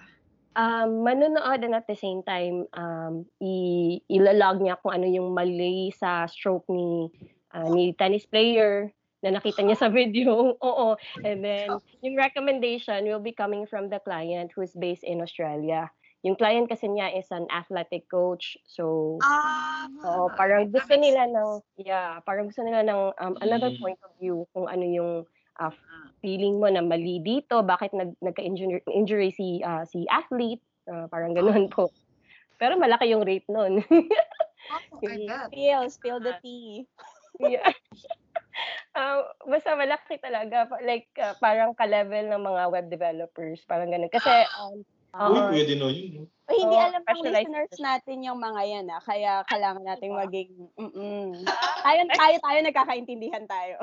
Um, 0.58 1.06
manonood 1.06 1.62
and 1.62 1.74
at 1.74 1.86
the 1.86 1.94
same 1.94 2.22
time, 2.22 2.66
um, 2.74 3.22
i- 3.38 4.02
ilalog 4.10 4.58
niya 4.58 4.74
kung 4.82 4.98
ano 4.98 5.06
yung 5.06 5.30
mali 5.30 5.94
sa 5.94 6.26
stroke 6.26 6.66
ni 6.66 7.06
ah, 7.48 7.64
ni 7.64 7.94
tennis 7.94 8.26
player 8.26 8.90
na 9.22 9.34
nakita 9.34 9.62
niya 9.62 9.78
sa 9.78 9.88
video. 9.94 10.58
Oo. 10.58 10.94
And 11.22 11.42
then, 11.42 11.78
yung 12.02 12.14
recommendation 12.14 13.06
will 13.06 13.22
be 13.22 13.32
coming 13.32 13.66
from 13.66 13.88
the 13.88 13.98
client 13.98 14.50
who's 14.54 14.74
based 14.74 15.02
in 15.02 15.18
Australia. 15.18 15.90
Yung 16.26 16.34
client 16.34 16.66
kasi 16.66 16.90
niya 16.90 17.14
is 17.14 17.30
an 17.30 17.46
athletic 17.50 18.10
coach. 18.10 18.58
So, 18.66 19.18
Ah, 19.22 19.86
oo, 20.02 20.26
parang 20.34 20.70
gusto 20.70 20.94
nila 20.98 21.26
ng, 21.30 21.50
yeah, 21.82 22.18
parang 22.26 22.50
gusto 22.50 22.62
nila 22.66 22.82
ng 22.82 23.00
um, 23.18 23.34
another 23.42 23.70
Mm. 23.70 23.78
point 23.78 24.00
of 24.02 24.12
view 24.18 24.46
kung 24.50 24.66
ano 24.66 24.82
yung 24.82 25.12
ah, 25.58 25.74
feeling 26.22 26.58
mo 26.58 26.66
na 26.70 26.82
mali 26.82 27.22
dito, 27.22 27.62
bakit 27.62 27.94
nag, 27.94 28.14
nagka-injury 28.22 28.82
injury 28.90 29.30
si, 29.30 29.62
ah, 29.62 29.86
si 29.86 30.06
athlete, 30.10 30.62
Ah, 30.88 31.04
parang 31.12 31.36
ganun 31.36 31.68
po. 31.68 31.92
Pero 32.56 32.80
malaki 32.80 33.12
yung 33.12 33.20
rate 33.20 33.44
nun. 33.52 33.84
Oh, 33.84 35.00
I 35.04 35.20
bet. 35.28 35.52
spill, 35.52 35.84
spill 35.92 36.18
the 36.24 36.32
tea. 36.40 36.88
yeah. 37.38 37.72
Ah, 38.96 39.22
basta 39.46 39.78
malaki 39.78 40.18
talaga. 40.18 40.66
Like, 40.82 41.06
ah, 41.22 41.38
parang 41.38 41.70
ka-level 41.78 42.34
ng 42.34 42.42
mga 42.42 42.62
web 42.72 42.86
developers. 42.90 43.62
Parang 43.68 43.92
ganun. 43.94 44.10
Kasi, 44.10 44.32
um, 44.58 44.82
Uy, 45.18 45.34
oo, 45.34 45.50
pwede 45.50 45.74
na 45.74 45.88
yun. 45.90 46.30
O, 46.48 46.54
hindi 46.54 46.76
Oo, 46.78 46.80
alam 46.80 47.02
ng 47.02 47.04
specialized 47.04 47.50
listeners 47.50 47.74
natin 47.82 48.16
yung 48.22 48.38
mga 48.38 48.62
yan 48.64 48.86
ah. 48.88 49.02
Kaya 49.02 49.32
kailangan 49.50 49.82
nating 49.84 50.14
maging 50.14 50.52
mm 50.78 51.28
Tayo 51.82 52.00
tayo 52.14 52.36
tayo 52.38 52.58
nagkakaintindihan 52.62 53.44
tayo. 53.50 53.76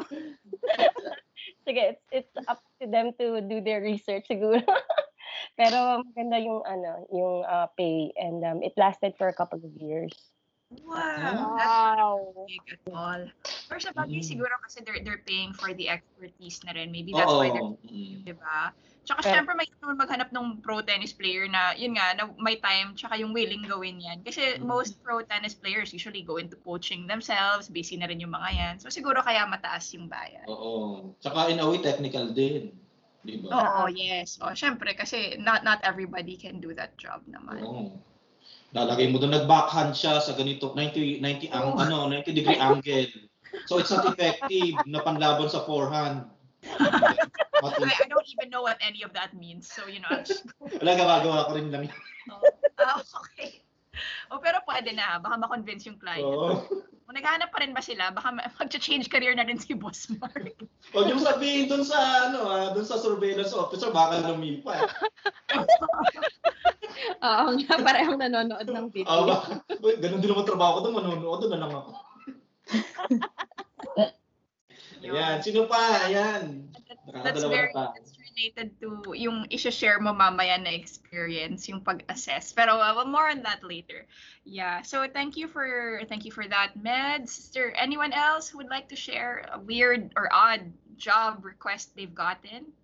sige, 1.67 1.93
it's, 1.93 2.03
it's 2.09 2.35
up 2.47 2.63
to 2.79 2.87
them 2.87 3.11
to 3.19 3.43
do 3.43 3.59
their 3.59 3.83
research 3.83 4.25
siguro. 4.31 4.63
Pero 5.59 6.01
maganda 6.07 6.39
yung 6.39 6.63
ano, 6.63 7.05
yung 7.11 7.43
ah, 7.43 7.67
pay 7.75 8.15
and 8.15 8.39
um, 8.47 8.63
it 8.63 8.73
lasted 8.79 9.13
for 9.19 9.27
a 9.27 9.35
couple 9.35 9.59
of 9.59 9.75
years. 9.75 10.15
Wow. 10.81 11.53
Wow. 11.53 12.17
Big 12.49 12.65
at 12.71 12.81
all. 12.89 13.21
Or 13.69 13.77
sa 13.77 13.93
bagay, 13.93 14.25
Mm. 14.25 14.25
siguro 14.25 14.55
kasi 14.65 14.81
they're, 14.81 15.03
they're 15.05 15.21
paying 15.23 15.53
for 15.53 15.69
the 15.77 15.87
expertise 15.87 16.57
na 16.65 16.73
rin. 16.73 16.89
Maybe 16.89 17.13
that's 17.13 17.29
why 17.29 17.53
they're, 17.53 17.61
Oo. 17.61 17.77
Mm. 17.85 18.25
di 18.25 18.33
ba? 18.33 18.73
Tsaka 19.05 19.21
Pero- 19.21 19.33
syempre 19.37 19.53
may 19.53 19.69
naman 19.77 20.01
maghanap 20.01 20.29
ng 20.33 20.65
pro 20.65 20.81
tennis 20.81 21.13
player 21.13 21.45
na, 21.45 21.77
yun 21.77 21.93
nga, 21.93 22.17
na 22.17 22.25
may 22.35 22.57
time, 22.57 22.97
tsaka 22.97 23.15
yung 23.15 23.31
willing 23.31 23.61
gawin 23.63 24.01
yan. 24.01 24.25
Kasi 24.25 24.57
Mm. 24.57 24.65
most 24.65 24.97
pro 24.99 25.21
tennis 25.21 25.53
players 25.53 25.93
usually 25.93 26.25
go 26.25 26.41
into 26.41 26.57
coaching 26.59 27.05
themselves, 27.05 27.69
busy 27.69 27.95
na 27.95 28.09
rin 28.09 28.17
yung 28.17 28.33
mga 28.33 28.49
yan. 28.51 28.73
So 28.81 28.89
siguro 28.89 29.21
kaya 29.21 29.45
mataas 29.45 29.93
yung 29.93 30.09
bayad. 30.09 30.49
Oo. 30.49 31.13
Tsaka 31.21 31.53
in 31.53 31.61
a 31.61 31.65
way, 31.65 31.77
technical 31.79 32.33
din. 32.33 32.73
Di 33.21 33.41
ba? 33.41 33.49
Oo, 33.49 33.81
yes. 33.87 34.37
O, 34.37 34.53
syempre, 34.53 34.93
kasi 34.93 35.37
not 35.37 35.61
not 35.61 35.81
everybody 35.81 36.33
can 36.33 36.57
do 36.57 36.73
that 36.73 36.97
job 36.97 37.21
naman. 37.25 37.61
Oo. 37.61 37.93
Lalagay 38.73 39.07
mo 39.07 39.17
doon, 39.17 39.31
nag-backhand 39.31 39.93
siya 39.93 40.17
sa 40.19 40.33
ganito, 40.33 40.73
90, 40.73 41.21
90, 41.21 41.47
ang, 41.47 41.77
ano, 41.77 42.09
90 42.09 42.33
degree 42.33 42.57
angle. 42.73 43.07
So 43.65 43.77
it's 43.77 43.89
not 43.89 44.03
effective 44.03 44.75
na 44.83 44.99
panlaban 44.99 45.47
sa 45.47 45.63
forehand. 45.63 46.25
I, 47.63 48.03
I 48.03 48.07
don't 48.07 48.27
even 48.27 48.49
know 48.51 48.63
what 48.63 48.77
any 48.83 49.03
of 49.03 49.13
that 49.13 49.31
means. 49.37 49.71
So, 49.71 49.87
you 49.87 49.99
know, 50.03 50.11
I'm 50.11 50.25
just 50.25 50.43
Wala, 50.81 50.91
gagawa 50.97 51.47
ko 51.47 51.51
rin 51.55 51.71
lang. 51.71 51.87
Ah, 52.75 52.99
okay. 52.99 53.63
O 54.27 54.43
pero 54.43 54.59
pwede 54.67 54.91
na, 54.91 55.15
baka 55.15 55.39
ma-convince 55.39 55.87
yung 55.87 55.95
client. 55.95 56.27
Oo. 56.27 56.67
Kung 57.07 57.15
naghahanap 57.15 57.53
pa 57.55 57.63
rin 57.63 57.71
ba 57.71 57.79
sila, 57.79 58.11
baka 58.11 58.35
ma- 58.35 58.51
mag-change 58.59 59.07
career 59.07 59.31
na 59.31 59.47
rin 59.47 59.55
si 59.55 59.71
Boss 59.77 60.11
Mark. 60.19 60.51
Huwag 60.91 61.07
yung 61.07 61.23
sabihin 61.23 61.71
doon 61.71 61.87
sa, 61.87 62.27
ano, 62.27 62.51
ah, 62.51 62.75
doon 62.75 62.83
sa 62.83 62.99
surveillance 62.99 63.55
officer, 63.55 63.95
baka 63.95 64.27
lumipat. 64.27 64.91
Oo 67.23 67.55
nga, 67.63 67.75
parehong 67.79 68.19
nanonood 68.19 68.67
ng 68.67 68.87
video. 68.91 69.07
Ah, 69.07 69.23
baka, 69.23 69.63
ganun 69.79 70.19
din 70.19 70.29
naman 70.35 70.43
trabaho 70.43 70.71
ko 70.75 70.79
doon, 70.83 70.95
manonood 70.99 71.39
doon 71.45 71.53
na 71.55 71.61
lang 71.63 71.71
ako. 71.71 71.91
Ayan, 75.05 75.37
sino 75.45 75.69
pa? 75.69 76.09
Ayan. 76.09 76.73
That's 77.23 77.43
very, 77.43 77.71
pa. 77.71 77.93
that's 77.95 78.11
related 78.19 78.75
to 78.81 79.15
yung 79.15 79.47
i-share 79.47 79.99
mo 79.99 80.11
mamaya 80.11 80.59
na 80.59 80.75
experience, 80.75 81.69
yung 81.69 81.79
pag-assess. 81.79 82.51
Pero 82.51 82.75
uh, 82.75 82.91
well, 82.95 83.07
more 83.07 83.29
on 83.31 83.41
that 83.43 83.63
later. 83.63 84.05
Yeah. 84.43 84.81
So 84.83 85.07
thank 85.07 85.37
you 85.37 85.47
for 85.47 86.01
thank 86.09 86.25
you 86.25 86.31
for 86.31 86.43
that, 86.47 86.75
Meds. 86.75 87.39
Is 87.39 87.49
there 87.55 87.71
anyone 87.79 88.11
else 88.11 88.49
who 88.49 88.59
would 88.59 88.69
like 88.69 88.89
to 88.89 88.97
share 88.99 89.47
a 89.53 89.59
weird 89.59 90.11
or 90.19 90.27
odd 90.31 90.67
job 90.97 91.45
request 91.45 91.95
they've 91.95 92.13
gotten? 92.13 92.75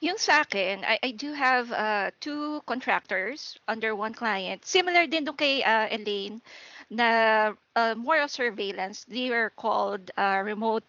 Yung 0.00 0.16
sa 0.16 0.40
akin, 0.48 0.80
I, 0.80 0.96
I 1.02 1.10
do 1.12 1.36
have 1.36 1.68
uh, 1.72 2.08
two 2.24 2.64
contractors 2.64 3.60
under 3.68 3.92
one 3.92 4.16
client. 4.16 4.64
Similar 4.64 5.04
din 5.04 5.28
doon 5.28 5.36
kay 5.36 5.60
uh, 5.60 5.92
Elaine 5.92 6.40
na 6.90 7.52
uh, 7.76 7.94
more 7.94 8.20
of 8.20 8.30
surveillance. 8.30 9.06
They 9.06 9.30
were 9.30 9.54
called 9.54 10.10
uh, 10.18 10.42
remote 10.44 10.82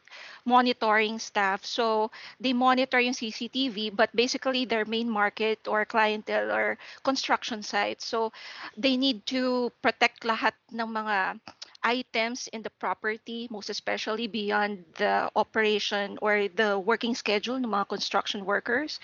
monitoring 0.46 1.20
staff. 1.20 1.64
So 1.64 2.10
they 2.40 2.54
monitor 2.54 3.00
yung 3.00 3.14
CCTV, 3.14 3.96
but 3.96 4.10
basically 4.16 4.66
their 4.66 4.86
main 4.86 5.10
market 5.10 5.62
or 5.68 5.86
clientele 5.86 6.52
or 6.52 6.78
construction 7.04 7.62
sites. 7.62 8.06
So 8.06 8.34
they 8.76 8.98
need 8.98 9.26
to 9.28 9.72
protect 9.82 10.26
lahat 10.26 10.58
ng 10.74 10.90
mga 10.90 11.40
items 11.84 12.48
in 12.54 12.62
the 12.62 12.70
property, 12.78 13.48
most 13.50 13.70
especially 13.70 14.28
beyond 14.28 14.86
the 14.98 15.30
operation 15.36 16.18
or 16.22 16.48
the 16.56 16.78
working 16.78 17.16
schedule 17.16 17.58
ng 17.58 17.70
mga 17.70 17.90
construction 17.90 18.46
workers. 18.46 19.00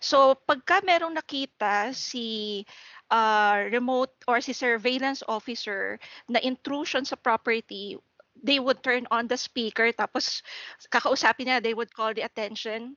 So 0.00 0.36
pagka 0.48 0.80
merong 0.84 1.16
nakita 1.16 1.92
si 1.92 2.64
uh, 3.12 3.68
remote 3.70 4.10
or 4.26 4.40
si 4.40 4.56
surveillance 4.56 5.22
officer 5.28 6.00
na 6.32 6.40
intrusion 6.40 7.04
sa 7.04 7.20
property, 7.20 8.00
they 8.40 8.58
would 8.58 8.80
turn 8.80 9.04
on 9.12 9.28
the 9.28 9.36
speaker 9.36 9.92
tapos 9.92 10.40
kakausapin 10.88 11.52
niya, 11.52 11.60
they 11.62 11.76
would 11.76 11.92
call 11.92 12.16
the 12.16 12.24
attention 12.24 12.96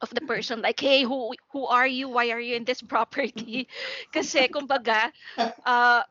of 0.00 0.10
the 0.14 0.22
person 0.30 0.62
like 0.62 0.78
hey 0.78 1.02
who 1.02 1.34
who 1.50 1.66
are 1.66 1.88
you? 1.90 2.08
Why 2.08 2.30
are 2.30 2.40
you 2.42 2.54
in 2.54 2.64
this 2.64 2.80
property? 2.94 3.66
Kasi 4.14 4.46
kumbaga 4.48 5.10
uh, 5.66 6.06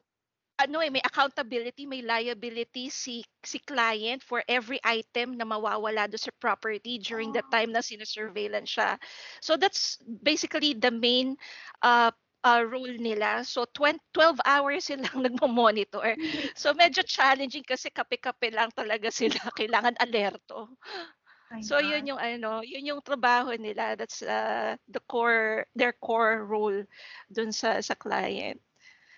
ano 0.58 0.82
eh, 0.82 0.90
may 0.90 1.02
accountability, 1.06 1.86
may 1.86 2.02
liability 2.02 2.90
si 2.90 3.22
si 3.46 3.62
client 3.62 4.26
for 4.26 4.42
every 4.50 4.82
item 4.84 5.38
na 5.38 5.46
mawawala 5.46 6.10
do 6.10 6.18
sa 6.18 6.34
property 6.42 6.98
during 6.98 7.32
the 7.32 7.46
time 7.54 7.72
na 7.72 7.80
sinasurveillance 7.86 8.74
siya. 8.76 8.98
So 9.40 9.56
that's 9.56 10.02
basically 10.04 10.74
the 10.74 10.92
main 10.92 11.38
uh, 11.86 12.12
uh, 12.48 12.64
role 12.64 12.96
nila. 12.96 13.44
So 13.44 13.68
20, 13.76 14.00
12 14.16 14.40
hours 14.48 14.84
silang 14.88 15.20
nagmo-monitor. 15.20 16.16
So 16.56 16.72
medyo 16.72 17.04
challenging 17.04 17.68
kasi 17.68 17.92
kape-kape 17.92 18.56
lang 18.56 18.72
talaga 18.72 19.12
sila. 19.12 19.38
Kailangan 19.60 20.00
alerto. 20.00 20.72
So 21.64 21.80
yun 21.80 22.04
yung 22.04 22.20
ano, 22.20 22.60
yun 22.60 22.84
yung 22.84 23.00
trabaho 23.00 23.56
nila. 23.56 23.96
That's 23.96 24.20
uh, 24.20 24.76
the 24.92 25.00
core 25.08 25.64
their 25.80 25.96
core 25.96 26.44
role 26.44 26.84
dun 27.32 27.56
sa 27.56 27.80
sa 27.80 27.96
client. 27.96 28.60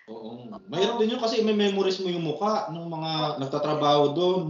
Oo. 0.06 0.46
Mahirap 0.70 1.02
din 1.02 1.14
yun 1.14 1.22
kasi 1.22 1.42
may 1.42 1.54
memories 1.54 1.98
mo 1.98 2.06
yung 2.06 2.26
mukha 2.26 2.70
ng 2.70 2.86
mga 2.86 3.10
nagtatrabaho 3.42 4.14
doon. 4.14 4.46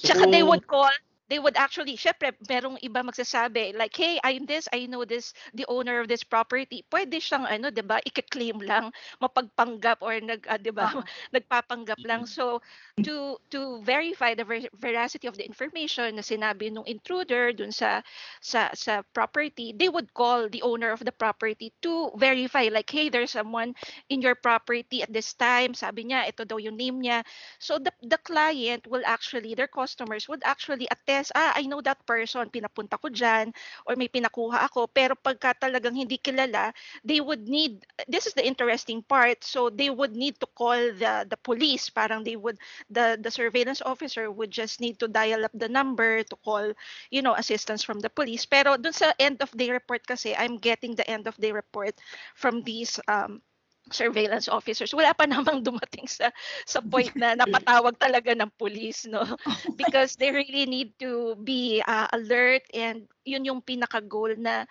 So, 0.00 0.12
Tsaka 0.12 0.28
they 0.28 0.44
would 0.44 0.64
call, 0.68 0.92
they 1.32 1.40
would 1.40 1.56
actually, 1.56 1.96
syempre, 1.96 2.36
merong 2.44 2.76
iba 2.84 3.00
magsasabi, 3.00 3.72
like, 3.72 3.96
hey, 3.96 4.20
I'm 4.20 4.44
this, 4.44 4.68
I 4.68 4.84
know 4.84 5.08
this, 5.08 5.32
the 5.56 5.64
owner 5.64 6.04
of 6.04 6.08
this 6.12 6.20
property. 6.20 6.84
Pwede 6.92 7.16
siyang, 7.16 7.48
ano, 7.48 7.72
di 7.72 7.80
ba, 7.80 8.04
i-claim 8.04 8.60
lang, 8.60 8.92
mapagpanggap 9.16 10.04
or 10.04 10.20
nag, 10.20 10.44
ah, 10.44 10.60
di 10.60 10.68
ba, 10.68 10.92
nagpapanggap 11.32 12.04
lang. 12.04 12.28
So, 12.28 12.60
to 13.00 13.38
to 13.48 13.80
verify 13.82 14.34
the 14.34 14.44
ver- 14.44 14.72
veracity 14.76 15.26
of 15.26 15.38
the 15.38 15.46
information 15.46 16.14
na 16.18 16.24
sinabi 16.24 16.68
nung 16.68 16.84
intruder 16.84 17.54
dun 17.54 17.72
sa 17.72 18.02
sa 18.42 18.68
sa 18.74 19.02
property, 19.14 19.72
they 19.72 19.88
would 19.88 20.12
call 20.12 20.48
the 20.48 20.62
owner 20.62 20.90
of 20.90 21.00
the 21.06 21.12
property 21.14 21.72
to 21.82 22.10
verify 22.18 22.68
like 22.70 22.90
hey 22.90 23.08
there's 23.08 23.32
someone 23.32 23.74
in 24.08 24.20
your 24.20 24.34
property 24.34 25.02
at 25.02 25.12
this 25.12 25.32
time 25.34 25.74
sabi 25.74 26.10
niya 26.10 26.26
ito 26.28 26.42
daw 26.44 26.58
yung 26.58 26.76
name 26.76 26.98
niya 27.02 27.22
so 27.58 27.78
the 27.78 27.90
the 28.02 28.18
client 28.26 28.82
will 28.90 29.04
actually 29.06 29.54
their 29.54 29.70
customers 29.70 30.26
would 30.28 30.42
actually 30.44 30.86
attest 30.90 31.21
yes, 31.22 31.30
ah, 31.38 31.54
I 31.54 31.62
know 31.70 31.80
that 31.86 32.02
person, 32.02 32.50
pinapunta 32.50 32.98
ko 32.98 33.06
dyan, 33.06 33.54
or 33.86 33.94
may 33.94 34.10
pinakuha 34.10 34.66
ako, 34.66 34.90
pero 34.90 35.14
pagka 35.14 35.54
talagang 35.54 35.94
hindi 35.94 36.18
kilala, 36.18 36.74
they 37.06 37.22
would 37.22 37.46
need, 37.46 37.86
this 38.10 38.26
is 38.26 38.34
the 38.34 38.42
interesting 38.42 39.06
part, 39.06 39.46
so 39.46 39.70
they 39.70 39.88
would 39.88 40.18
need 40.18 40.34
to 40.42 40.48
call 40.58 40.74
the, 40.98 41.22
the 41.30 41.38
police, 41.46 41.86
parang 41.86 42.26
they 42.26 42.34
would, 42.34 42.58
the, 42.90 43.14
the 43.22 43.30
surveillance 43.30 43.80
officer 43.86 44.30
would 44.30 44.50
just 44.50 44.82
need 44.82 44.98
to 44.98 45.06
dial 45.06 45.46
up 45.46 45.54
the 45.54 45.70
number 45.70 46.26
to 46.26 46.36
call, 46.42 46.74
you 47.14 47.22
know, 47.22 47.38
assistance 47.38 47.86
from 47.86 48.00
the 48.02 48.10
police. 48.10 48.42
Pero 48.44 48.74
dun 48.76 48.92
sa 48.92 49.14
end 49.22 49.38
of 49.40 49.50
day 49.54 49.70
report 49.70 50.02
kasi, 50.02 50.34
I'm 50.34 50.58
getting 50.58 50.98
the 50.98 51.06
end 51.06 51.30
of 51.30 51.38
day 51.38 51.52
report 51.54 51.94
from 52.34 52.66
these 52.66 52.98
um, 53.06 53.40
surveillance 53.90 54.46
officers. 54.46 54.94
Wala 54.94 55.10
pa 55.16 55.26
namang 55.26 55.66
dumating 55.66 56.06
sa 56.06 56.30
sa 56.68 56.78
point 56.78 57.10
na 57.18 57.34
napatawag 57.34 57.98
talaga 57.98 58.30
ng 58.36 58.50
police 58.54 59.08
no? 59.08 59.24
Because 59.80 60.14
they 60.14 60.30
really 60.30 60.68
need 60.68 60.94
to 61.02 61.34
be 61.42 61.82
uh, 61.82 62.06
alert 62.14 62.62
and 62.70 63.10
yun 63.22 63.46
yung 63.46 63.62
pinaka 63.62 64.02
goal 64.02 64.30
na 64.34 64.66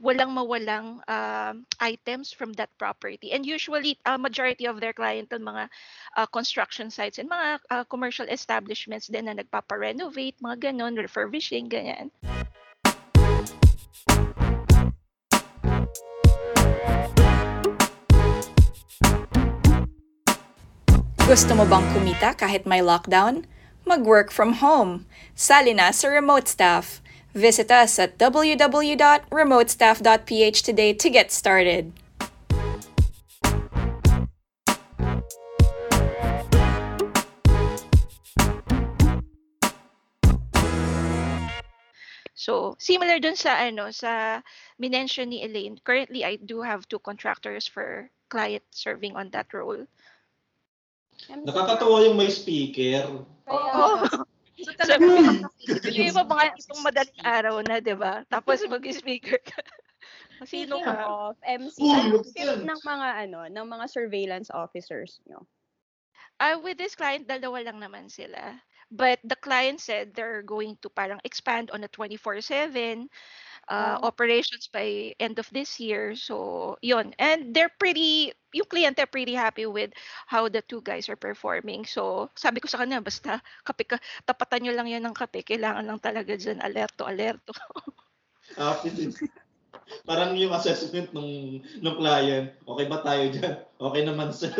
walang 0.00 0.32
mawalang 0.32 1.04
uh, 1.04 1.52
items 1.80 2.32
from 2.32 2.52
that 2.56 2.72
property. 2.80 3.32
And 3.32 3.44
usually 3.44 4.00
uh, 4.04 4.16
majority 4.16 4.64
of 4.64 4.80
their 4.80 4.96
clientele 4.96 5.44
mga 5.44 5.68
uh, 6.16 6.26
construction 6.28 6.88
sites 6.88 7.20
and 7.20 7.28
mga 7.28 7.60
uh, 7.68 7.84
commercial 7.88 8.28
establishments 8.28 9.08
din 9.08 9.28
na 9.28 9.36
nagpapa-renovate 9.36 10.40
mga 10.40 10.72
ganon 10.72 10.96
refurbishing 10.96 11.68
ganyan 11.68 12.08
Gusto 21.30 21.54
mo 21.54 21.62
bang 21.62 21.86
kumita 21.94 22.34
kahit 22.34 22.66
may 22.66 22.82
lockdown? 22.82 23.46
Mag-work 23.86 24.34
from 24.34 24.58
home. 24.58 25.06
Sali 25.38 25.70
na 25.70 25.94
sa 25.94 26.10
Remote 26.10 26.50
Staff. 26.50 26.98
Visit 27.30 27.70
us 27.70 28.02
at 28.02 28.18
www.remotestaff.ph 28.18 30.58
today 30.66 30.90
to 30.90 31.06
get 31.06 31.30
started. 31.30 31.94
So, 42.34 42.74
similar 42.82 43.22
dun 43.22 43.38
sa 43.38 43.54
ano 43.54 43.94
sa 43.94 44.42
minention 44.82 45.30
ni 45.30 45.46
Elaine, 45.46 45.78
currently 45.86 46.26
I 46.26 46.42
do 46.42 46.66
have 46.66 46.90
two 46.90 46.98
contractors 46.98 47.70
for 47.70 48.10
client 48.30 48.64
serving 48.70 49.18
on 49.18 49.28
that 49.34 49.50
role. 49.50 49.84
Nakakatawa 51.28 52.06
yung 52.06 52.16
may 52.16 52.30
speaker. 52.30 53.26
Oo. 53.50 54.06
So 54.06 54.24
So, 54.60 54.76
talagang 54.76 55.48
yung 55.88 56.08
iba 56.12 56.22
mga 56.24 56.44
itong 56.60 56.82
madaling 56.84 57.20
araw 57.24 57.54
na, 57.64 57.80
di 57.80 57.96
ba? 57.96 58.24
Tapos 58.28 58.60
mag-speaker 58.68 59.40
ka. 59.40 59.60
Sino 60.48 60.80
Speaking 60.80 60.84
ka? 60.84 61.04
of 61.04 61.32
MC, 61.44 61.76
ano 61.84 62.64
ng 62.64 62.80
mga 62.80 63.08
ano, 63.28 63.40
ng 63.48 63.66
mga 63.68 63.84
surveillance 63.88 64.48
officers 64.52 65.20
nyo? 65.28 65.44
Uh, 66.40 66.56
with 66.64 66.80
this 66.80 66.96
client, 66.96 67.28
dalawa 67.28 67.60
lang 67.60 67.80
naman 67.80 68.08
sila. 68.08 68.56
But 68.88 69.20
the 69.22 69.36
client 69.36 69.78
said 69.78 70.16
they're 70.16 70.42
going 70.42 70.80
to 70.80 70.88
parang 70.88 71.20
expand 71.22 71.68
on 71.70 71.84
a 71.84 71.90
24-7 71.92 73.06
uh, 73.70 74.02
operations 74.02 74.66
by 74.66 75.14
end 75.22 75.38
of 75.38 75.46
this 75.54 75.78
year. 75.78 76.18
So, 76.18 76.76
yun. 76.82 77.14
And 77.22 77.54
they're 77.54 77.72
pretty, 77.78 78.34
yung 78.52 78.66
client 78.66 78.98
are 78.98 79.06
pretty 79.06 79.32
happy 79.32 79.64
with 79.64 79.94
how 80.26 80.50
the 80.50 80.60
two 80.66 80.82
guys 80.82 81.08
are 81.08 81.16
performing. 81.16 81.86
So, 81.86 82.28
sabi 82.34 82.58
ko 82.58 82.66
sa 82.66 82.82
kanya, 82.82 82.98
basta 82.98 83.38
kape 83.62 83.86
ka, 83.86 83.96
tapatan 84.26 84.66
nyo 84.66 84.72
lang 84.74 84.90
yan 84.90 85.06
ng 85.06 85.14
kape. 85.14 85.46
Kailangan 85.46 85.86
lang 85.86 86.02
talaga 86.02 86.34
dyan, 86.34 86.58
alerto, 86.58 87.06
alerto. 87.06 87.54
Happy 88.58 88.90
din. 88.90 89.14
Parang 90.02 90.34
yung 90.34 90.54
assessment 90.54 91.14
nung 91.14 91.62
nung 91.82 91.98
client, 91.98 92.54
okay 92.66 92.86
ba 92.90 92.98
tayo 93.02 93.24
dyan? 93.30 93.54
Okay 93.78 94.02
naman, 94.02 94.34
sir. 94.34 94.54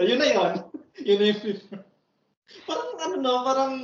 Ayun 0.00 0.20
na 0.20 0.28
yun. 0.28 0.52
Yun 1.04 1.18
na 1.20 1.26
yung 1.32 1.40
Parang 2.66 2.90
ano 2.98 3.14
no, 3.20 3.32
parang 3.46 3.74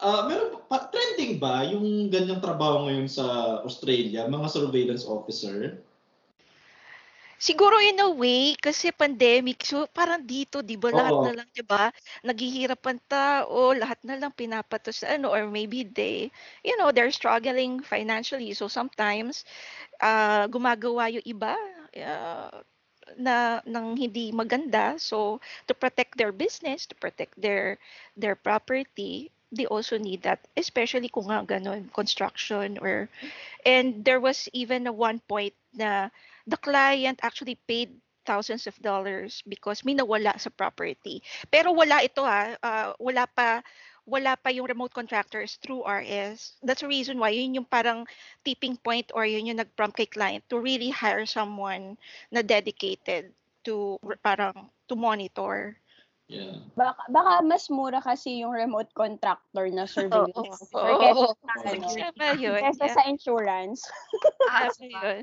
ah, 0.00 0.26
meron 0.26 0.58
pa, 0.66 0.90
trending 0.90 1.38
ba 1.38 1.66
yung 1.66 2.10
ganyang 2.10 2.42
trabaho 2.42 2.86
ngayon 2.88 3.06
sa 3.10 3.58
Australia, 3.62 4.26
mga 4.26 4.48
surveillance 4.50 5.04
officer? 5.06 5.78
Siguro 7.44 7.76
in 7.76 8.00
a 8.00 8.08
way, 8.08 8.56
kasi 8.56 8.88
pandemic, 8.88 9.68
so 9.68 9.84
parang 9.92 10.24
dito, 10.24 10.64
di 10.64 10.80
ba, 10.80 10.88
lahat 10.88 11.18
na 11.20 11.32
lang, 11.36 11.48
di 11.52 11.60
ba, 11.60 11.92
naghihirapan 12.24 12.96
tao, 13.04 13.76
lahat 13.76 14.00
na 14.00 14.16
lang 14.16 14.32
pinapatos 14.32 15.04
ano, 15.04 15.28
or 15.28 15.44
maybe 15.50 15.84
they, 15.84 16.32
you 16.64 16.72
know, 16.80 16.88
they're 16.88 17.12
struggling 17.12 17.84
financially. 17.84 18.56
So 18.56 18.70
sometimes, 18.70 19.44
uh, 20.00 20.48
gumagawa 20.48 21.10
yung 21.10 21.26
iba 21.26 21.52
uh, 22.00 22.64
na 23.20 23.60
ng 23.66 23.98
hindi 23.98 24.32
maganda. 24.32 24.96
So 24.96 25.42
to 25.68 25.74
protect 25.76 26.16
their 26.16 26.32
business, 26.32 26.86
to 26.88 26.96
protect 26.96 27.36
their 27.36 27.76
their 28.16 28.38
property, 28.38 29.33
they 29.54 29.66
also 29.66 29.96
need 29.98 30.22
that, 30.22 30.42
especially 30.58 31.08
kung 31.08 31.30
nga 31.30 31.46
ganun, 31.46 31.86
construction 31.94 32.78
or 32.82 33.08
and 33.64 34.04
there 34.04 34.20
was 34.20 34.50
even 34.52 34.86
a 34.86 34.92
one 34.92 35.22
point 35.30 35.54
na 35.72 36.10
the 36.46 36.58
client 36.58 37.22
actually 37.22 37.56
paid 37.66 37.94
thousands 38.26 38.66
of 38.66 38.74
dollars 38.80 39.44
because 39.46 39.84
may 39.84 39.94
nawala 39.94 40.34
sa 40.40 40.50
property. 40.50 41.22
Pero 41.52 41.72
wala 41.72 42.02
ito 42.02 42.24
ha, 42.24 42.56
ah, 42.64 42.92
wala 42.98 43.28
pa 43.28 43.60
wala 44.04 44.36
pa 44.36 44.52
yung 44.52 44.68
remote 44.68 44.92
contractors 44.92 45.56
through 45.64 45.80
RS. 45.84 46.60
That's 46.60 46.84
the 46.84 46.92
reason 46.92 47.16
why 47.16 47.32
yun 47.32 47.56
yung 47.56 47.68
parang 47.68 48.04
tipping 48.44 48.76
point 48.76 49.08
or 49.16 49.24
yun 49.24 49.48
yung 49.48 49.60
nag-prompt 49.60 49.96
kay 49.96 50.08
client 50.08 50.44
to 50.52 50.60
really 50.60 50.92
hire 50.92 51.24
someone 51.24 51.96
na 52.28 52.44
dedicated 52.44 53.32
to 53.64 53.96
parang 54.20 54.68
to 54.88 54.94
monitor. 54.94 55.80
Yeah. 56.28 56.56
Baka, 56.74 57.04
baka 57.12 57.32
mas 57.44 57.68
mura 57.68 58.00
kasi 58.00 58.40
yung 58.40 58.56
remote 58.56 58.88
contractor 58.96 59.68
na 59.68 59.84
surveillance 59.84 60.32
Oo. 60.40 60.56
officer 60.56 60.90
Oo. 60.96 60.98
kesa 61.04 61.28
sa, 61.36 61.52
ano, 61.68 61.86
Sige 61.92 62.04
ba 62.16 62.28
yun? 62.32 62.60
kesa 62.64 62.84
Yeah. 62.88 62.96
sa 62.96 63.02
insurance. 63.06 63.80
Ah, 64.48 64.60
Kasi 64.72 64.88
yun. 64.88 65.20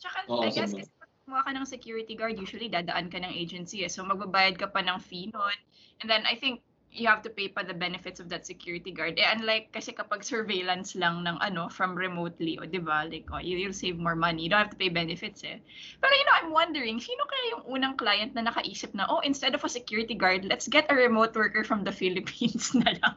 Tsaka, 0.00 0.18
Oo, 0.26 0.42
I 0.42 0.50
guess, 0.50 0.74
kasi 0.74 0.90
pag 0.98 1.10
kumuha 1.24 1.40
ka 1.46 1.50
ng 1.54 1.66
security 1.68 2.14
guard, 2.18 2.34
usually 2.40 2.66
dadaan 2.66 3.12
ka 3.12 3.20
ng 3.22 3.30
agency 3.30 3.84
eh. 3.86 3.90
So, 3.92 4.02
magbabayad 4.02 4.58
ka 4.58 4.72
pa 4.72 4.82
ng 4.82 4.98
fee 4.98 5.30
nun. 5.30 5.56
And 6.02 6.08
then, 6.10 6.24
I 6.26 6.34
think, 6.34 6.64
you 6.90 7.06
have 7.06 7.22
to 7.22 7.30
pay 7.30 7.46
pa 7.46 7.62
the 7.62 7.74
benefits 7.74 8.18
of 8.18 8.28
that 8.28 8.42
security 8.42 8.90
guard. 8.90 9.14
Eh, 9.14 9.26
unlike 9.30 9.70
kasi 9.70 9.94
kapag 9.94 10.26
surveillance 10.26 10.98
lang 10.98 11.22
ng 11.22 11.38
ano, 11.38 11.70
from 11.70 11.94
remotely, 11.94 12.58
o 12.58 12.66
di 12.66 12.82
ba? 12.82 13.06
Like, 13.06 13.30
oh, 13.30 13.38
you, 13.38 13.56
you'll 13.56 13.76
save 13.76 13.96
more 13.96 14.18
money. 14.18 14.44
You 14.44 14.50
don't 14.50 14.66
have 14.66 14.74
to 14.74 14.80
pay 14.80 14.90
benefits 14.90 15.46
eh. 15.46 15.62
Pero, 16.02 16.12
you 16.12 16.26
know, 16.26 16.36
I'm 16.42 16.50
wondering, 16.50 16.98
sino 16.98 17.22
kaya 17.30 17.44
yung 17.54 17.64
unang 17.78 17.94
client 17.94 18.34
na 18.34 18.42
nakaisip 18.50 18.90
na, 18.92 19.06
oh, 19.06 19.22
instead 19.22 19.54
of 19.54 19.62
a 19.62 19.70
security 19.70 20.18
guard, 20.18 20.42
let's 20.44 20.66
get 20.66 20.90
a 20.90 20.94
remote 20.98 21.32
worker 21.38 21.62
from 21.62 21.86
the 21.86 21.94
Philippines 22.00 22.74
na 22.74 22.98
lang. 22.98 23.16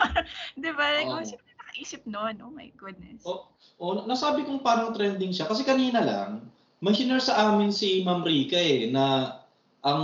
di 0.64 0.72
ba? 0.72 0.86
Like, 0.96 1.12
oh, 1.12 1.20
sino 1.20 1.42
nakaisip 1.42 2.02
nun? 2.08 2.40
Oh 2.40 2.52
my 2.52 2.72
goodness. 2.80 3.24
O, 3.28 3.48
o 3.76 4.04
nasabi 4.08 4.48
kong 4.48 4.64
parang 4.64 4.96
trending 4.96 5.32
siya 5.32 5.48
kasi 5.48 5.64
kanina 5.64 6.00
lang 6.00 6.48
may 6.82 6.98
shinare 6.98 7.22
sa 7.22 7.54
amin 7.54 7.70
si 7.70 8.02
Ma'am 8.02 8.26
Rica 8.26 8.58
eh 8.58 8.90
na 8.90 9.38
ang 9.86 10.02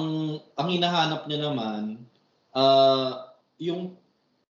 ang 0.54 0.68
hinahanap 0.70 1.26
niya 1.26 1.50
naman 1.50 2.07
ah 2.58 3.38
yung 3.62 3.94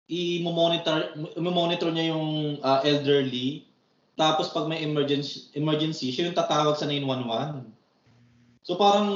i-monitor 0.08 1.12
i-monitor 1.36 1.92
niya 1.92 2.16
yung 2.16 2.56
ah, 2.64 2.80
elderly 2.80 3.68
tapos 4.16 4.48
pag 4.50 4.64
may 4.64 4.80
emergency 4.80 5.52
emergency 5.52 6.08
siya 6.08 6.32
yung 6.32 6.38
tatawag 6.38 6.74
sa 6.80 6.88
911. 6.88 7.68
So 8.64 8.80
parang 8.80 9.08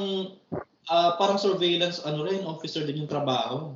ah, 0.92 1.16
parang 1.16 1.40
surveillance 1.40 2.04
ano 2.04 2.28
rin 2.28 2.44
officer 2.44 2.84
din 2.84 3.02
yung 3.02 3.10
trabaho. 3.10 3.72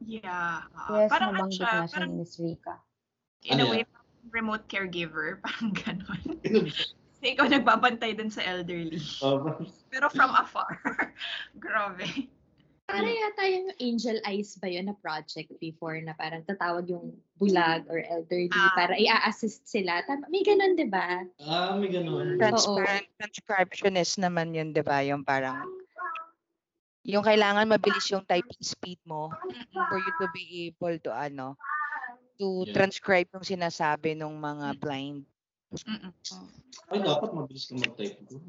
Yeah. 0.00 0.64
ah, 0.72 0.88
Yes, 0.96 1.12
parang 1.12 1.36
ano 1.36 1.52
siya, 1.52 1.84
parang 1.92 2.16
Miss 2.16 2.40
Rika. 2.40 2.80
in 3.44 3.60
Ano 3.60 3.68
a 3.68 3.70
way, 3.70 3.80
yan? 3.84 4.32
remote 4.32 4.64
caregiver, 4.66 5.38
parang 5.44 5.76
ganon. 5.76 6.22
Kasi 6.40 7.24
ikaw 7.36 7.46
nagbabantay 7.46 8.16
dun 8.16 8.32
sa 8.32 8.40
elderly. 8.42 8.98
Pero 9.92 10.08
from 10.08 10.32
afar. 10.32 10.80
Grabe. 11.64 12.26
Para 12.90 13.06
yata 13.06 13.42
yung 13.46 13.68
Angel 13.78 14.18
Eyes 14.26 14.58
ba 14.58 14.66
yun 14.66 14.90
na 14.90 14.96
project 14.98 15.54
before 15.58 15.94
na 16.02 16.10
parang 16.12 16.42
tatawag 16.42 16.90
yung 16.90 17.14
bulag 17.38 17.86
or 17.86 18.02
elderly 18.02 18.50
Ah. 18.50 18.74
para 18.74 18.98
i-assist 18.98 19.64
sila. 19.64 20.02
Tama, 20.04 20.26
may 20.26 20.42
ganun, 20.42 20.74
di 20.74 20.90
ba? 20.90 21.22
ah, 21.46 21.78
may 21.78 21.88
ganun. 21.88 22.34
Transparent 22.36 23.06
transcriptionist 23.16 24.18
naman 24.18 24.50
yun, 24.52 24.74
di 24.74 24.82
ba? 24.82 25.00
Yung 25.06 25.22
parang, 25.22 25.62
yung 27.06 27.24
kailangan 27.24 27.64
mabilis 27.64 28.10
yung 28.10 28.26
typing 28.26 28.60
speed 28.60 28.98
mo 29.06 29.30
for 29.88 29.96
you 29.96 30.12
to 30.18 30.26
be 30.34 30.68
able 30.68 30.94
to, 31.00 31.10
ano, 31.14 31.54
to 32.36 32.66
Yeah. 32.66 32.74
transcribe 32.74 33.28
yung 33.32 33.46
sinasabi 33.46 34.16
ng 34.16 34.34
mga 34.34 34.66
blind 34.76 35.24
Mm-mm. 35.70 36.12
Ay, 36.90 36.98
dapat 37.06 37.30
mabilis 37.30 37.70
ka 37.70 37.78
mag-type 37.78 38.18
doon. 38.26 38.42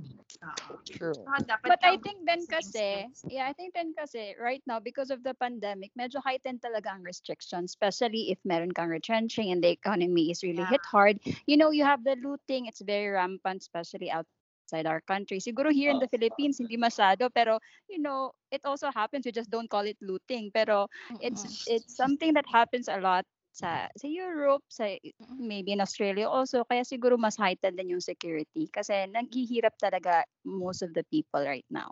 True. 0.90 1.14
Dapat 1.46 1.70
But 1.70 1.82
I 1.86 1.96
think 2.02 2.26
then 2.26 2.42
kasi, 2.50 3.06
yeah, 3.30 3.46
I 3.46 3.54
think 3.54 3.78
then 3.78 3.94
kasi 3.94 4.34
right 4.42 4.62
now 4.66 4.82
because 4.82 5.14
of 5.14 5.22
the 5.22 5.38
pandemic, 5.38 5.94
medyo 5.94 6.18
heightened 6.26 6.66
talaga 6.66 6.98
ang 6.98 7.06
restrictions, 7.06 7.78
especially 7.78 8.34
if 8.34 8.42
meron 8.42 8.74
kang 8.74 8.90
retrenching 8.90 9.54
and 9.54 9.62
the 9.62 9.70
economy 9.70 10.34
is 10.34 10.42
really 10.42 10.66
hit 10.66 10.82
hard. 10.90 11.22
You 11.46 11.62
know, 11.62 11.70
you 11.70 11.86
have 11.86 12.02
the 12.02 12.18
looting, 12.18 12.66
it's 12.66 12.82
very 12.82 13.14
rampant, 13.14 13.62
especially 13.62 14.10
outside 14.10 14.90
our 14.90 15.06
country. 15.06 15.38
Siguro 15.38 15.70
here 15.70 15.94
in 15.94 16.02
the 16.02 16.10
Philippines, 16.10 16.58
hindi 16.58 16.74
masyado, 16.82 17.30
pero 17.30 17.62
you 17.86 18.02
know, 18.02 18.34
it 18.50 18.66
also 18.66 18.90
happens. 18.90 19.30
We 19.30 19.32
just 19.32 19.54
don't 19.54 19.70
call 19.70 19.86
it 19.86 20.02
looting, 20.02 20.50
pero 20.50 20.90
it's 21.22 21.70
it's 21.70 21.94
something 21.94 22.34
that 22.34 22.50
happens 22.50 22.90
a 22.90 22.98
lot 22.98 23.30
sa 23.52 23.92
sa 23.94 24.08
Europe, 24.08 24.64
sa 24.72 24.88
maybe 25.36 25.76
in 25.76 25.84
Australia 25.84 26.28
also. 26.28 26.64
Kaya 26.66 26.88
siguro 26.88 27.20
mas 27.20 27.36
heightened 27.36 27.78
din 27.78 28.00
yung 28.00 28.04
security 28.04 28.68
kasi 28.72 29.08
naghihirap 29.12 29.76
talaga 29.78 30.24
most 30.48 30.82
of 30.82 30.96
the 30.96 31.04
people 31.12 31.44
right 31.44 31.68
now. 31.68 31.92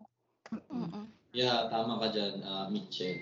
Yeah, 1.29 1.69
tama 1.69 2.01
ka 2.01 2.07
dyan, 2.09 2.41
uh, 2.41 2.65
Mitchell. 2.73 3.21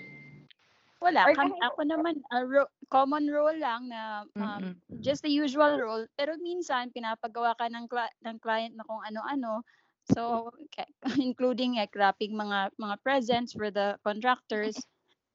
Wala, 0.98 1.30
Or 1.30 1.34
kam- 1.36 1.54
ako 1.62 1.80
naman, 1.86 2.18
a 2.34 2.42
ro- 2.42 2.72
common 2.90 3.30
role 3.30 3.54
lang 3.54 3.86
na 3.86 4.26
um, 4.42 4.74
just 4.98 5.22
the 5.22 5.30
usual 5.30 5.78
role. 5.78 6.04
Pero 6.18 6.34
minsan, 6.42 6.90
pinapagawa 6.90 7.54
ka 7.54 7.70
ng, 7.70 7.86
cli- 7.86 8.16
ng 8.26 8.38
client 8.42 8.74
na 8.74 8.82
kung 8.82 8.98
ano-ano. 9.06 9.62
So, 10.10 10.50
including 11.20 11.76
like 11.78 11.94
wrapping 11.94 12.34
mga 12.34 12.74
mga 12.80 12.96
presents 13.04 13.52
for 13.54 13.70
the 13.70 13.94
contractors. 14.02 14.74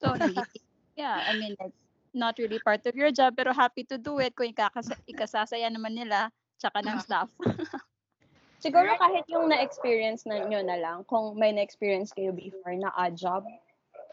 So, 0.03 0.11
yeah, 0.99 1.23
I 1.23 1.31
mean, 1.37 1.55
like, 1.61 1.71
not 2.13 2.37
really 2.37 2.61
part 2.61 2.85
of 2.85 2.95
your 2.95 3.11
job, 3.11 3.33
pero 3.35 3.51
happy 3.51 3.83
to 3.83 3.97
do 3.97 4.21
it 4.21 4.37
kung 4.37 4.53
ikakasa- 4.53 5.01
ikasasaya 5.09 5.67
naman 5.73 5.97
nila, 5.97 6.29
tsaka 6.61 6.79
ng 6.85 6.99
staff. 7.01 7.29
Siguro 8.63 8.95
kahit 8.95 9.27
yung 9.27 9.51
na-experience 9.51 10.23
na 10.23 10.39
nyo 10.47 10.63
na 10.63 10.79
lang, 10.79 11.03
kung 11.03 11.35
may 11.35 11.51
na-experience 11.51 12.15
kayo 12.15 12.31
before 12.31 12.71
na 12.79 12.95
odd 12.95 13.19
job. 13.19 13.43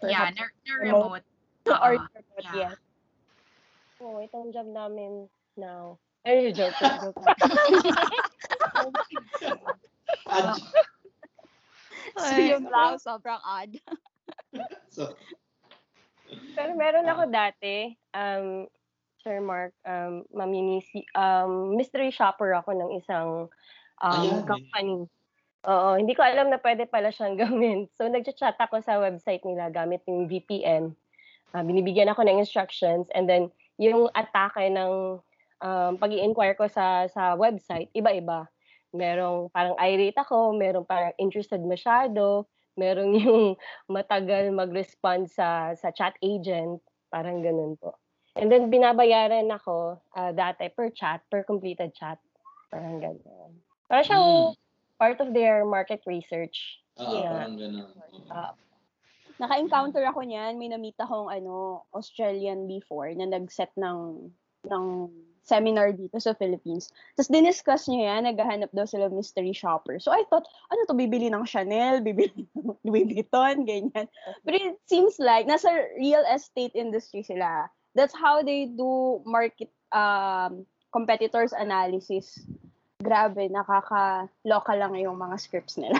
Yeah, 0.03 0.35
na, 0.35 0.51
na 0.51 0.75
remote. 0.83 1.23
Or 1.71 1.95
Oo, 1.95 2.03
remote, 2.03 2.27
yeah. 2.43 2.75
yes. 2.75 2.77
Oo, 4.03 4.19
itong 4.27 4.51
job 4.51 4.67
namin 4.67 5.31
now. 5.55 6.01
Ay, 6.27 6.51
joke. 6.51 6.75
joke. 6.75 7.15
so, 12.19 12.35
yung 12.37 12.67
lao, 12.67 12.99
sobrang 12.99 13.41
odd. 13.45 13.73
So, 14.91 15.15
Pero 16.55 16.77
meron 16.77 17.09
ako 17.09 17.23
dati, 17.31 17.95
um, 18.15 18.67
Sir 19.21 19.41
Mark, 19.45 19.77
um, 19.85 20.25
maminisi, 20.33 21.05
um, 21.13 21.77
mystery 21.77 22.09
shopper 22.09 22.57
ako 22.57 22.73
ng 22.73 22.91
isang 22.97 23.53
um, 24.01 24.25
Ayan, 24.25 24.43
company. 24.49 25.07
Oo, 25.69 25.89
hindi 26.01 26.17
ko 26.17 26.25
alam 26.25 26.49
na 26.49 26.57
pwede 26.57 26.89
pala 26.89 27.13
siyang 27.13 27.37
gawin. 27.43 27.85
So, 28.01 28.09
nagchat-chat 28.09 28.57
ako 28.57 28.81
sa 28.81 28.97
website 28.97 29.45
nila 29.45 29.69
gamit 29.69 30.01
yung 30.09 30.25
VPN. 30.25 30.97
Ah, 31.51 31.67
binibigyan 31.67 32.09
ako 32.09 32.23
ng 32.23 32.39
instructions 32.39 33.11
and 33.11 33.27
then 33.27 33.51
yung 33.75 34.07
atake 34.15 34.71
ng 34.71 35.19
um, 35.59 35.93
pag 35.99 36.15
inquire 36.15 36.55
ko 36.55 36.71
sa 36.71 37.11
sa 37.11 37.35
website, 37.35 37.91
iba-iba. 37.91 38.47
Merong 38.95 39.51
parang 39.51 39.75
irate 39.83 40.15
ako, 40.15 40.55
merong 40.55 40.87
parang 40.87 41.11
interested 41.19 41.59
masyado, 41.67 42.47
merong 42.81 43.13
yung 43.25 43.45
matagal 43.93 44.49
mag-respond 44.57 45.29
sa 45.29 45.77
sa 45.77 45.93
chat 45.93 46.17
agent, 46.25 46.81
parang 47.13 47.45
ganun 47.45 47.77
po. 47.77 48.01
And 48.41 48.49
then 48.49 48.73
binabayaran 48.73 49.53
ako 49.53 50.01
ah, 50.17 50.33
dati 50.33 50.73
per 50.73 50.89
chat, 50.97 51.21
per 51.29 51.45
completed 51.45 51.93
chat. 51.93 52.17
Parang 52.73 52.97
ganun. 53.03 53.53
Parang 53.91 54.07
siyang 54.07 54.29
part 54.97 55.21
of 55.21 55.37
their 55.37 55.69
market 55.69 56.01
research. 56.09 56.81
ah, 56.97 57.05
Yeah. 57.05 57.29
parang 57.37 57.57
ganun. 57.61 57.89
Ah, 58.33 58.55
Naka-encounter 59.41 60.05
ako 60.05 60.21
niyan. 60.21 60.61
May 60.61 60.69
namita 60.69 61.09
akong 61.09 61.33
ano, 61.33 61.89
Australian 61.97 62.69
before 62.69 63.09
na 63.17 63.25
nag-set 63.25 63.73
ng 63.73 64.29
ng 64.69 64.85
seminar 65.43 65.97
dito 65.97 66.21
sa 66.21 66.37
Philippines. 66.37 66.93
Tapos 67.17 67.33
diniscuss 67.33 67.89
niya 67.89 68.17
yan, 68.17 68.31
naghahanap 68.31 68.71
daw 68.73 68.85
sila 68.85 69.09
mystery 69.09 69.53
shopper. 69.53 69.99
So 69.99 70.13
I 70.13 70.25
thought, 70.29 70.47
ano 70.71 70.81
to, 70.87 70.97
bibili 70.97 71.33
ng 71.33 71.45
Chanel, 71.49 72.05
bibili 72.05 72.47
ng 72.57 72.77
Louis 72.85 73.09
Vuitton, 73.09 73.65
ganyan. 73.65 74.07
But 74.45 74.55
it 74.55 74.77
seems 74.87 75.17
like, 75.19 75.49
nasa 75.49 75.91
real 75.97 76.23
estate 76.29 76.73
industry 76.77 77.25
sila. 77.25 77.69
That's 77.97 78.15
how 78.15 78.45
they 78.45 78.71
do 78.71 79.23
market 79.27 79.73
um, 79.91 80.67
competitors 80.93 81.51
analysis. 81.57 82.39
Grabe, 83.01 83.49
nakaka-local 83.49 84.77
lang 84.77 84.95
yung 85.01 85.17
mga 85.17 85.37
scripts 85.41 85.81
nila. 85.81 85.99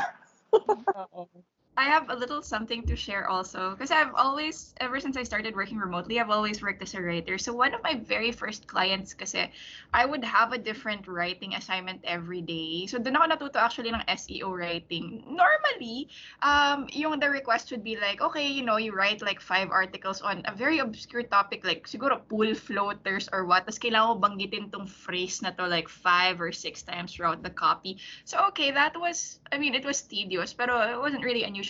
I 1.77 1.85
have 1.85 2.11
a 2.11 2.15
little 2.15 2.43
something 2.43 2.83
to 2.87 2.97
share 2.97 3.29
also 3.29 3.71
because 3.71 3.91
I've 3.91 4.13
always, 4.15 4.75
ever 4.81 5.01
since 5.01 5.17
I 5.17 5.23
started 5.23 5.55
working 5.55 5.79
remotely, 5.79 6.21
I've 6.21 6.29
always 6.29 6.61
worked 6.61 6.83
as 6.83 6.95
a 6.95 7.01
writer. 7.01 7.39
So 7.39 7.55
one 7.55 7.73
of 7.73 7.83
my 7.83 7.95
very 7.95 8.33
first 8.33 8.67
clients 8.67 9.15
kasi, 9.15 9.49
I 9.95 10.05
would 10.05 10.25
have 10.25 10.53
a 10.53 10.59
different 10.59 11.07
writing 11.09 11.55
assignment 11.55 12.03
every 12.05 12.43
day. 12.43 12.85
So 12.87 12.99
doon 12.99 13.17
ako 13.17 13.27
natuto 13.33 13.57
actually 13.57 13.95
ng 13.95 14.03
SEO 14.13 14.53
writing. 14.53 15.25
Normally, 15.25 16.11
um, 16.43 16.85
yung 16.93 17.19
the 17.19 17.31
request 17.31 17.71
would 17.71 17.83
be 17.83 17.97
like, 17.97 18.21
okay, 18.21 18.47
you 18.47 18.67
know, 18.67 18.77
you 18.77 18.93
write 18.93 19.23
like 19.23 19.41
five 19.41 19.71
articles 19.71 20.21
on 20.21 20.43
a 20.45 20.55
very 20.55 20.83
obscure 20.83 21.23
topic 21.23 21.65
like 21.65 21.87
siguro 21.87 22.21
pool 22.29 22.53
floaters 22.53 23.31
or 23.33 23.47
what. 23.47 23.65
Tapos 23.65 23.79
kailangan 23.81 24.09
mo 24.11 24.17
banggitin 24.21 24.69
tong 24.69 24.85
phrase 24.91 25.41
na 25.41 25.55
to 25.55 25.65
like 25.65 25.89
five 25.89 26.43
or 26.43 26.53
six 26.53 26.83
times 26.83 27.15
throughout 27.15 27.41
the 27.41 27.51
copy. 27.51 27.97
So 28.27 28.37
okay, 28.53 28.75
that 28.75 28.99
was, 28.99 29.41
I 29.49 29.57
mean, 29.57 29.73
it 29.73 29.87
was 29.87 30.03
tedious, 30.03 30.53
pero 30.53 30.77
it 30.85 31.01
wasn't 31.01 31.25
really 31.25 31.47
unusual. 31.47 31.70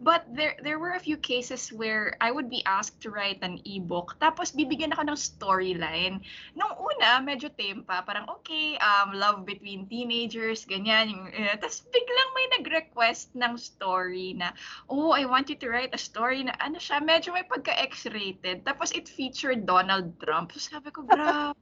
But 0.00 0.26
there 0.30 0.56
there 0.62 0.78
were 0.78 0.94
a 0.94 1.02
few 1.02 1.18
cases 1.18 1.72
where 1.74 2.14
I 2.20 2.30
would 2.30 2.48
be 2.48 2.62
asked 2.64 3.02
to 3.02 3.10
write 3.10 3.42
an 3.42 3.58
ebook, 3.66 4.16
tapos 4.22 4.54
bibigyan 4.54 4.94
ako 4.94 5.10
ng 5.10 5.18
storyline. 5.18 6.14
Nung 6.54 6.74
una, 6.78 7.18
medyo 7.20 7.50
tame 7.54 7.82
pa, 7.82 8.02
parang 8.02 8.26
okay, 8.40 8.78
um, 8.78 9.14
love 9.14 9.44
between 9.44 9.90
teenagers, 9.90 10.62
ganyan. 10.64 11.10
Yung, 11.10 11.24
eh, 11.34 11.56
tapos 11.58 11.84
biglang 11.90 12.30
may 12.34 12.46
nag-request 12.60 13.34
ng 13.34 13.54
story 13.58 14.34
na, 14.36 14.54
oh, 14.88 15.10
I 15.10 15.26
want 15.26 15.50
you 15.50 15.58
to 15.58 15.68
write 15.68 15.92
a 15.92 16.00
story 16.00 16.46
na, 16.46 16.54
ano 16.62 16.78
siya, 16.78 17.02
medyo 17.02 17.34
may 17.34 17.44
pagka-X-rated. 17.44 18.62
Tapos 18.64 18.94
it 18.94 19.10
featured 19.10 19.66
Donald 19.66 20.14
Trump. 20.22 20.54
So 20.54 20.62
sabi 20.62 20.94
ko, 20.94 21.02
bro, 21.02 21.52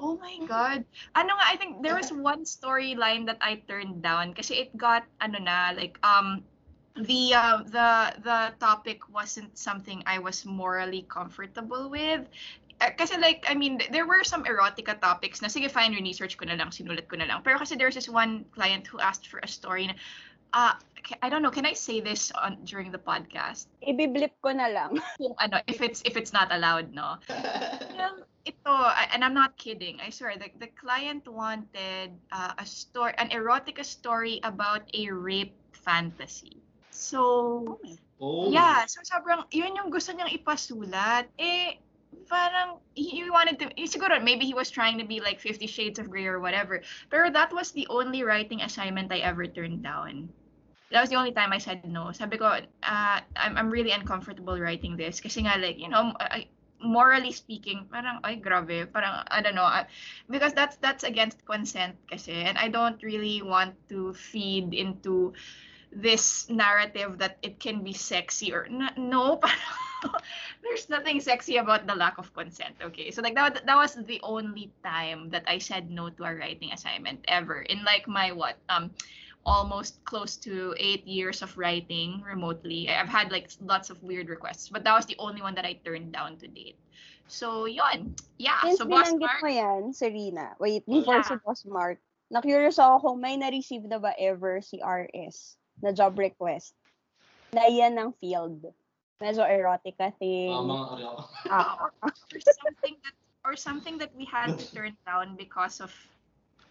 Oh 0.00 0.16
my 0.16 0.40
God. 0.48 0.88
Ano 1.12 1.36
nga, 1.36 1.46
I 1.52 1.56
think 1.60 1.84
there 1.84 1.92
was 1.92 2.08
one 2.08 2.48
storyline 2.48 3.28
that 3.28 3.36
I 3.44 3.60
turned 3.68 4.00
down 4.00 4.32
kasi 4.32 4.56
it 4.56 4.72
got, 4.72 5.04
ano 5.20 5.36
na, 5.36 5.76
like, 5.76 6.00
um, 6.00 6.40
the 7.06 7.34
uh, 7.34 7.62
the 7.66 8.14
the 8.22 8.52
topic 8.60 9.08
wasn't 9.08 9.56
something 9.58 10.02
I 10.06 10.18
was 10.18 10.44
morally 10.44 11.06
comfortable 11.08 11.90
with. 11.90 12.26
Uh, 12.80 12.88
kasi 12.96 13.20
like, 13.20 13.44
I 13.44 13.54
mean, 13.54 13.76
there 13.92 14.06
were 14.06 14.24
some 14.24 14.44
erotica 14.44 14.96
topics 14.96 15.42
na, 15.42 15.48
sige, 15.48 15.68
fine, 15.68 15.92
research 15.92 16.40
ko 16.40 16.48
na 16.48 16.56
lang, 16.56 16.72
sinulat 16.72 17.12
ko 17.12 17.20
na 17.20 17.28
lang. 17.28 17.44
Pero 17.44 17.60
kasi 17.60 17.76
there's 17.76 17.92
this 17.92 18.08
one 18.08 18.48
client 18.56 18.88
who 18.88 18.96
asked 19.04 19.28
for 19.28 19.36
a 19.44 19.48
story 19.48 19.92
na, 19.92 19.94
uh, 20.56 20.72
I 21.22 21.28
don't 21.28 21.42
know, 21.42 21.50
can 21.50 21.66
I 21.66 21.72
say 21.72 22.00
this 22.00 22.32
on 22.32 22.58
during 22.64 22.90
the 22.90 22.98
podcast? 22.98 23.66
Ibiblip 23.84 24.32
ko 24.40 24.52
na 24.52 24.68
lang. 24.68 24.96
Kung 25.20 25.36
ano, 25.36 25.60
if 25.66 25.80
it's 25.80 26.00
if 26.04 26.16
it's 26.16 26.32
not 26.32 26.48
allowed, 26.52 26.92
no? 26.96 27.20
Well, 28.00 28.24
ito, 28.48 28.72
and 29.12 29.20
I'm 29.20 29.36
not 29.36 29.56
kidding. 29.60 30.00
I 30.00 30.08
swear, 30.08 30.40
the, 30.40 30.48
the 30.56 30.72
client 30.72 31.28
wanted 31.28 32.16
uh, 32.32 32.56
a 32.56 32.64
story, 32.64 33.12
an 33.20 33.28
erotica 33.28 33.84
story 33.84 34.40
about 34.42 34.88
a 34.96 35.10
rape 35.12 35.52
fantasy. 35.72 36.59
So, 37.00 37.80
Oh. 38.20 38.52
yeah, 38.52 38.84
so 38.84 39.00
sobrang, 39.00 39.48
yun 39.48 39.72
yung 39.72 39.88
gusto 39.88 40.12
niyang 40.12 40.28
ipasulat. 40.28 41.32
Eh, 41.40 41.80
parang, 42.28 42.76
he, 42.92 43.08
he 43.08 43.30
wanted 43.32 43.56
to, 43.56 43.72
eh, 43.80 43.88
siguro, 43.88 44.20
maybe 44.20 44.44
he 44.44 44.52
was 44.52 44.68
trying 44.68 45.00
to 45.00 45.08
be 45.08 45.24
like 45.24 45.40
Fifty 45.40 45.64
Shades 45.64 45.96
of 45.96 46.12
Grey 46.12 46.28
or 46.28 46.36
whatever. 46.36 46.84
Pero 47.08 47.32
that 47.32 47.48
was 47.56 47.72
the 47.72 47.88
only 47.88 48.20
writing 48.20 48.60
assignment 48.60 49.08
I 49.08 49.24
ever 49.24 49.48
turned 49.48 49.80
down. 49.82 50.28
That 50.92 51.00
was 51.00 51.08
the 51.08 51.16
only 51.16 51.32
time 51.32 51.56
I 51.56 51.58
said 51.58 51.86
no. 51.88 52.12
Sabi 52.12 52.36
ko, 52.36 52.60
uh, 52.84 53.18
I'm, 53.36 53.54
I'm 53.56 53.70
really 53.72 53.96
uncomfortable 53.96 54.60
writing 54.60 55.00
this. 55.00 55.20
Kasi 55.24 55.48
nga, 55.48 55.56
like, 55.56 55.80
you 55.80 55.88
know, 55.88 56.12
I, 56.20 56.50
morally 56.82 57.32
speaking, 57.32 57.86
parang, 57.88 58.20
ay, 58.26 58.36
grabe. 58.36 58.90
Parang, 58.92 59.24
I 59.30 59.40
don't 59.40 59.54
know. 59.54 59.64
I- 59.64 59.86
because 60.28 60.52
that's, 60.52 60.76
that's 60.82 61.06
against 61.06 61.46
consent 61.46 61.96
kasi. 62.10 62.44
And 62.44 62.58
I 62.58 62.68
don't 62.68 63.00
really 63.00 63.40
want 63.40 63.78
to 63.88 64.12
feed 64.12 64.74
into 64.74 65.32
this 65.92 66.48
narrative 66.48 67.18
that 67.18 67.38
it 67.42 67.58
can 67.58 67.82
be 67.82 67.92
sexy 67.92 68.52
or 68.52 68.68
no 68.96 69.40
there's 70.62 70.88
nothing 70.88 71.20
sexy 71.20 71.58
about 71.58 71.86
the 71.86 71.94
lack 71.94 72.16
of 72.16 72.32
consent. 72.32 72.74
Okay 72.82 73.10
so 73.10 73.20
like 73.22 73.34
that, 73.34 73.66
that 73.66 73.76
was 73.76 73.94
the 74.06 74.20
only 74.22 74.70
time 74.84 75.28
that 75.30 75.44
i 75.46 75.58
said 75.58 75.90
no 75.90 76.08
to 76.08 76.24
a 76.24 76.34
writing 76.34 76.72
assignment 76.72 77.20
ever 77.28 77.62
in 77.62 77.82
like 77.84 78.06
my 78.06 78.32
what 78.32 78.56
um 78.68 78.90
almost 79.46 80.04
close 80.04 80.36
to 80.36 80.74
eight 80.76 81.06
years 81.06 81.40
of 81.40 81.56
writing 81.56 82.20
remotely. 82.20 82.90
I've 82.90 83.08
had 83.08 83.32
like 83.32 83.48
lots 83.64 83.88
of 83.88 84.02
weird 84.02 84.28
requests 84.28 84.68
but 84.68 84.84
that 84.84 84.94
was 84.94 85.06
the 85.06 85.16
only 85.18 85.42
one 85.42 85.54
that 85.54 85.64
i 85.64 85.74
turned 85.84 86.12
down 86.12 86.36
to 86.38 86.48
date. 86.48 86.76
So, 87.30 87.64
yon. 87.64 88.14
Yeah, 88.38 88.58
Since 88.62 88.78
so 88.78 88.84
Boss 88.86 89.14
Mark, 89.14 89.38
mo 89.42 89.48
yan, 89.48 89.94
Serena, 89.94 90.58
wait, 90.58 90.82
before 90.84 91.22
Yeah. 91.22 91.22
si 91.22 91.34
Boss 91.46 91.62
Mark, 91.64 92.02
na-curious 92.26 92.78
ako 92.82 92.98
kung 93.06 93.16
may 93.22 93.38
na-receive 93.38 93.86
na 93.86 94.02
ba 94.02 94.10
ever 94.18 94.58
si 94.60 94.82
RS 94.82 95.59
na 95.80 95.92
job 95.92 96.16
request 96.16 96.76
na 97.52 97.66
yan 97.66 97.98
ng 97.98 98.12
field. 98.22 98.62
Medyo 99.20 99.44
erotica 99.44 100.14
thing. 100.16 100.54
Mga 100.54 100.86
ariya. 100.96 101.12
Ah, 101.50 101.90
or 102.02 102.40
something 102.40 102.96
that 103.04 103.16
or 103.44 103.54
something 103.56 103.96
that 103.98 104.12
we 104.16 104.24
had 104.24 104.56
to 104.56 104.64
turn 104.72 104.96
down 105.04 105.36
because 105.36 105.80
of 105.80 105.92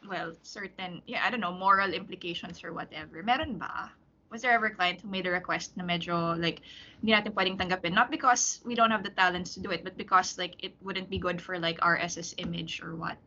well, 0.07 0.33
certain 0.43 1.01
yeah, 1.05 1.21
I 1.25 1.29
don't 1.29 1.43
know, 1.43 1.51
moral 1.51 1.93
implications 1.93 2.63
or 2.63 2.73
whatever. 2.73 3.21
Meron 3.21 3.59
ba? 3.59 3.91
Was 4.29 4.45
there 4.45 4.53
ever 4.53 4.69
a 4.69 4.75
client 4.75 5.01
who 5.01 5.09
made 5.09 5.25
a 5.25 5.33
request 5.33 5.75
na 5.75 5.83
medyo 5.83 6.37
like 6.37 6.61
hindi 7.01 7.13
natin 7.13 7.33
pwedeng 7.33 7.57
tanggapin? 7.57 7.93
Not 7.93 8.13
because 8.13 8.61
we 8.63 8.77
don't 8.77 8.93
have 8.93 9.03
the 9.03 9.13
talents 9.13 9.53
to 9.57 9.59
do 9.59 9.73
it, 9.73 9.83
but 9.83 9.97
because 9.97 10.37
like 10.37 10.55
it 10.63 10.77
wouldn't 10.81 11.09
be 11.09 11.17
good 11.17 11.41
for 11.41 11.57
like 11.57 11.81
RS's 11.81 12.37
image 12.37 12.81
or 12.81 12.95
what? 12.95 13.17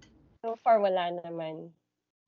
So 0.43 0.59
far, 0.63 0.79
wala 0.79 1.11
naman. 1.23 1.71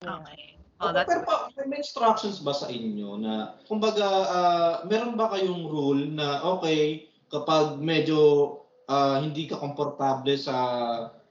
Yeah. 0.03 0.21
Okay. 0.21 0.59
Oh, 0.85 0.93
that's 0.93 1.09
pero 1.09 1.25
pa, 1.25 1.49
may 1.65 1.81
instructions 1.81 2.45
ba 2.45 2.53
sa 2.53 2.69
inyo 2.69 3.17
na, 3.17 3.57
kumbaga, 3.65 4.07
ah, 4.29 4.75
meron 4.85 5.17
ba 5.17 5.33
kayong 5.33 5.65
rule 5.65 6.05
na, 6.13 6.45
okay, 6.45 7.09
kapag 7.33 7.81
medyo 7.81 8.61
ah, 8.89 9.19
hindi 9.21 9.49
ka 9.49 9.57
komportable 9.57 10.37
sa 10.37 10.57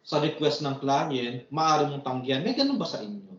sa 0.03 0.19
request 0.19 0.67
ng 0.67 0.83
client, 0.83 1.47
maaari 1.47 1.87
mong 1.87 2.03
tanggihan. 2.03 2.43
May 2.43 2.57
ganun 2.57 2.75
ba 2.75 2.83
sa 2.83 2.99
inyo? 2.99 3.33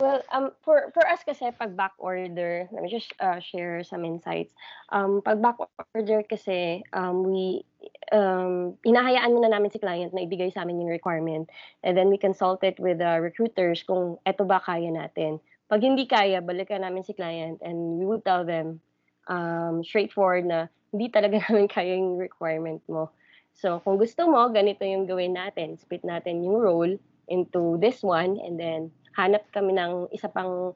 Well, 0.00 0.24
um, 0.32 0.56
for 0.64 0.88
for 0.96 1.04
us 1.04 1.20
kasi 1.20 1.52
pag 1.52 1.76
back 1.76 1.92
order, 2.00 2.64
let 2.72 2.80
me 2.80 2.88
just 2.88 3.12
uh, 3.20 3.36
share 3.36 3.84
some 3.84 4.08
insights. 4.08 4.56
Um, 4.88 5.20
pag 5.20 5.44
back 5.44 5.60
order 5.92 6.24
kasi, 6.24 6.80
um, 6.96 7.28
we 7.28 7.68
um, 8.08 8.80
hinahayaan 8.80 9.36
muna 9.36 9.52
namin 9.52 9.68
si 9.68 9.76
client 9.76 10.16
na 10.16 10.24
ibigay 10.24 10.48
sa 10.48 10.64
amin 10.64 10.80
yung 10.80 10.92
requirement. 10.92 11.52
And 11.84 11.96
then 11.96 12.08
we 12.08 12.16
consult 12.16 12.64
it 12.64 12.80
with 12.80 12.96
the 13.04 13.20
recruiters 13.20 13.84
kung 13.84 14.16
eto 14.24 14.48
ba 14.48 14.64
kaya 14.64 14.88
natin. 14.88 15.36
Pag 15.70 15.86
hindi 15.86 16.02
kaya, 16.10 16.42
balikan 16.42 16.82
namin 16.82 17.06
si 17.06 17.14
client 17.14 17.62
and 17.62 18.02
we 18.02 18.02
would 18.02 18.26
tell 18.26 18.42
them 18.42 18.82
um, 19.30 19.86
straightforward 19.86 20.42
na 20.42 20.66
hindi 20.90 21.06
talaga 21.14 21.38
namin 21.46 21.70
kaya 21.70 21.94
yung 21.94 22.18
requirement 22.18 22.82
mo. 22.90 23.14
So, 23.54 23.78
kung 23.86 23.94
gusto 23.94 24.26
mo, 24.26 24.50
ganito 24.50 24.82
yung 24.82 25.06
gawin 25.06 25.38
natin. 25.38 25.78
Split 25.78 26.02
natin 26.02 26.42
yung 26.42 26.58
role 26.58 26.98
into 27.30 27.78
this 27.78 28.02
one 28.02 28.34
and 28.42 28.58
then 28.58 28.90
hanap 29.14 29.46
kami 29.54 29.78
ng 29.78 30.10
isa 30.10 30.26
pang 30.26 30.74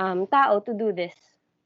um, 0.00 0.24
tao 0.32 0.64
to 0.64 0.72
do 0.72 0.88
this 0.88 1.12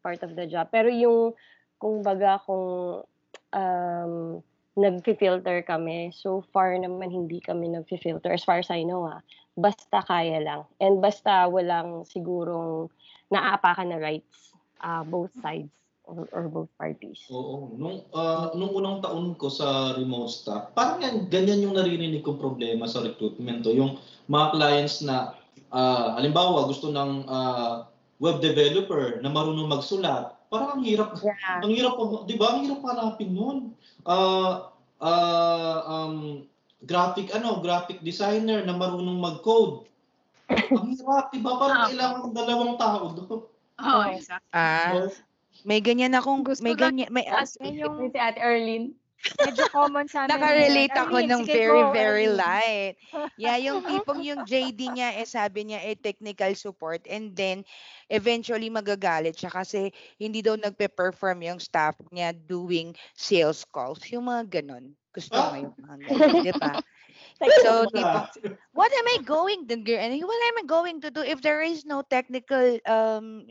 part 0.03 0.18
of 0.27 0.35
the 0.35 0.51
job. 0.51 0.66
Pero 0.75 0.91
yung, 0.91 1.39
kung 1.79 2.03
baga, 2.03 2.43
kung 2.43 3.07
um, 3.55 4.43
nag-filter 4.75 5.62
kami, 5.62 6.11
so 6.11 6.43
far 6.51 6.75
naman 6.75 7.07
hindi 7.14 7.39
kami 7.39 7.70
nag-filter 7.70 8.35
as 8.35 8.43
far 8.43 8.59
as 8.59 8.70
I 8.70 8.83
know 8.83 9.07
ah. 9.07 9.22
Basta 9.55 10.03
kaya 10.03 10.43
lang. 10.43 10.67
And 10.83 10.99
basta 10.99 11.47
walang 11.47 12.03
sigurong 12.11 12.91
naaapakan 13.31 13.95
na 13.95 13.99
rights 14.03 14.55
uh, 14.83 15.07
both 15.07 15.31
sides 15.41 15.71
or, 16.05 16.29
or 16.33 16.45
both 16.53 16.71
parties. 16.77 17.25
Oo. 17.33 17.73
Nung, 17.75 18.05
ah, 18.13 18.53
nung 18.53 18.73
unang 18.77 19.01
taon 19.01 19.35
ko 19.41 19.49
sa 19.49 19.97
remote 19.97 20.31
staff, 20.31 20.73
parang 20.77 21.01
yan, 21.01 21.17
ganyan 21.33 21.65
yung 21.65 21.75
naririnig 21.75 22.21
kong 22.21 22.41
problema 22.41 22.85
sa 22.85 23.01
recruitment. 23.01 23.65
To. 23.65 23.73
Yung 23.73 23.97
mga 24.29 24.47
clients 24.53 25.01
na, 25.01 25.33
ah, 25.73 26.17
halimbawa, 26.21 26.69
gusto 26.69 26.93
ng 26.93 27.25
ah, 27.29 27.89
web 28.21 28.39
developer 28.45 29.19
na 29.25 29.33
marunong 29.33 29.69
magsulat, 29.69 30.37
parang 30.53 30.79
ang 30.79 30.83
hirap, 30.87 31.19
Yeah. 31.25 31.65
ang 31.65 31.73
hirap, 31.73 31.99
di 32.29 32.37
ba? 32.39 32.55
Ang 32.55 32.69
hirap 32.69 32.81
hanapin 32.85 33.33
nun. 33.33 33.59
Ah, 34.05 34.71
ah, 35.01 35.79
um, 35.89 36.45
graphic, 36.85 37.32
ano, 37.32 37.61
graphic 37.61 38.01
designer 38.05 38.64
na 38.64 38.76
marunong 38.76 39.18
mag-code. 39.20 39.89
ang 40.49 40.93
hirap, 40.93 41.32
di 41.32 41.41
ba? 41.41 41.57
Parang 41.57 41.89
kailangan 41.89 42.20
ng 42.28 42.37
dalawang 42.37 42.74
tao 42.76 43.16
doon. 43.16 43.41
Oh, 43.80 44.03
exactly. 44.07 44.53
Ah, 44.55 45.09
may 45.64 45.80
ganyan 45.80 46.14
akong, 46.14 46.45
may 46.61 46.76
ko 46.76 46.87
ganyan, 46.89 47.09
may, 47.11 47.24
As 47.26 47.57
in 47.59 47.80
yung 47.80 47.97
Si 48.12 48.18
Ate 48.20 48.39
Erlyn. 48.39 48.95
medyo 49.41 49.64
common 49.72 50.05
sa 50.05 50.28
amin. 50.28 50.37
Nakarelate 50.37 50.97
ako 51.01 51.16
ng 51.24 51.43
sige, 51.49 51.57
very, 51.57 51.80
go, 51.80 51.93
very 51.97 52.28
light. 52.28 52.95
Yeah, 53.41 53.57
yung 53.57 53.80
tipong 53.82 54.20
yung 54.20 54.45
JD 54.45 54.95
niya, 54.95 55.16
eh, 55.16 55.26
sabi 55.26 55.66
niya, 55.66 55.80
eh, 55.82 55.97
technical 55.97 56.53
support. 56.55 57.03
And 57.09 57.32
then, 57.32 57.64
eventually 58.12 58.68
magagalit 58.68 59.41
siya 59.41 59.51
kasi 59.51 59.91
hindi 60.20 60.45
daw 60.45 60.55
nagpe-perform 60.61 61.41
yung 61.41 61.59
staff 61.59 61.99
niya 62.12 62.37
doing 62.37 62.93
sales 63.16 63.64
calls. 63.64 64.05
Yung 64.12 64.28
mga 64.28 64.61
ganon. 64.61 64.93
Gusto 65.15 65.47
mo 65.47 65.55
yung 65.57 65.75
mga 65.79 65.97
ganon, 66.11 66.37
di 66.43 66.55
ba? 66.59 66.75
So, 67.62 67.87
tipo, 67.95 68.27
what 68.73 68.91
am 68.93 69.07
I 69.07 69.19
going 69.25 69.67
to 69.69 69.77
do? 69.77 69.95
And 69.95 70.12
what 70.23 70.43
am 70.51 70.57
I 70.59 70.65
going 70.67 71.01
to 71.03 71.11
do 71.11 71.23
if 71.23 71.41
there 71.43 71.62
is 71.62 71.85
no 71.87 72.03
technical 72.03 72.79
um 72.87 73.49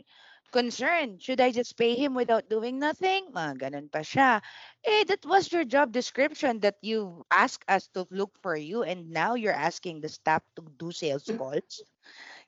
concern? 0.52 1.18
Should 1.18 1.40
I 1.40 1.50
just 1.50 1.76
pay 1.76 1.94
him 1.94 2.14
without 2.14 2.48
doing 2.48 2.78
nothing? 2.78 3.32
Mga 3.34 3.52
ganun 3.68 3.88
pa 3.90 4.00
siya. 4.06 4.40
Eh, 4.84 5.04
that 5.10 5.24
was 5.26 5.50
your 5.52 5.64
job 5.64 5.92
description 5.92 6.60
that 6.62 6.78
you 6.82 7.24
asked 7.32 7.66
us 7.68 7.88
to 7.96 8.06
look 8.10 8.32
for 8.42 8.56
you 8.56 8.82
and 8.84 9.10
now 9.10 9.34
you're 9.34 9.56
asking 9.56 10.00
the 10.00 10.08
staff 10.10 10.42
to 10.56 10.62
do 10.78 10.92
sales 10.92 11.26
calls. 11.34 11.82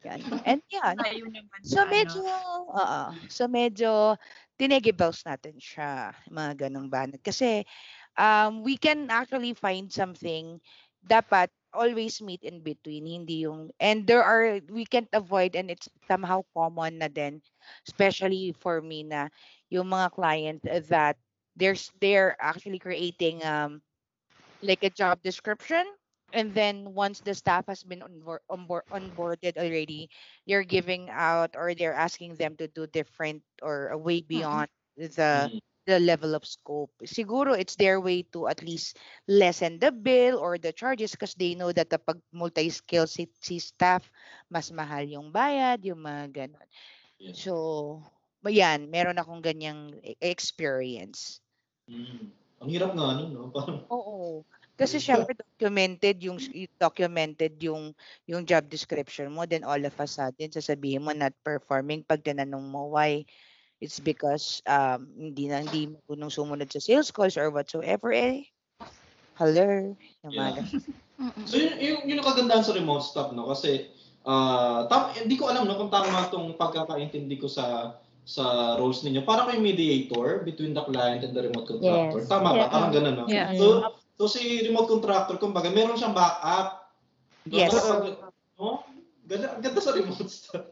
Yan. 0.05 0.21
And 0.49 0.61
yan. 0.71 0.97
Naman 1.01 1.63
So 1.65 1.83
medyo, 1.89 2.23
ano. 2.23 2.71
oo. 2.71 3.03
So 3.29 3.49
medyo 3.51 4.17
tinegibels 4.61 5.25
natin 5.27 5.59
siya. 5.59 6.15
Mga 6.31 6.69
ganong 6.69 6.89
banat. 6.93 7.21
Kasi 7.25 7.65
um, 8.19 8.63
we 8.63 8.77
can 8.77 9.09
actually 9.11 9.55
find 9.55 9.93
something 9.93 10.61
dapat 11.07 11.49
always 11.73 12.21
meet 12.23 12.43
in 12.43 12.61
between 12.65 13.05
hindi 13.07 13.45
yung 13.47 13.71
and 13.81 14.07
there 14.07 14.23
are 14.25 14.61
we 14.73 14.85
can't 14.85 15.11
avoid 15.13 15.55
and 15.55 15.71
it's 15.71 15.89
somehow 16.09 16.41
common 16.57 16.99
na 16.99 17.09
din 17.09 17.41
especially 17.87 18.53
for 18.57 18.81
me 18.81 19.05
na 19.05 19.29
yung 19.69 19.87
mga 19.89 20.09
client 20.13 20.61
that 20.89 21.17
there's 21.57 21.93
they're 22.01 22.37
actually 22.41 22.79
creating 22.81 23.43
um 23.45 23.81
like 24.63 24.83
a 24.83 24.91
job 24.91 25.21
description 25.23 25.85
and 26.33 26.55
then 26.55 26.95
once 26.95 27.21
the 27.21 27.35
staff 27.35 27.65
has 27.69 27.83
been 27.85 28.03
on 28.03 28.21
board, 28.21 28.41
on 28.51 28.67
board, 28.67 28.85
onboarded 28.93 29.57
already 29.57 30.09
they're 30.47 30.65
giving 30.67 31.09
out 31.11 31.55
or 31.57 31.75
they're 31.75 31.95
asking 31.95 32.37
them 32.37 32.57
to 32.57 32.67
do 32.69 32.87
different 32.87 33.43
or 33.63 33.89
a 33.89 33.99
way 33.99 34.21
beyond 34.21 34.69
the 34.97 35.51
Mm. 35.53 35.61
The 35.87 36.03
level 36.03 36.35
of 36.35 36.45
scope. 36.45 36.91
Siguro 37.07 37.55
it's 37.55 37.79
their 37.79 38.03
way 38.03 38.27
to 38.35 38.51
at 38.51 38.61
least 38.63 38.99
lessen 39.31 39.79
the 39.79 39.95
bill 39.95 40.39
or 40.39 40.59
the 40.59 40.75
charges 40.75 41.15
because 41.15 41.35
they 41.39 41.55
know 41.55 41.71
that 41.73 41.89
kapag 41.89 42.19
multi-skill 42.35 43.07
si, 43.07 43.31
si 43.41 43.63
staff, 43.63 44.05
mas 44.51 44.75
mahal 44.75 45.07
yung 45.07 45.31
bayad, 45.31 45.81
yung 45.87 46.03
mga 46.03 46.25
ganon. 46.35 46.69
Yeah. 47.23 47.33
So, 47.33 47.53
yan, 48.45 48.91
meron 48.91 49.19
akong 49.19 49.41
ganyang 49.43 49.95
e- 50.03 50.19
experience. 50.21 51.41
Mm. 51.87 52.35
Ang 52.63 52.69
hirap 52.73 52.91
nga 52.97 53.15
nun, 53.15 53.31
no? 53.31 53.49
Parang, 53.55 53.87
Oo. 53.93 54.43
Kasi 54.77 55.01
syempre 55.01 55.33
documented 55.33 56.21
yung 56.21 56.37
documented 56.77 57.57
yung 57.65 57.97
yung 58.29 58.45
job 58.45 58.69
description 58.69 59.33
mo 59.33 59.49
then 59.49 59.65
all 59.65 59.81
of 59.81 59.97
a 59.97 60.05
sudden 60.05 60.53
sasabihin 60.53 61.01
mo 61.01 61.17
not 61.17 61.33
performing 61.41 62.05
pag 62.05 62.21
tinanong 62.21 62.61
mo 62.69 62.93
why 62.93 63.25
it's 63.81 64.01
because 64.01 64.65
um 64.67 65.09
hindi 65.17 65.49
na 65.49 65.65
hindi 65.65 65.93
mo 65.93 65.99
kunong 66.09 66.33
sumunod 66.33 66.69
sa 66.73 66.81
sales 66.81 67.13
calls 67.13 67.37
or 67.37 67.53
whatsoever 67.53 68.13
eh 68.13 68.47
hello 69.37 69.97
yung 70.25 70.33
mga 70.33 70.65
Yeah. 70.65 70.81
So 71.49 71.57
yun, 71.57 71.81
yun, 71.81 71.97
yun 72.05 72.21
ang 72.21 72.29
kagandahan 72.29 72.61
sa 72.61 72.77
remote 72.77 73.01
stuff, 73.01 73.33
no? 73.33 73.49
Kasi, 73.49 73.89
ah 74.29 74.85
tam, 74.93 75.17
hindi 75.17 75.41
ko 75.41 75.49
alam 75.49 75.65
no, 75.65 75.81
kung 75.81 75.89
tama 75.89 76.29
itong 76.29 76.61
pagkakaintindi 76.61 77.41
ko 77.41 77.49
sa 77.49 77.97
sa 78.27 78.77
roles 78.77 79.01
ninyo. 79.01 79.25
Para 79.25 79.49
may 79.49 79.57
mediator 79.57 80.45
between 80.45 80.75
the 80.75 80.83
client 80.85 81.25
and 81.25 81.33
the 81.33 81.47
remote 81.47 81.65
contractor. 81.71 82.21
Yes. 82.21 82.29
Tama 82.29 82.53
ba? 82.53 82.59
Yeah. 82.59 82.69
Parang 82.69 82.91
ganun, 82.93 83.15
no? 83.17 83.25
Yeah. 83.31 83.55
So, 83.57 83.67
so 84.19 84.23
si 84.29 84.67
remote 84.67 84.93
contractor, 84.93 85.41
kumbaga, 85.41 85.73
meron 85.73 85.97
siyang 85.97 86.13
backup. 86.13 86.93
No? 87.49 87.55
Yes. 87.55 87.73
Para- 87.73 88.29
no? 88.61 88.85
Ganda, 89.25 89.57
ganda 89.63 89.81
sa 89.81 89.97
remote 89.97 90.29
stuff. 90.29 90.69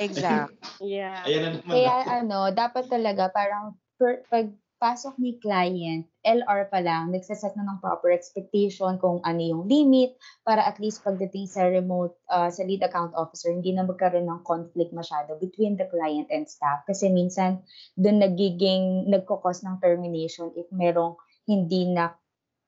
Exact 0.00 0.60
Yeah. 0.80 1.22
Ayan. 1.28 1.60
Kaya 1.60 2.24
ano, 2.24 2.48
dapat 2.50 2.88
talaga 2.88 3.28
parang 3.28 3.76
per, 4.00 4.24
pagpasok 4.32 5.20
ni 5.20 5.36
client, 5.36 6.08
LR 6.24 6.72
pa 6.72 6.80
lang, 6.80 7.12
nagsaset 7.12 7.52
na 7.52 7.68
ng 7.68 7.84
proper 7.84 8.08
expectation 8.16 8.96
kung 8.96 9.20
ano 9.28 9.40
yung 9.44 9.68
limit 9.68 10.16
para 10.40 10.64
at 10.64 10.80
least 10.80 11.04
pagdating 11.04 11.44
sa 11.44 11.68
remote, 11.68 12.16
uh, 12.32 12.48
sa 12.48 12.64
lead 12.64 12.80
account 12.80 13.12
officer, 13.12 13.52
hindi 13.52 13.76
na 13.76 13.84
magkaroon 13.84 14.24
ng 14.24 14.40
conflict 14.40 14.96
masyado 14.96 15.36
between 15.36 15.76
the 15.76 15.84
client 15.92 16.32
and 16.32 16.48
staff. 16.48 16.80
Kasi 16.88 17.12
minsan, 17.12 17.60
doon 18.00 18.24
nagiging, 18.24 19.04
nagkukos 19.12 19.60
ng 19.60 19.84
termination 19.84 20.48
if 20.56 20.64
merong 20.72 21.20
hindi 21.44 21.92
na 21.92 22.16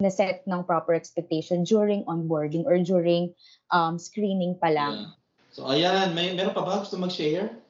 na-set 0.03 0.43
ng 0.45 0.67
proper 0.67 0.93
expectation 0.99 1.63
during 1.63 2.03
onboarding 2.11 2.67
or 2.67 2.77
during 2.83 3.33
um, 3.71 3.97
screening 3.97 4.59
pa 4.59 4.69
lang. 4.69 5.09
Yeah. 5.09 5.22
So 5.53 5.69
ayan, 5.69 6.17
may 6.17 6.33
meron 6.33 6.57
pa 6.57 6.65
ba 6.65 6.81
gusto 6.81 6.97
mag-share? 6.97 7.63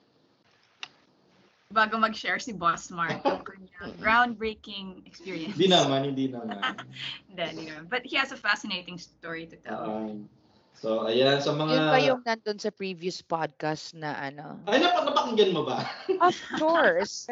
bago 1.72 1.96
mag-share 1.96 2.38
si 2.38 2.52
Boss 2.52 2.92
Mark 2.92 3.24
yung 3.26 3.42
kanyang 3.42 3.92
groundbreaking 3.98 5.02
experience. 5.08 5.56
Hindi 5.56 5.72
naman, 5.72 6.12
hindi 6.12 6.28
naman. 6.28 6.60
Hindi, 7.32 7.42
hindi 7.48 7.64
naman. 7.72 7.88
But 7.88 8.04
he 8.04 8.14
has 8.20 8.30
a 8.30 8.36
fascinating 8.36 9.00
story 9.00 9.48
to 9.48 9.56
tell. 9.56 9.88
Um, 9.88 10.28
so, 10.76 11.08
ayan, 11.08 11.40
sa 11.40 11.56
mga... 11.56 11.72
Yun 11.72 11.88
pa 11.88 12.00
yung 12.04 12.20
nandun 12.28 12.60
sa 12.60 12.68
previous 12.68 13.24
podcast 13.24 13.96
na 13.96 14.12
ano. 14.20 14.60
Ay, 14.68 14.84
nap 14.84 15.00
napakinggan 15.00 15.56
mo 15.56 15.64
ba? 15.64 15.88
Of 16.20 16.36
course. 16.60 17.24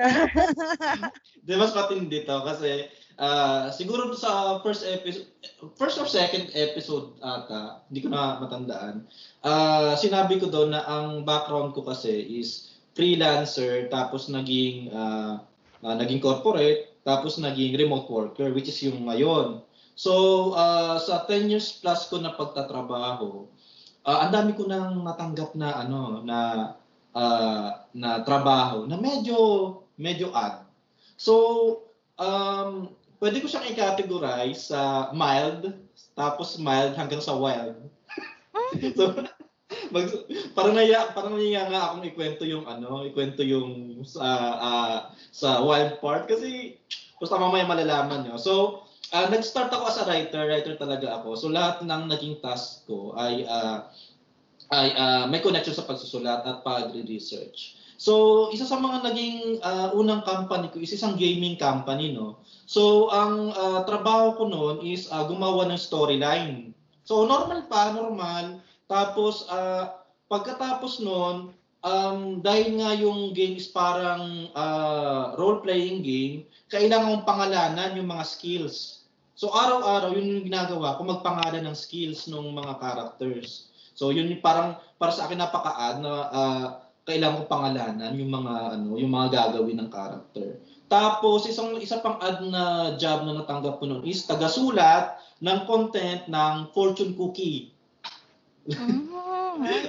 Di 1.46 1.52
mas 1.60 1.76
matindi 1.76 2.24
to 2.24 2.40
kasi 2.48 2.88
ah, 3.20 3.68
siguro 3.68 4.16
sa 4.16 4.58
first 4.64 4.88
episode, 4.88 5.28
first 5.76 6.00
or 6.00 6.08
second 6.08 6.48
episode 6.56 7.12
ata, 7.20 7.84
hindi 7.92 8.00
ko 8.00 8.08
na 8.08 8.40
matandaan, 8.40 9.04
ah, 9.44 9.92
sinabi 9.94 10.40
ko 10.40 10.48
doon 10.48 10.72
na 10.72 10.82
ang 10.88 11.22
background 11.28 11.76
ko 11.76 11.84
kasi 11.84 12.40
is 12.40 12.80
freelancer 12.96 13.86
tapos 13.92 14.32
naging 14.32 14.88
ah, 14.90 15.44
ah, 15.84 15.94
naging 15.96 16.18
corporate 16.18 16.90
tapos 17.04 17.40
naging 17.40 17.76
remote 17.76 18.08
worker 18.08 18.52
which 18.52 18.68
is 18.72 18.80
yung 18.84 19.04
ngayon. 19.04 19.60
So 19.94 20.52
ah, 20.56 20.96
sa 20.96 21.28
10 21.28 21.52
years 21.52 21.76
plus 21.78 22.08
ko 22.08 22.18
na 22.18 22.32
pagtatrabaho, 22.34 23.44
ah, 24.08 24.26
ang 24.26 24.32
dami 24.32 24.56
ko 24.56 24.64
nang 24.64 25.04
natanggap 25.04 25.52
na 25.56 25.68
ano 25.76 26.24
na 26.24 26.38
ah, 27.12 27.84
na 27.92 28.24
trabaho 28.24 28.88
na 28.88 28.96
medyo 28.96 29.36
medyo 30.00 30.32
odd. 30.32 30.64
So 31.20 31.34
um 32.20 32.92
pwede 33.20 33.44
ko 33.44 33.46
siyang 33.46 33.68
i-categorize 33.70 34.72
sa 34.72 35.12
mild 35.12 35.76
tapos 36.16 36.56
mild 36.56 36.96
hanggang 36.96 37.20
sa 37.20 37.36
wild. 37.36 37.76
so 38.98 39.14
mag, 39.94 40.06
parang 40.56 40.74
naya 40.74 41.12
parang 41.14 41.36
naiya 41.36 41.68
nga 41.70 41.92
akong 41.92 42.08
ikwento 42.08 42.42
yung 42.48 42.66
ano, 42.66 43.06
ikwento 43.06 43.44
yung 43.44 44.02
sa 44.02 44.26
ah, 44.58 44.98
sa 45.30 45.62
wild 45.62 46.00
part 46.02 46.26
kasi 46.26 46.80
basta 47.20 47.36
mamaya 47.36 47.68
malalaman 47.68 48.24
nyo. 48.26 48.36
So, 48.40 48.82
ah, 49.12 49.28
nag-start 49.28 49.68
ako 49.70 49.84
as 49.92 50.00
a 50.00 50.04
writer, 50.08 50.48
writer 50.48 50.74
talaga 50.80 51.20
ako. 51.20 51.36
So 51.36 51.46
lahat 51.52 51.84
ng 51.84 52.08
naging 52.08 52.40
task 52.40 52.88
ko 52.88 53.14
ay 53.14 53.44
ah, 53.44 53.92
ay 54.72 54.88
ah, 54.96 55.24
may 55.28 55.44
connection 55.44 55.76
sa 55.76 55.86
pagsusulat 55.86 56.46
at 56.46 56.64
pagre-research. 56.64 57.79
So, 58.00 58.48
isa 58.48 58.64
sa 58.64 58.80
mga 58.80 59.12
naging 59.12 59.60
ah, 59.60 59.92
unang 59.92 60.24
company 60.24 60.72
ko 60.72 60.80
is 60.80 60.96
isang 60.96 61.20
gaming 61.20 61.60
company, 61.60 62.16
no. 62.16 62.40
So, 62.64 63.12
ang 63.12 63.52
ah, 63.52 63.84
trabaho 63.84 64.40
ko 64.40 64.48
noon 64.48 64.76
is 64.88 65.04
ah, 65.12 65.28
gumawa 65.28 65.68
ng 65.68 65.76
storyline. 65.76 66.72
So, 67.04 67.28
normal 67.28 67.68
pa, 67.68 67.92
normal. 67.92 68.64
Tapos, 68.88 69.44
ah, 69.52 70.00
pagkatapos 70.32 71.04
noon, 71.04 71.52
um, 71.84 72.40
dahil 72.40 72.80
nga 72.80 72.96
yung 72.96 73.36
game 73.36 73.60
is 73.60 73.68
parang 73.68 74.48
ah, 74.56 75.36
role-playing 75.36 76.00
game, 76.00 76.48
kailangan 76.72 77.20
mong 77.20 77.28
pangalanan 77.28 78.00
yung 78.00 78.08
mga 78.08 78.24
skills. 78.24 79.04
So, 79.36 79.52
araw-araw, 79.52 80.16
yun 80.16 80.40
yung 80.40 80.48
ginagawa 80.48 80.96
ko, 80.96 81.04
magpangalan 81.04 81.68
ng 81.68 81.76
skills 81.76 82.32
ng 82.32 82.48
mga 82.48 82.80
characters. 82.80 83.68
So, 83.92 84.08
yun 84.08 84.32
parang, 84.40 84.80
para 84.96 85.12
sa 85.12 85.28
akin 85.28 85.36
napaka-add 85.36 86.00
na 86.00 86.12
ah, 86.32 86.68
kailangan 87.04 87.42
ko 87.42 87.44
pangalanan 87.48 88.12
yung 88.16 88.32
mga 88.32 88.54
ano, 88.76 88.96
yung 89.00 89.12
mga 89.12 89.28
gagawin 89.32 89.78
ng 89.80 89.90
character. 89.90 90.60
Tapos 90.90 91.46
isang 91.46 91.78
isa 91.78 92.02
pang 92.02 92.18
ad 92.18 92.42
na 92.50 92.94
job 92.98 93.22
na 93.22 93.38
natanggap 93.38 93.78
ko 93.78 93.86
noon 93.86 94.02
is 94.02 94.26
tagasulat 94.26 95.16
ng 95.38 95.58
content 95.64 96.26
ng 96.26 96.54
fortune 96.74 97.14
cookie. 97.14 97.70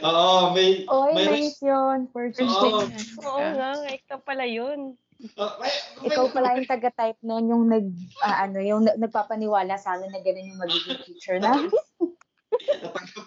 Oo, 0.01 0.51
may 0.51 0.83
Oy, 0.89 1.11
may 1.15 1.25
nice 1.47 1.61
yun. 1.63 2.07
First 2.11 2.41
Oo. 2.43 2.85
Oo 3.23 3.41
nga, 3.55 3.71
ikaw 3.87 4.19
pala 4.21 4.43
yun. 4.43 4.99
uh, 5.37 5.53
may, 5.61 5.71
Ikaw 6.11 6.25
pala 6.33 6.57
yung 6.57 6.69
taga-type 6.69 7.21
noon, 7.23 7.45
yung 7.49 7.63
nag, 7.69 7.85
ah, 8.25 8.45
ano, 8.47 8.59
yung 8.59 8.83
na- 8.83 8.97
nagpapaniwala 8.97 9.77
sa 9.77 9.95
amin 9.95 10.11
na 10.11 10.19
ganun 10.19 10.49
yung 10.51 10.61
magiging 10.61 10.99
future 11.05 11.39
na. 11.39 11.55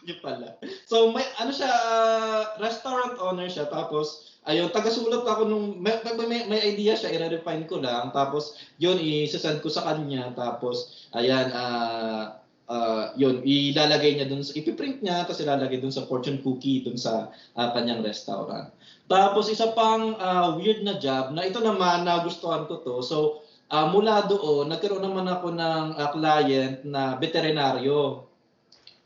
niyo 0.05 0.21
pala. 0.21 0.61
So 0.87 1.11
may 1.11 1.25
ano 1.41 1.51
siya 1.51 1.69
ah, 1.69 2.43
restaurant 2.61 3.19
owner 3.19 3.49
siya 3.49 3.67
tapos 3.73 4.37
ayun 4.45 4.69
tagasulat 4.71 5.25
ako 5.25 5.49
nung 5.49 5.67
may, 5.81 5.97
may, 6.05 6.45
may 6.47 6.61
idea 6.77 6.95
siya 6.95 7.17
i-refine 7.17 7.65
ko 7.65 7.81
lang 7.81 8.13
tapos 8.13 8.61
yun 8.77 9.01
i-send 9.01 9.65
ko 9.65 9.73
sa 9.73 9.89
kanya 9.89 10.37
tapos 10.37 11.09
ayan 11.17 11.49
ah 11.57 12.45
ah, 12.69 13.13
yun 13.17 13.41
ilalagay 13.45 14.17
niya 14.17 14.29
dun 14.29 14.45
ipiprint 14.45 15.01
niya 15.05 15.25
tapos 15.25 15.45
ilalagay 15.45 15.81
dun 15.81 15.93
sa 15.93 16.05
fortune 16.09 16.41
cookie 16.41 16.85
dun 16.85 16.97
sa 16.97 17.33
ah, 17.57 17.73
kanyang 17.73 18.05
restaurant. 18.05 18.69
Tapos 19.05 19.53
isa 19.53 19.73
pang 19.77 20.17
ah, 20.17 20.57
weird 20.57 20.81
na 20.85 20.97
job 20.97 21.33
na 21.37 21.45
ito 21.45 21.61
naman 21.61 22.09
nagustuhan 22.09 22.65
ko 22.69 22.81
to. 22.81 23.05
So 23.05 23.45
ah, 23.69 23.89
mula 23.89 24.25
doon 24.29 24.73
nagkaroon 24.73 25.05
naman 25.05 25.29
ako 25.29 25.53
ng 25.53 25.87
ah, 25.97 26.09
client 26.13 26.85
na 26.85 27.17
veterinaryo. 27.21 28.29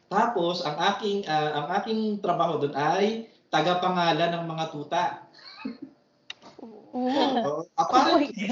Tapos 0.08 0.64
ang 0.64 0.76
aking 0.96 1.28
ah, 1.28 1.62
ang 1.62 1.68
aking 1.80 2.20
trabaho 2.24 2.56
doon 2.56 2.72
ay 2.72 3.28
tagapangalan 3.52 4.32
ng 4.34 4.44
mga 4.48 4.64
tuta. 4.72 5.04
Oo, 6.58 7.68
apparently, 7.76 8.50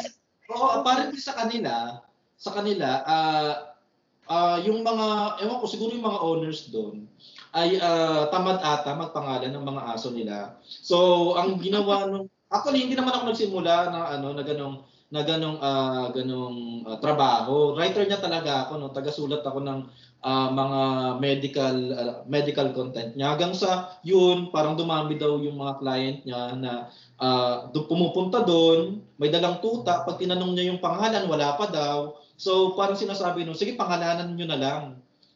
oo, 0.52 0.66
apparently 0.80 1.20
sa 1.20 1.34
kanila, 1.34 2.00
sa 2.36 2.50
kanila 2.52 3.02
ah 3.08 3.52
ah, 4.28 4.58
yung 4.62 4.82
mga 4.82 5.38
ewan 5.42 5.58
ko 5.62 5.66
siguro 5.66 5.94
yung 5.94 6.06
mga 6.06 6.22
owners 6.22 6.68
doon 6.68 7.06
ay 7.56 7.80
ah, 7.80 8.28
tamad 8.28 8.60
ata 8.60 8.92
magpangalan 8.92 9.50
ng 9.54 9.64
mga 9.64 9.82
aso 9.96 10.12
nila. 10.12 10.60
So 10.62 11.32
ang 11.38 11.56
ginawa 11.62 12.04
nung 12.10 12.28
actually 12.52 12.84
hindi 12.84 12.94
naman 12.98 13.16
ako 13.16 13.32
nagsimula 13.32 13.90
na 13.90 14.00
ano 14.18 14.36
na 14.36 14.44
ganong 14.44 14.76
na 15.06 15.22
ganong 15.22 15.58
ah, 15.62 16.10
ganong 16.10 16.84
ah, 16.84 16.98
trabaho. 16.98 17.78
Writer 17.78 18.04
niya 18.04 18.20
talaga 18.20 18.66
ako 18.66 18.72
no, 18.76 18.92
taga-sulat 18.92 19.42
ako 19.46 19.62
ng 19.62 19.80
ah, 20.24 20.48
mga 20.52 20.80
medical 21.20 21.76
ah, 21.92 22.14
medical 22.28 22.68
content 22.72 23.12
niya 23.16 23.36
hanggang 23.36 23.52
sa 23.52 23.98
yun 24.00 24.48
parang 24.54 24.76
dumami 24.78 25.20
daw 25.20 25.36
yung 25.40 25.60
mga 25.60 25.74
client 25.80 26.18
niya 26.24 26.56
na 26.56 26.72
do, 27.72 27.88
pumupunta 27.88 28.44
doon, 28.44 29.00
may 29.16 29.32
dalang 29.32 29.64
tuta, 29.64 30.04
pag 30.04 30.20
tinanong 30.20 30.52
niya 30.52 30.68
yung 30.68 30.84
pangalan 30.84 31.24
wala 31.28 31.56
pa 31.56 31.66
daw. 31.72 32.20
So 32.36 32.76
parang 32.76 33.00
sinasabi 33.00 33.42
nung 33.44 33.56
sige 33.56 33.74
pangalanan 33.74 34.36
niyo 34.36 34.46
na 34.48 34.60
lang. 34.60 34.82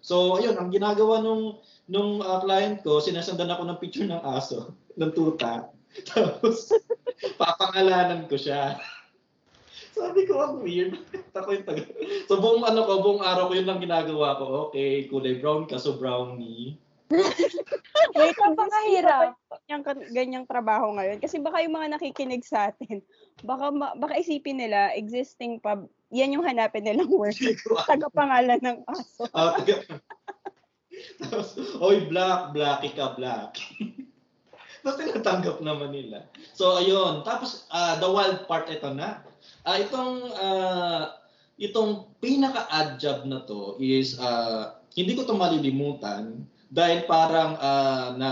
So 0.00 0.36
ayun, 0.36 0.56
ang 0.56 0.68
ginagawa 0.72 1.20
nung 1.24 1.60
nung 1.90 2.22
ah, 2.22 2.40
client 2.40 2.84
ko, 2.86 3.00
sinasandan 3.02 3.50
ako 3.50 3.62
ng 3.66 3.80
picture 3.80 4.08
ng 4.08 4.22
aso, 4.22 4.72
ng 5.00 5.12
tuta. 5.16 5.72
Tapos 6.06 6.70
papangalanan 7.40 8.30
ko 8.30 8.38
siya. 8.38 8.78
Sabi 10.00 10.24
ko, 10.24 10.40
ang 10.40 10.64
weird. 10.64 10.96
Ako 11.36 11.48
yung 11.52 11.66
taga. 11.68 11.84
So, 12.24 12.40
buong 12.40 12.64
ano 12.64 12.88
ko, 12.88 13.04
buong 13.04 13.20
araw 13.20 13.52
ko 13.52 13.54
yun 13.60 13.68
lang 13.68 13.84
ginagawa 13.84 14.40
ko. 14.40 14.72
Okay, 14.72 15.04
kulay 15.12 15.36
brown 15.36 15.68
ka, 15.68 15.76
so 15.76 16.00
brownie. 16.00 16.80
Wait, 18.16 18.38
Napakahirap. 18.38 19.36
Ganyang, 19.68 19.84
ganyang 20.14 20.46
trabaho 20.48 20.96
ngayon. 20.96 21.20
Kasi 21.20 21.42
baka 21.42 21.60
yung 21.60 21.76
mga 21.76 21.98
nakikinig 21.98 22.46
sa 22.46 22.72
atin, 22.72 23.04
baka, 23.44 23.68
baka 23.98 24.14
isipin 24.16 24.56
nila, 24.56 24.94
existing 24.96 25.60
pa, 25.60 25.76
yan 26.08 26.32
yung 26.32 26.46
hanapin 26.46 26.86
nilang 26.86 27.12
work. 27.12 27.36
Tagapangalan 27.90 28.62
ng 28.62 28.78
aso. 28.88 29.28
Ah, 29.36 29.60
oy, 31.84 32.08
black, 32.08 32.56
blacky 32.56 32.90
ka, 32.96 33.12
black. 33.14 33.60
Tapos 34.84 34.98
tinatanggap 34.98 35.60
naman 35.60 35.92
nila. 35.92 36.24
So, 36.56 36.80
ayun. 36.80 37.22
Tapos, 37.22 37.68
ah, 37.68 38.00
the 38.00 38.08
wild 38.08 38.48
part, 38.48 38.66
ito 38.72 38.88
na. 38.92 39.20
Ah, 39.68 39.76
itong, 39.76 40.32
ah, 40.40 41.20
itong 41.60 42.08
pinaka-odd 42.24 42.96
job 42.96 43.28
na 43.28 43.44
to 43.44 43.76
is, 43.76 44.16
ah, 44.16 44.80
hindi 44.96 45.14
ko 45.14 45.28
to 45.28 45.36
malilimutan 45.36 46.48
dahil 46.70 47.04
parang 47.04 47.58
ah, 47.58 48.14
na 48.14 48.30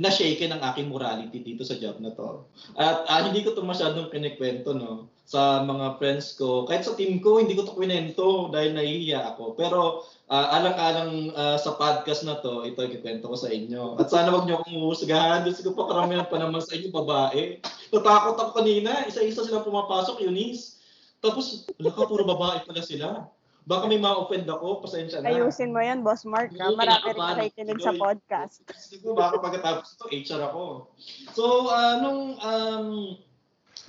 na-shaken 0.00 0.56
ang 0.56 0.64
aking 0.72 0.88
morality 0.88 1.44
dito 1.44 1.60
sa 1.60 1.76
job 1.76 2.00
na 2.00 2.16
to. 2.16 2.48
At 2.80 3.04
ah, 3.04 3.20
hindi 3.28 3.44
ko 3.44 3.52
to 3.52 3.60
masyadong 3.60 4.08
kinikwento 4.08 4.72
no 4.72 5.12
sa 5.28 5.62
mga 5.62 6.00
friends 6.00 6.34
ko. 6.34 6.64
Kahit 6.64 6.88
sa 6.88 6.96
team 6.96 7.20
ko, 7.20 7.36
hindi 7.38 7.52
ko 7.52 7.68
to 7.68 7.76
kwento 7.76 8.48
dahil 8.48 8.74
nahihiya 8.74 9.36
ako. 9.36 9.54
Pero 9.54 10.08
ah, 10.30 10.46
alang-alang 10.56 11.34
ah, 11.34 11.58
sa 11.58 11.74
podcast 11.74 12.22
na 12.22 12.38
to, 12.38 12.62
ito 12.62 12.86
ikikwento 12.86 13.26
ko 13.26 13.36
sa 13.36 13.50
inyo. 13.50 13.98
At 13.98 14.14
sana 14.14 14.30
wag 14.30 14.46
niyo 14.46 14.62
akong 14.62 14.78
uhusgahan. 14.78 15.42
Diyos 15.42 15.60
ko 15.60 15.74
pa 15.74 15.90
karamihan 15.90 16.30
pa 16.30 16.38
naman 16.38 16.62
sa 16.62 16.78
inyo 16.78 16.94
babae. 16.94 17.58
Natakot 17.90 18.38
ako 18.38 18.50
kanina. 18.62 19.04
Isa-isa 19.10 19.42
silang 19.42 19.66
pumapasok, 19.66 20.22
Eunice. 20.22 20.78
Tapos, 21.18 21.66
wala 21.76 21.90
ka, 21.92 22.08
puro 22.08 22.22
babae 22.24 22.62
pala 22.64 22.80
sila. 22.80 23.26
Baka 23.68 23.84
may 23.86 24.00
ma-offend 24.00 24.48
ako, 24.48 24.80
pasensya 24.80 25.20
na. 25.20 25.36
Ayusin 25.36 25.74
mo 25.74 25.82
yan, 25.84 26.00
Boss 26.00 26.24
Mark. 26.24 26.48
Ha? 26.56 26.72
Marami 26.72 27.12
rin 27.12 27.20
nakikinig 27.20 27.76
ako 27.76 27.84
sa 27.84 27.92
podcast. 27.92 28.54
Siguro 28.72 29.20
baka 29.20 29.36
pagkatapos 29.36 29.94
ito, 29.94 30.04
HR 30.08 30.42
ako. 30.48 30.88
So, 31.36 31.68
ah, 31.68 32.00
nung 32.00 32.40
um, 32.40 32.86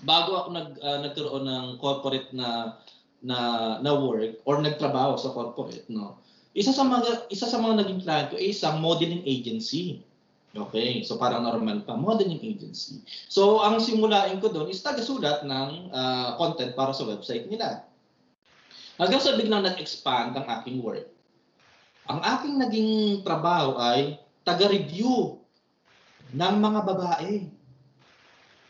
bago 0.04 0.32
ako 0.44 0.50
nag 0.54 0.70
ah, 0.84 1.00
nagkaroon 1.02 1.46
ng 1.48 1.68
corporate 1.80 2.30
na 2.36 2.78
na 3.22 3.38
na 3.80 3.92
work 3.96 4.42
or 4.50 4.60
nagtrabaho 4.60 5.16
sa 5.16 5.32
corporate, 5.32 5.88
no. 5.88 6.20
Isa 6.52 6.76
sa 6.76 6.84
mga 6.84 7.32
isa 7.32 7.47
sa 7.47 7.60
mga 7.64 7.86
naging 7.86 8.04
client 8.04 8.28
ko 8.28 8.36
ay 8.36 8.52
isang 8.52 8.84
modeling 8.84 9.24
agency. 9.24 10.04
Okay, 10.52 10.99
so 11.08 11.16
parang 11.16 11.47
normal 11.47 11.88
pa, 11.88 11.95
modeling 11.95 12.43
agency. 12.43 12.99
So 13.32 13.64
ang 13.64 13.80
simulain 13.80 14.43
ko 14.43 14.52
doon 14.52 14.68
is 14.68 14.84
taga-sulat 14.84 15.47
ng 15.47 15.95
ah, 15.95 16.36
content 16.36 16.76
para 16.76 16.91
sa 16.91 17.08
website 17.08 17.47
nila. 17.47 17.88
Hanggang 18.99 19.24
sa 19.24 19.39
biglang 19.39 19.64
nag-expand 19.64 20.36
ang 20.36 20.45
aking 20.60 20.84
work. 20.84 21.08
Ang 22.12 22.20
aking 22.20 22.56
naging 22.60 22.91
trabaho 23.24 23.80
ay 23.80 24.20
taga-review 24.43 25.39
ng 26.36 26.56
mga 26.60 26.80
babae. 26.84 27.47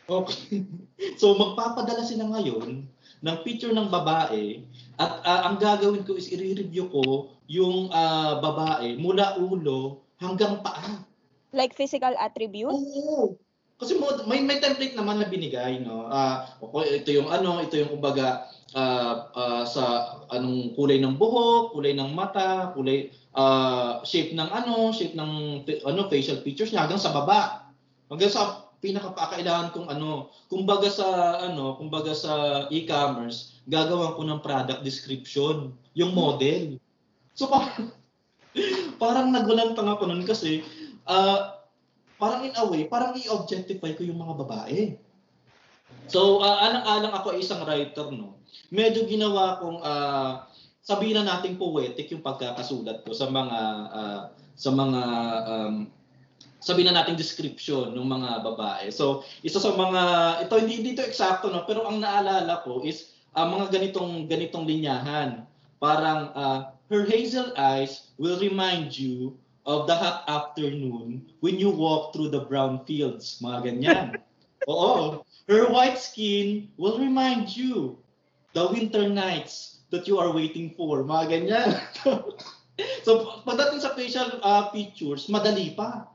Okay. 0.06 0.62
so 1.20 1.34
magpapadala 1.34 2.06
sila 2.06 2.30
ngayon 2.30 2.86
ng 3.22 3.36
picture 3.42 3.74
ng 3.74 3.90
babae 3.90 4.62
at 4.98 5.10
ah, 5.26 5.50
ang 5.50 5.58
gagawin 5.58 6.06
ko 6.06 6.14
is 6.14 6.30
i-review 6.30 6.86
ko 6.94 7.34
yung 7.52 7.92
ah, 7.92 8.40
babae 8.40 8.96
mula 8.96 9.36
ulo 9.36 10.00
hanggang 10.16 10.64
paa. 10.64 11.04
Like 11.52 11.76
physical 11.76 12.16
attribute? 12.16 12.72
Oo. 12.72 13.36
Kasi 13.76 13.98
may 14.30 14.40
may 14.40 14.62
template 14.62 14.94
naman 14.94 15.18
na 15.20 15.28
binigay, 15.28 15.82
no. 15.82 16.06
Ah, 16.08 16.56
okay, 16.62 17.02
ito 17.02 17.10
yung 17.12 17.28
ano, 17.28 17.60
ito 17.60 17.76
yung 17.76 17.92
kumbaga 17.92 18.48
ah, 18.72 19.28
ah, 19.36 19.64
sa 19.68 20.16
anong 20.32 20.72
kulay 20.78 20.96
ng 21.02 21.20
buhok, 21.20 21.76
kulay 21.76 21.92
ng 21.92 22.14
mata, 22.16 22.72
kulay 22.72 23.12
ah, 23.36 24.00
shape 24.06 24.32
ng 24.32 24.48
ano, 24.48 24.94
shape 24.94 25.12
ng 25.12 25.66
ano 25.84 26.00
facial 26.08 26.40
features 26.40 26.72
niya 26.72 26.88
hanggang 26.88 27.02
sa 27.02 27.12
baba. 27.12 27.68
Hanggang 28.08 28.32
sa 28.32 28.70
pinakapakailangan 28.80 29.74
kong 29.76 29.88
ano, 29.92 30.30
kumbaga 30.46 30.86
sa 30.88 31.38
ano, 31.42 31.74
kumbaga 31.76 32.14
sa 32.16 32.64
e-commerce, 32.70 33.60
gagawan 33.68 34.14
ko 34.14 34.22
ng 34.24 34.40
product 34.40 34.80
description, 34.86 35.74
yung 35.92 36.14
model. 36.16 36.80
So 37.32 37.48
parang, 37.48 37.92
parang 39.02 39.28
nagulantang 39.32 39.88
ako 39.88 40.08
nun 40.08 40.24
kasi 40.24 40.64
ah, 41.08 41.62
parang 42.22 42.46
in 42.46 42.54
a 42.54 42.64
way, 42.70 42.86
parang 42.86 43.18
i-objectify 43.18 43.98
ko 43.98 44.06
yung 44.06 44.22
mga 44.22 44.38
babae. 44.46 44.94
So, 46.06 46.38
uh, 46.38 46.58
alang-alang 46.62 47.14
ako 47.14 47.34
isang 47.34 47.66
writer, 47.66 48.10
no? 48.14 48.38
Medyo 48.70 49.10
ginawa 49.10 49.58
kong, 49.58 49.78
ah, 49.82 50.46
sabihin 50.82 51.22
na 51.22 51.34
natin 51.34 51.58
poetic 51.58 52.10
yung 52.14 52.22
pagkakasulat 52.22 53.02
ko 53.02 53.10
sa 53.10 53.26
mga, 53.26 53.58
ah, 53.90 54.20
sa 54.54 54.70
mga, 54.70 55.02
um, 55.50 55.74
sabihin 56.62 56.94
na 56.94 57.02
natin 57.02 57.18
description 57.18 57.90
ng 57.90 58.06
mga 58.06 58.46
babae. 58.46 58.86
So, 58.94 59.26
isa 59.42 59.58
sa 59.58 59.74
mga, 59.74 60.02
ito 60.46 60.54
hindi 60.62 60.94
dito 60.94 61.02
eksakto, 61.02 61.50
no? 61.50 61.66
Pero 61.66 61.86
ang 61.86 61.98
naalala 61.98 62.62
ko 62.62 62.86
is, 62.86 63.14
ah, 63.34 63.46
mga 63.46 63.70
ganitong, 63.74 64.30
ganitong 64.30 64.62
linyahan. 64.62 65.42
Parang, 65.82 66.30
ah, 66.38 66.78
her 66.94 67.02
hazel 67.02 67.50
eyes 67.58 68.14
will 68.14 68.38
remind 68.38 68.94
you 68.94 69.34
of 69.66 69.90
the 69.90 69.94
hot 69.98 70.22
afternoon 70.30 71.26
when 71.42 71.58
you 71.58 71.74
walk 71.74 72.14
through 72.14 72.30
the 72.30 72.46
brown 72.46 72.86
fields. 72.86 73.42
Mga 73.42 73.58
ganyan. 73.66 74.06
Oo. 74.70 75.26
Her 75.50 75.66
white 75.74 75.98
skin 75.98 76.70
will 76.78 77.02
remind 77.02 77.50
you 77.50 77.98
the 78.54 78.62
winter 78.70 79.10
nights 79.10 79.82
that 79.90 80.06
you 80.06 80.22
are 80.22 80.30
waiting 80.30 80.70
for. 80.78 81.02
Mga 81.02 81.24
ganyan. 81.26 81.70
so, 83.06 83.42
pagdating 83.42 83.82
sa 83.82 83.98
facial 83.98 84.38
uh, 84.46 84.70
features, 84.70 85.26
madali 85.26 85.74
pa. 85.74 86.06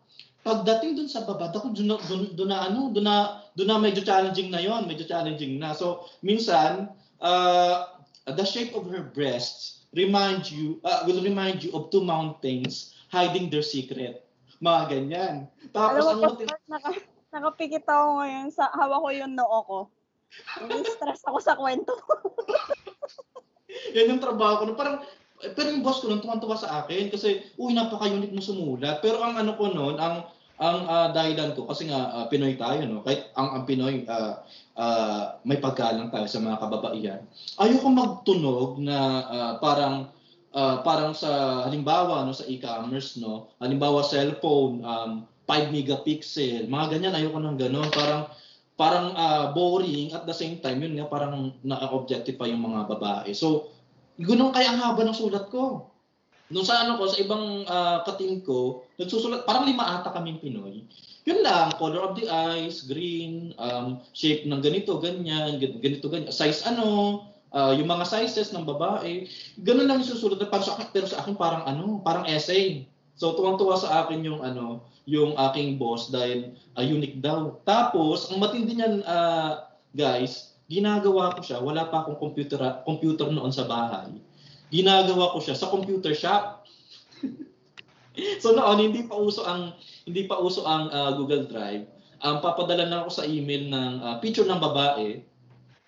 Pagdating 0.47 0.95
dun 0.95 1.11
sa 1.11 1.27
baba, 1.27 1.51
ako 1.51 1.75
dun, 1.75 1.91
dun, 2.07 2.31
dun 2.39 2.49
na 2.55 2.71
ano, 2.71 2.87
dun 2.95 3.03
na, 3.03 3.43
dun 3.51 3.67
na 3.67 3.75
medyo 3.83 3.99
challenging 3.99 4.47
na 4.47 4.63
yon, 4.63 4.87
medyo 4.87 5.03
challenging 5.03 5.59
na. 5.59 5.75
So, 5.75 6.07
minsan, 6.23 6.87
uh, 7.19 7.96
the 8.35 8.43
shape 8.43 8.75
of 8.75 8.91
her 8.91 9.07
breasts 9.07 9.87
remind 9.95 10.49
you, 10.51 10.83
uh, 10.83 11.07
will 11.07 11.23
remind 11.23 11.63
you 11.63 11.71
of 11.71 11.87
two 11.93 12.03
mountains 12.03 12.97
hiding 13.07 13.47
their 13.47 13.63
secret. 13.63 14.27
Mga 14.59 14.81
ganyan. 14.91 15.35
Tapos, 15.71 16.03
Alam 16.03 16.19
ang 16.19 16.21
Mark, 16.35 16.39
naka, 16.67 16.91
nakapikit 17.31 17.85
ako 17.87 18.19
ngayon 18.19 18.47
sa 18.51 18.67
hawak 18.73 18.99
ko 18.99 19.09
yung 19.13 19.33
noo 19.37 19.57
ko. 19.63 19.79
stress 20.83 21.23
ako 21.23 21.37
sa 21.39 21.55
kwento. 21.55 21.93
yan 23.95 24.11
yung 24.11 24.23
trabaho 24.23 24.59
ko. 24.59 24.63
No? 24.67 24.75
Parang, 24.75 25.05
pero 25.55 25.67
yung 25.71 25.85
boss 25.85 26.01
ko 26.03 26.11
nun, 26.11 26.19
tuwan-tuwa 26.19 26.57
sa 26.57 26.83
akin 26.83 27.13
kasi, 27.13 27.47
uy, 27.55 27.71
napaka-unique 27.71 28.33
mo 28.33 28.43
sumulat. 28.43 28.99
Pero 28.99 29.21
ang 29.23 29.37
ano 29.39 29.55
ko 29.55 29.71
noon, 29.71 29.95
ang 30.01 30.27
ang 30.57 30.89
ah, 30.89 31.09
dahilan 31.13 31.53
ko, 31.53 31.69
kasi 31.69 31.89
nga 31.89 32.11
ah, 32.13 32.25
Pinoy 32.29 32.57
tayo, 32.57 32.81
no? 32.89 33.05
kahit 33.05 33.29
ang, 33.37 33.61
ang 33.61 33.63
Pinoy, 33.69 34.05
ah, 34.09 34.41
ah, 34.77 35.41
may 35.45 35.57
paggalang 35.57 36.09
tayo 36.13 36.25
sa 36.29 36.41
mga 36.41 36.61
kababaihan. 36.61 37.21
Ayoko 37.61 37.89
magtunog 37.89 38.81
na 38.81 38.97
ah, 39.25 39.53
parang 39.61 40.09
ah, 40.57 40.81
parang 40.81 41.13
sa 41.13 41.63
halimbawa 41.69 42.25
no 42.25 42.33
sa 42.33 42.47
e-commerce 42.49 43.21
no 43.21 43.53
halimbawa 43.61 44.01
cellphone 44.01 44.81
um 44.81 45.25
5 45.45 45.71
megapixel 45.71 46.67
mga 46.67 46.97
ganyan 46.97 47.15
ayoko 47.15 47.37
nang 47.39 47.59
ganoon 47.59 47.89
parang 47.93 48.27
parang 48.73 49.13
ah, 49.17 49.53
boring 49.53 50.13
at 50.13 50.25
the 50.25 50.35
same 50.35 50.57
time 50.61 50.81
yun 50.81 50.97
nga 50.97 51.09
parang 51.09 51.53
na-objectify 51.61 52.49
yung 52.49 52.65
mga 52.65 52.89
babae 52.89 53.31
so 53.37 53.69
ganun 54.17 54.53
kaya 54.53 54.73
ang 54.73 54.81
haba 54.81 55.05
ng 55.05 55.17
sulat 55.17 55.45
ko 55.53 55.93
nung 56.47 56.63
sa 56.63 56.87
ano 56.87 56.95
ko 56.95 57.11
sa 57.11 57.19
ibang 57.19 57.67
ah, 57.67 58.03
kating 58.07 58.43
ko 58.43 58.87
nagsusulat 58.95 59.43
parang 59.43 59.67
lima 59.67 59.99
ata 59.99 60.15
kaming 60.15 60.39
Pinoy. 60.39 60.87
Yun 61.27 61.43
lang 61.43 61.75
color 61.75 62.07
of 62.07 62.15
the 62.15 62.31
eyes 62.31 62.87
green 62.87 63.51
um, 63.59 63.99
shape 64.15 64.47
ng 64.47 64.63
ganito 64.63 64.95
ganyan 65.03 65.59
gan- 65.59 65.79
ganito 65.83 66.07
ganyan. 66.07 66.31
Size 66.31 66.63
ano 66.63 67.19
ah, 67.51 67.75
yung 67.75 67.91
mga 67.91 68.07
sizes 68.07 68.55
ng 68.55 68.63
babae 68.63 69.27
ganun 69.59 69.91
lang 69.91 69.99
yung 69.99 70.11
susulat. 70.15 70.39
Pero 70.39 70.63
sa 70.63 70.79
akin, 70.79 70.87
pero 70.95 71.05
sa 71.07 71.19
akin 71.19 71.35
parang 71.35 71.67
ano 71.67 71.99
parang 71.99 72.23
essay. 72.31 72.87
So 73.19 73.35
tuwang-tuwa 73.35 73.75
sa 73.75 74.07
akin 74.07 74.23
yung 74.23 74.39
ano 74.39 74.87
yung 75.07 75.35
aking 75.51 75.75
boss 75.75 76.07
dahil 76.07 76.55
ah, 76.79 76.85
unique 76.85 77.19
daw. 77.19 77.59
Tapos 77.67 78.31
ang 78.31 78.39
matindi 78.39 78.79
niyan 78.79 79.03
ah, 79.03 79.67
guys 79.91 80.55
ginagawa 80.71 81.35
ko 81.35 81.43
siya. 81.43 81.59
Wala 81.59 81.91
pa 81.91 82.07
akong 82.07 82.19
computer 82.23 82.59
computer 82.87 83.27
noon 83.27 83.51
sa 83.51 83.67
bahay 83.67 84.15
ginagawa 84.69 85.31
ko 85.35 85.39
siya 85.39 85.55
sa 85.55 85.71
computer 85.71 86.11
shop 86.11 86.67
so 88.43 88.51
noon 88.51 88.91
hindi 88.91 89.05
pa 89.07 89.15
uso 89.15 89.45
ang 89.45 89.73
hindi 90.03 90.25
pa 90.27 90.39
uso 90.39 90.65
ang 90.67 90.89
ah, 90.89 91.11
Google 91.15 91.47
Drive 91.47 91.87
ang 92.23 92.41
papadala 92.41 92.89
na 92.89 93.05
ako 93.05 93.09
sa 93.13 93.27
email 93.27 93.69
ng 93.69 93.93
ah, 94.01 94.15
picture 94.19 94.47
ng 94.47 94.59
babae 94.59 95.21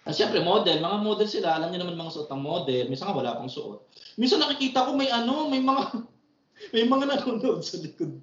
Ah, 0.08 0.16
Siyempre, 0.16 0.42
model. 0.42 0.82
Mga 0.82 0.98
model 1.06 1.28
sila. 1.30 1.60
Alam 1.60 1.70
niyo 1.70 1.86
naman 1.86 2.00
mga 2.00 2.18
suot 2.18 2.30
ng 2.34 2.42
model. 2.42 2.90
Minsan 2.90 3.12
nga 3.12 3.20
wala 3.20 3.38
pang 3.38 3.52
suot. 3.52 3.94
Minsan 4.18 4.42
nakikita 4.42 4.88
ko 4.88 4.98
may 4.98 5.12
ano, 5.14 5.46
may 5.46 5.62
mga 5.62 5.84
may 6.74 6.84
mga 6.88 7.04
nanonood 7.14 7.62
sa 7.62 7.78
likod. 7.78 8.18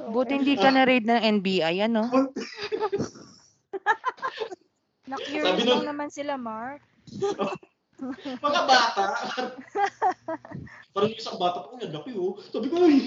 Buti 0.00 0.40
hindi 0.40 0.56
ka 0.56 0.72
na-raid 0.72 1.04
ng 1.04 1.20
NBI, 1.42 1.84
ano? 1.84 2.08
Na-curious 5.10 5.44
Sabi 5.44 5.62
nun- 5.66 5.84
lang 5.84 5.88
naman 5.92 6.08
sila, 6.08 6.38
Mark. 6.40 6.80
Mga 8.44 8.60
bata. 8.66 9.04
Parang 10.94 11.12
isang 11.14 11.38
bata 11.38 11.64
pa, 11.66 11.78
yan, 11.78 11.92
laki 11.94 12.16
oh. 12.16 12.36
Sabi 12.50 12.66
ko, 12.68 12.82
uy. 12.82 13.06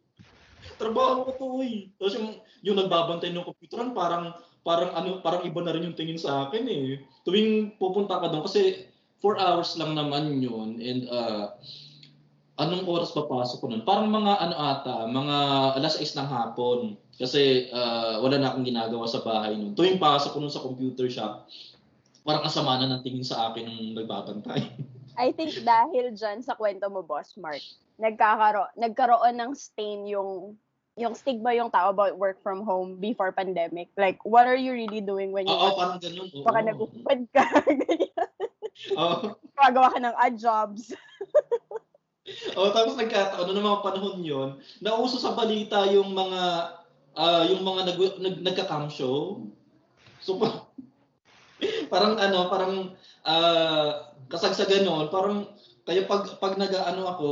Trabaho 0.80 1.28
ko 1.28 1.30
to, 1.36 1.46
uy. 1.60 1.90
Tapos 1.96 2.14
yung, 2.16 2.28
yung 2.62 2.76
nagbabantay 2.78 3.32
ng 3.32 3.44
computeran, 3.44 3.96
parang 3.96 4.36
parang 4.60 4.92
ano 4.92 5.24
parang 5.24 5.40
iba 5.48 5.60
na 5.64 5.72
rin 5.72 5.88
yung 5.88 5.96
tingin 5.96 6.20
sa 6.20 6.48
akin 6.48 6.64
eh. 6.68 7.00
Tuwing 7.24 7.80
pupunta 7.80 8.20
ka 8.20 8.28
doon 8.28 8.44
kasi 8.44 8.88
4 9.24 9.40
hours 9.40 9.76
lang 9.80 9.96
naman 9.96 10.40
yun 10.40 10.80
and 10.80 11.08
uh, 11.08 11.56
anong 12.60 12.84
oras 12.84 13.16
papasok 13.16 13.56
ko 13.56 13.66
nun? 13.72 13.84
Parang 13.88 14.12
mga 14.12 14.36
ano 14.36 14.56
ata, 14.56 15.08
mga 15.08 15.36
alas 15.80 15.96
6 15.96 16.12
ng 16.20 16.28
hapon. 16.28 16.78
Kasi 17.16 17.68
uh, 17.72 18.20
wala 18.20 18.40
na 18.40 18.52
akong 18.52 18.64
ginagawa 18.64 19.04
sa 19.08 19.24
bahay 19.24 19.56
nun. 19.56 19.72
Tuwing 19.72 20.00
pasok 20.00 20.36
ko 20.36 20.38
nun 20.40 20.52
sa 20.52 20.64
computer 20.64 21.08
shop, 21.08 21.48
parang 22.24 22.44
kasama 22.44 22.80
na 22.80 22.96
ng 22.96 23.02
tingin 23.04 23.24
sa 23.26 23.50
akin 23.50 23.64
ng 23.66 23.96
nagbabantay. 23.96 24.60
I 25.20 25.32
think 25.36 25.52
dahil 25.64 26.16
dyan 26.16 26.40
sa 26.40 26.56
kwento 26.56 26.88
mo, 26.88 27.04
Boss 27.04 27.36
Mark, 27.36 27.60
nagkakaro 28.00 28.72
nagkaroon 28.80 29.36
ng 29.36 29.52
stain 29.52 30.08
yung 30.08 30.56
yung 30.96 31.16
stigma 31.16 31.56
yung 31.56 31.72
tao 31.72 31.92
about 31.92 32.16
work 32.20 32.40
from 32.44 32.60
home 32.64 33.00
before 33.00 33.32
pandemic. 33.32 33.88
Like, 33.96 34.20
what 34.24 34.44
are 34.44 34.58
you 34.58 34.72
really 34.72 35.00
doing 35.00 35.32
when 35.32 35.48
you 35.48 35.54
Oo, 35.54 35.72
work? 35.72 35.76
parang 35.80 36.00
ganun. 36.02 36.28
Oo. 36.28 36.44
Baka 36.44 36.60
nag-upad 36.60 37.20
ka. 37.32 37.44
Oo. 39.00 39.16
Gagawa 39.56 39.88
ka 39.92 39.98
ng 40.00 40.16
odd 40.16 40.36
jobs. 40.36 40.82
Oh, 42.54 42.70
tapos 42.70 42.94
nagkataon 42.94 43.48
noong 43.50 43.64
mga 43.64 43.82
panahon 43.82 44.20
'yon, 44.22 44.50
nauso 44.78 45.18
sa 45.18 45.34
balita 45.34 45.82
yung 45.90 46.14
mga 46.14 46.42
ah, 47.16 47.42
yung 47.48 47.64
mga 47.64 47.90
nag, 47.90 47.98
nag 48.22 48.36
nagka-cam 48.44 48.86
show. 48.86 49.42
So 50.22 50.38
parang 51.92 52.16
ano, 52.16 52.48
parang 52.48 52.74
ah, 53.24 54.14
kasagsagan 54.30 54.86
noon, 54.86 55.08
parang 55.12 55.48
kaya 55.84 56.06
pag 56.06 56.38
pag 56.38 56.54
nag-ano 56.54 57.02
ako, 57.08 57.28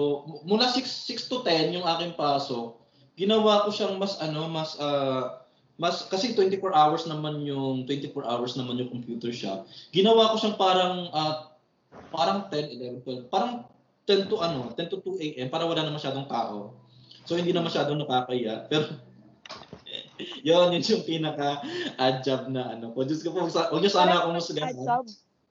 mula 0.49 0.67
6 0.67 0.83
6 0.83 1.31
to 1.31 1.45
10 1.45 1.77
yung 1.79 1.87
aking 1.87 2.17
pasok, 2.19 2.75
ginawa 3.15 3.65
ko 3.67 3.71
siyang 3.71 4.01
mas 4.01 4.19
ano, 4.19 4.49
mas 4.51 4.75
ah, 4.81 5.45
mas 5.79 6.03
kasi 6.11 6.35
24 6.35 6.75
hours 6.75 7.07
naman 7.07 7.47
yung 7.47 7.87
24 7.87 8.11
hours 8.27 8.59
naman 8.59 8.83
yung 8.83 8.91
computer 8.91 9.31
shop. 9.31 9.71
Ginawa 9.95 10.35
ko 10.35 10.43
siyang 10.43 10.59
parang 10.59 11.07
ah, 11.15 11.55
parang 12.11 12.51
10, 12.51 13.05
11, 13.05 13.07
12, 13.07 13.33
parang 13.33 13.63
10 14.09 14.27
to 14.33 14.41
ano, 14.41 14.73
10 14.75 14.89
to 14.91 14.99
2 15.05 15.21
AM 15.21 15.49
para 15.53 15.69
wala 15.69 15.85
na 15.85 15.95
masyadong 15.95 16.27
tao. 16.27 16.75
So 17.29 17.37
hindi 17.37 17.53
na 17.53 17.61
masyadong 17.61 18.01
nakakaya. 18.01 18.65
Pero 18.73 18.89
yun, 20.47 20.75
yun 20.75 20.83
yung 20.83 21.05
pinaka 21.07 21.63
ad 21.99 22.23
job 22.27 22.51
na 22.51 22.75
ano 22.75 22.93
ko. 22.93 23.07
Diyos 23.07 23.23
ko 23.23 23.31
po, 23.35 23.47
huwag 23.47 23.83
niyo 23.83 23.93
sana 23.93 24.23
akong 24.23 24.43
job, 24.85 25.07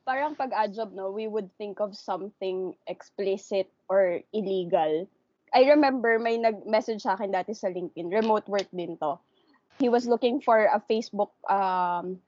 parang 0.08 0.36
pag 0.36 0.56
ad 0.56 0.72
job, 0.72 0.96
no, 0.96 1.12
we 1.12 1.28
would 1.28 1.52
think 1.60 1.84
of 1.84 1.92
something 1.92 2.72
explicit 2.88 3.68
or 3.92 4.24
illegal. 4.32 5.04
I 5.52 5.68
remember 5.68 6.20
may 6.20 6.40
nag-message 6.40 7.04
sa 7.04 7.16
akin 7.16 7.32
dati 7.32 7.56
sa 7.56 7.68
LinkedIn, 7.68 8.12
remote 8.12 8.48
work 8.48 8.68
din 8.72 8.96
to. 9.00 9.20
He 9.80 9.88
was 9.88 10.08
looking 10.08 10.40
for 10.40 10.68
a 10.68 10.80
Facebook 10.88 11.32
um, 11.48 12.20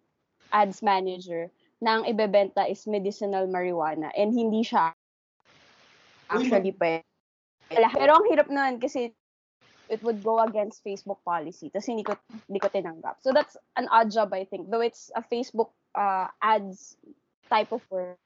ads 0.52 0.84
manager 0.84 1.52
na 1.80 2.00
ang 2.00 2.04
ibebenta 2.08 2.68
is 2.68 2.84
medicinal 2.88 3.48
marijuana 3.48 4.12
and 4.16 4.36
hindi 4.36 4.62
siya 4.64 4.92
actually 6.28 6.76
pwede. 6.76 7.04
Pero 7.72 8.12
ang 8.20 8.28
hirap 8.28 8.48
nun 8.52 8.78
kasi 8.78 9.16
it 9.90 10.02
would 10.04 10.24
go 10.24 10.40
against 10.40 10.86
Facebook 10.86 11.18
policy. 11.26 11.74
Tapos 11.74 11.90
hindi 11.90 12.06
ko, 12.06 12.16
hindi 12.48 12.62
ko 12.62 12.70
tinanggap. 12.70 13.20
So 13.20 13.34
that's 13.34 13.58
an 13.76 13.90
odd 13.90 14.14
job, 14.14 14.32
I 14.34 14.46
think. 14.46 14.70
Though 14.70 14.86
it's 14.86 15.12
a 15.18 15.22
Facebook 15.26 15.74
uh, 15.98 16.30
ads 16.42 16.96
type 17.50 17.74
of 17.74 17.82
work. 17.90 18.18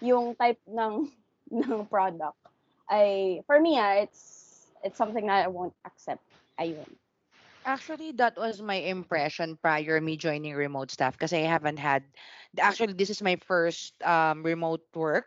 Yung 0.00 0.34
type 0.34 0.58
ng 0.66 1.12
ng 1.52 1.86
product 1.86 2.36
ay 2.90 3.42
for 3.46 3.58
me 3.58 3.78
ah, 3.78 4.02
it's 4.02 4.66
it's 4.82 4.98
something 4.98 5.26
that 5.26 5.44
I 5.44 5.48
won't 5.48 5.74
accept. 5.84 6.22
Ayun. 6.58 6.86
Actually, 7.66 8.14
that 8.22 8.38
was 8.38 8.62
my 8.62 8.78
impression 8.78 9.58
prior 9.58 9.98
me 9.98 10.14
joining 10.14 10.54
remote 10.54 10.94
staff 10.94 11.18
kasi 11.18 11.42
I 11.42 11.50
haven't 11.50 11.82
had 11.82 12.06
actually 12.62 12.94
this 12.94 13.10
is 13.10 13.18
my 13.22 13.34
first 13.42 13.98
um, 14.06 14.46
remote 14.46 14.86
work. 14.94 15.26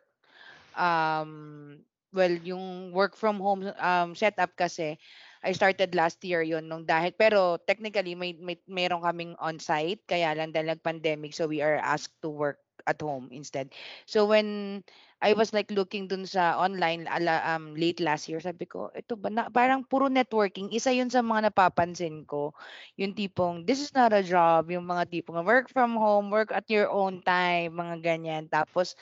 Um, 0.79 1.83
well, 2.15 2.31
yung 2.31 2.95
work 2.95 3.19
from 3.19 3.43
home 3.43 3.67
um, 3.75 4.15
setup 4.15 4.55
kasi 4.55 4.95
I 5.39 5.55
started 5.55 5.95
last 5.95 6.19
year 6.27 6.43
yon 6.43 6.67
nung 6.67 6.83
dahil 6.83 7.15
pero 7.15 7.55
technically 7.63 8.15
may, 8.15 8.35
may 8.35 8.59
meron 8.67 9.03
kaming 9.03 9.33
on-site 9.39 10.03
kaya 10.03 10.35
lang 10.35 10.51
dahil 10.51 10.75
nag-pandemic 10.75 11.31
so 11.31 11.47
we 11.47 11.63
are 11.63 11.79
asked 11.79 12.15
to 12.19 12.29
work 12.29 12.59
at 12.87 12.99
home 12.99 13.29
instead. 13.31 13.71
So 14.07 14.25
when 14.27 14.81
I 15.19 15.35
was 15.35 15.51
like 15.51 15.67
looking 15.75 16.07
dun 16.07 16.23
sa 16.23 16.55
online 16.55 17.03
ala, 17.11 17.43
um, 17.43 17.75
late 17.75 17.99
last 17.99 18.31
year, 18.31 18.39
sabi 18.39 18.63
ko, 18.63 18.87
ito 18.95 19.19
ba, 19.19 19.27
na, 19.27 19.51
parang 19.51 19.83
puro 19.83 20.07
networking. 20.07 20.71
Isa 20.71 20.95
yun 20.95 21.11
sa 21.11 21.19
mga 21.19 21.51
napapansin 21.51 22.23
ko. 22.23 22.55
Yung 22.95 23.11
tipong, 23.11 23.67
this 23.67 23.83
is 23.83 23.91
not 23.91 24.15
a 24.15 24.23
job. 24.23 24.71
Yung 24.71 24.87
mga 24.87 25.11
tipong, 25.11 25.43
work 25.43 25.67
from 25.67 25.99
home, 25.99 26.31
work 26.31 26.55
at 26.55 26.63
your 26.71 26.87
own 26.87 27.19
time, 27.27 27.75
mga 27.75 27.99
ganyan. 27.99 28.47
Tapos, 28.47 28.95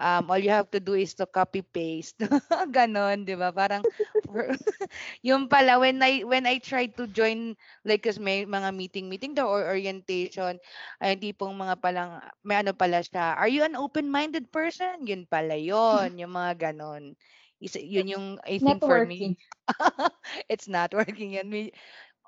um, 0.00 0.24
all 0.32 0.40
you 0.40 0.48
have 0.48 0.72
to 0.72 0.80
do 0.80 0.96
is 0.96 1.12
to 1.12 1.28
copy-paste. 1.28 2.16
Ganon, 2.72 3.28
di 3.28 3.36
ba? 3.36 3.52
Parang, 3.52 3.84
yung 5.28 5.52
pala, 5.52 5.76
when 5.76 6.00
I, 6.00 6.24
when 6.24 6.48
I 6.48 6.64
tried 6.64 6.96
to 6.96 7.04
join, 7.12 7.52
like, 7.84 8.08
kasi 8.08 8.16
may 8.16 8.48
mga 8.48 8.72
meeting-meeting 8.72 9.36
daw 9.36 9.44
or 9.52 9.68
orientation, 9.68 10.56
ay 11.04 11.20
tipong 11.20 11.52
mga 11.52 11.76
palang, 11.84 12.24
may 12.40 12.56
ano 12.64 12.72
pala 12.72 13.04
siya, 13.04 13.36
are 13.36 13.52
you 13.52 13.60
an 13.68 13.76
open-minded 13.76 14.48
person? 14.48 15.04
Yun 15.04 15.28
pala 15.28 15.57
yon 15.58 16.18
yung 16.18 16.32
mga 16.32 16.70
ganon. 16.70 17.18
Isa, 17.58 17.82
yun 17.82 18.06
yung 18.06 18.26
I 18.46 18.62
think 18.62 18.80
for 18.80 19.02
me 19.02 19.34
it's 20.52 20.70
not 20.70 20.94
working 20.94 21.34
yun. 21.34 21.50
May, 21.50 21.74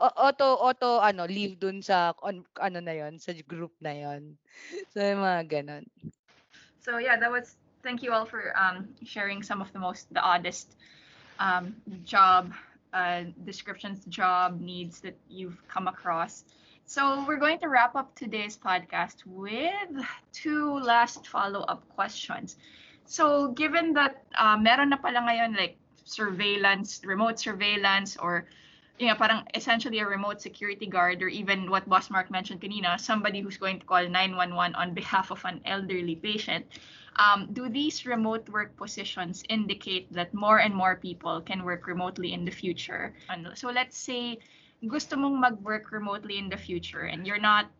auto 0.00 0.56
auto 0.58 0.98
ano 0.98 1.28
leave 1.28 1.60
dun 1.60 1.84
sa 1.84 2.16
on, 2.24 2.42
ano 2.58 2.78
na 2.80 2.94
yon 2.96 3.20
sa 3.20 3.36
group 3.46 3.72
na 3.80 3.94
yon. 3.94 4.34
So 4.92 4.98
yung 5.00 5.22
mga 5.22 5.42
ganon. 5.46 5.84
So 6.80 6.98
yeah, 6.98 7.16
that 7.20 7.30
was 7.30 7.56
thank 7.82 8.02
you 8.02 8.12
all 8.12 8.24
for 8.24 8.52
um, 8.56 8.88
sharing 9.04 9.42
some 9.42 9.60
of 9.60 9.72
the 9.72 9.78
most 9.78 10.12
the 10.12 10.20
oddest 10.20 10.74
um, 11.38 11.76
job 12.04 12.52
uh, 12.92 13.24
descriptions, 13.44 14.04
job 14.06 14.60
needs 14.60 15.00
that 15.00 15.16
you've 15.28 15.56
come 15.68 15.88
across. 15.88 16.44
So 16.86 17.24
we're 17.26 17.38
going 17.38 17.58
to 17.60 17.68
wrap 17.68 17.94
up 17.94 18.14
today's 18.16 18.58
podcast 18.58 19.22
with 19.24 19.94
two 20.32 20.74
last 20.80 21.26
follow-up 21.26 21.88
questions. 21.94 22.56
So 23.10 23.50
given 23.58 23.92
that 23.98 24.22
uh, 24.38 24.54
meron 24.54 24.94
na 24.94 24.96
pala 25.02 25.26
ngayon 25.26 25.58
like 25.58 25.74
surveillance, 26.06 27.02
remote 27.02 27.42
surveillance, 27.42 28.14
or 28.14 28.46
you 29.02 29.10
know, 29.10 29.18
parang 29.18 29.42
essentially 29.50 29.98
a 29.98 30.06
remote 30.06 30.38
security 30.38 30.86
guard, 30.86 31.18
or 31.18 31.26
even 31.26 31.66
what 31.66 31.90
Boss 31.90 32.06
Mark 32.06 32.30
mentioned 32.30 32.62
kanina, 32.62 33.02
somebody 33.02 33.42
who's 33.42 33.58
going 33.58 33.82
to 33.82 33.86
call 33.86 34.06
911 34.06 34.78
on 34.78 34.94
behalf 34.94 35.34
of 35.34 35.42
an 35.42 35.58
elderly 35.66 36.14
patient. 36.14 36.62
Um, 37.18 37.50
do 37.50 37.66
these 37.68 38.06
remote 38.06 38.46
work 38.48 38.78
positions 38.78 39.42
indicate 39.50 40.06
that 40.14 40.30
more 40.32 40.62
and 40.62 40.70
more 40.70 40.94
people 40.94 41.42
can 41.42 41.66
work 41.66 41.90
remotely 41.90 42.32
in 42.32 42.44
the 42.46 42.54
future? 42.54 43.12
So 43.58 43.74
let's 43.74 43.98
say 43.98 44.38
gusto 44.86 45.18
mong 45.18 45.42
mag-work 45.42 45.90
remotely 45.90 46.38
in 46.38 46.48
the 46.48 46.56
future 46.56 47.10
and 47.10 47.26
you're 47.26 47.42
not 47.42 47.74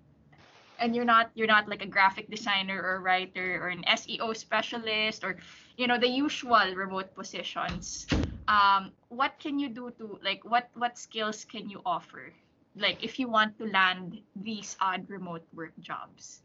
and 0.80 0.96
you're 0.96 1.06
not 1.06 1.30
you're 1.36 1.50
not 1.50 1.68
like 1.68 1.84
a 1.84 1.86
graphic 1.86 2.28
designer 2.32 2.80
or 2.82 3.00
writer 3.00 3.60
or 3.62 3.68
an 3.68 3.84
SEO 3.86 4.34
specialist 4.34 5.22
or 5.22 5.36
you 5.76 5.86
know 5.86 6.00
the 6.00 6.08
usual 6.08 6.74
remote 6.74 7.14
positions 7.14 8.08
um 8.48 8.90
what 9.12 9.36
can 9.38 9.60
you 9.60 9.68
do 9.68 9.92
to 10.00 10.18
like 10.24 10.40
what 10.42 10.72
what 10.74 10.98
skills 10.98 11.44
can 11.44 11.68
you 11.68 11.80
offer 11.84 12.32
like 12.74 13.04
if 13.04 13.20
you 13.20 13.28
want 13.28 13.52
to 13.60 13.68
land 13.68 14.18
these 14.34 14.76
odd 14.80 15.04
remote 15.06 15.44
work 15.54 15.76
jobs 15.78 16.40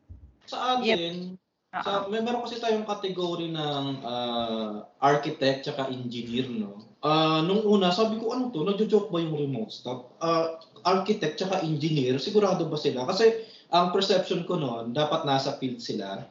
Sa 0.45 0.77
akin, 0.77 1.41
sa, 1.73 2.05
may 2.05 2.21
meron 2.21 2.45
kasi 2.45 2.61
tayong 2.61 2.85
category 2.85 3.49
ng 3.49 3.85
ah, 4.05 4.85
architect 5.01 5.65
tsaka 5.65 5.89
engineer, 5.89 6.45
no? 6.45 6.85
Ah, 7.01 7.41
nung 7.41 7.65
una, 7.65 7.89
sabi 7.89 8.21
ko, 8.21 8.29
ano 8.29 8.53
to? 8.53 8.61
Nagjo-joke 8.61 9.09
ba 9.09 9.25
yung 9.25 9.33
remote 9.33 9.73
stuff? 9.73 10.05
Ah, 10.21 10.61
architect 10.85 11.41
tsaka 11.41 11.65
engineer, 11.65 12.21
sigurado 12.21 12.69
ba 12.69 12.77
sila? 12.77 13.09
Kasi 13.09 13.41
ang 13.73 13.89
perception 13.93 14.45
ko 14.45 14.57
noon, 14.59 14.93
dapat 14.93 15.25
nasa 15.25 15.57
field 15.57 15.81
sila. 15.81 16.25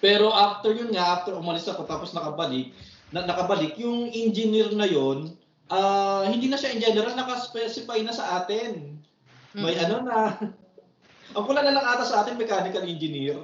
Pero 0.00 0.32
after 0.32 0.72
yun 0.72 0.92
nga, 0.96 1.20
after 1.20 1.36
umalis 1.36 1.68
ako 1.68 1.84
tapos 1.84 2.16
nakabalik, 2.16 2.72
na, 3.12 3.28
nakabalik, 3.28 3.76
yung 3.76 4.08
engineer 4.08 4.72
na 4.72 4.88
yun, 4.88 5.36
ah, 5.68 6.24
hindi 6.24 6.48
na 6.48 6.56
siya 6.56 6.72
in 6.72 6.80
general, 6.80 7.12
nakaspecify 7.12 8.00
na 8.00 8.14
sa 8.14 8.40
atin. 8.42 8.96
May 9.52 9.76
Mm. 9.76 9.84
ano 9.84 9.96
na, 10.06 10.18
ang 11.36 11.44
kulang 11.46 11.66
na 11.66 11.74
lang 11.74 11.86
ata 11.86 12.06
sa 12.06 12.22
atin, 12.24 12.38
mechanical 12.38 12.86
engineer. 12.86 13.38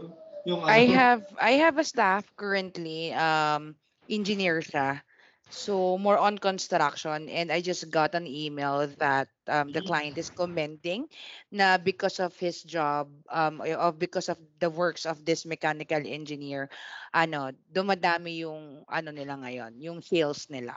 Yung 0.46 0.62
ano. 0.62 0.70
I 0.70 0.86
have 0.86 1.26
I 1.42 1.58
have 1.58 1.76
a 1.82 1.86
staff 1.86 2.22
currently 2.38 3.10
um 3.18 3.74
engineer 4.06 4.62
siya. 4.62 5.02
So 5.50 5.96
more 5.98 6.18
on 6.18 6.38
construction 6.38 7.28
and 7.28 7.50
I 7.52 7.60
just 7.60 7.90
got 7.90 8.14
an 8.14 8.26
email 8.26 8.86
that 8.98 9.28
um, 9.48 9.70
the 9.72 9.80
client 9.82 10.18
is 10.18 10.30
commenting 10.30 11.06
na 11.50 11.78
because 11.78 12.18
of 12.20 12.34
his 12.38 12.62
job 12.62 13.08
um 13.30 13.60
of 13.62 13.98
because 13.98 14.28
of 14.28 14.38
the 14.60 14.70
works 14.70 15.06
of 15.06 15.24
this 15.24 15.44
mechanical 15.46 16.02
engineer 16.02 16.68
ano 17.14 17.50
dumadami 17.70 18.42
yung 18.44 18.84
ano 18.90 19.10
nila 19.14 19.38
ngayon 19.40 19.78
yung 19.80 20.02
sales 20.02 20.50
nila. 20.50 20.74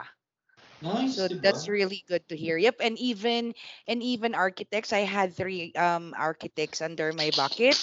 Nice, 0.82 1.24
So 1.24 1.28
diba? 1.28 1.42
that's 1.42 1.68
really 1.68 2.04
good 2.08 2.28
to 2.30 2.36
hear. 2.38 2.58
Yep, 2.58 2.78
and 2.82 2.98
even 3.00 3.54
and 3.88 4.02
even 4.04 4.36
architects. 4.36 4.94
I 4.94 5.04
had 5.08 5.34
three 5.36 5.74
um 5.74 6.14
architects 6.18 6.82
under 6.82 7.14
my 7.14 7.32
bucket. 7.32 7.78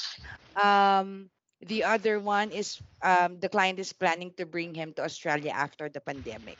Um, 0.60 1.30
the 1.64 1.84
other 1.84 2.20
one 2.20 2.52
is 2.52 2.76
um 3.00 3.40
the 3.40 3.48
client 3.48 3.78
is 3.80 3.92
planning 3.92 4.32
to 4.36 4.44
bring 4.44 4.74
him 4.74 4.92
to 4.96 5.02
Australia 5.04 5.52
after 5.54 5.88
the 5.88 6.00
pandemic. 6.00 6.58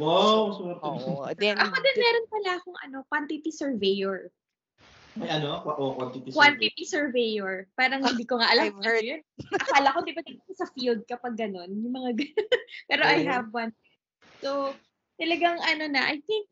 Wow, 0.00 0.56
swerte. 0.56 0.82
Oo. 0.88 1.28
Then 1.36 1.60
Ako 1.60 1.76
din 1.76 1.96
meron 2.00 2.26
pala 2.32 2.50
akong 2.56 2.78
ano, 2.80 2.96
quantity 3.12 3.52
surveyor. 3.52 4.32
May 5.12 5.28
ano? 5.28 5.60
O, 5.68 5.92
quantity. 5.92 6.32
Quantity 6.32 6.84
surveyor. 6.88 7.68
Parang 7.76 8.00
hindi 8.00 8.24
ko 8.24 8.40
nga 8.40 8.48
alam 8.48 8.72
I've 8.72 8.80
heard- 8.80 9.04
ano 9.04 9.20
yun. 9.20 9.22
Akala 9.60 9.92
ko, 9.92 9.98
di 10.00 10.16
ba, 10.16 10.24
sa 10.56 10.64
field 10.72 11.04
kapag 11.04 11.36
ganun. 11.36 11.68
Yung 11.68 11.92
mga 11.92 12.24
ganun. 12.24 12.48
Pero 12.88 13.02
I 13.04 13.20
Oo. 13.20 13.28
have 13.28 13.48
one. 13.52 13.70
So, 14.40 14.72
talagang 15.20 15.60
ano 15.60 15.84
na, 15.92 16.08
I 16.08 16.24
think, 16.24 16.48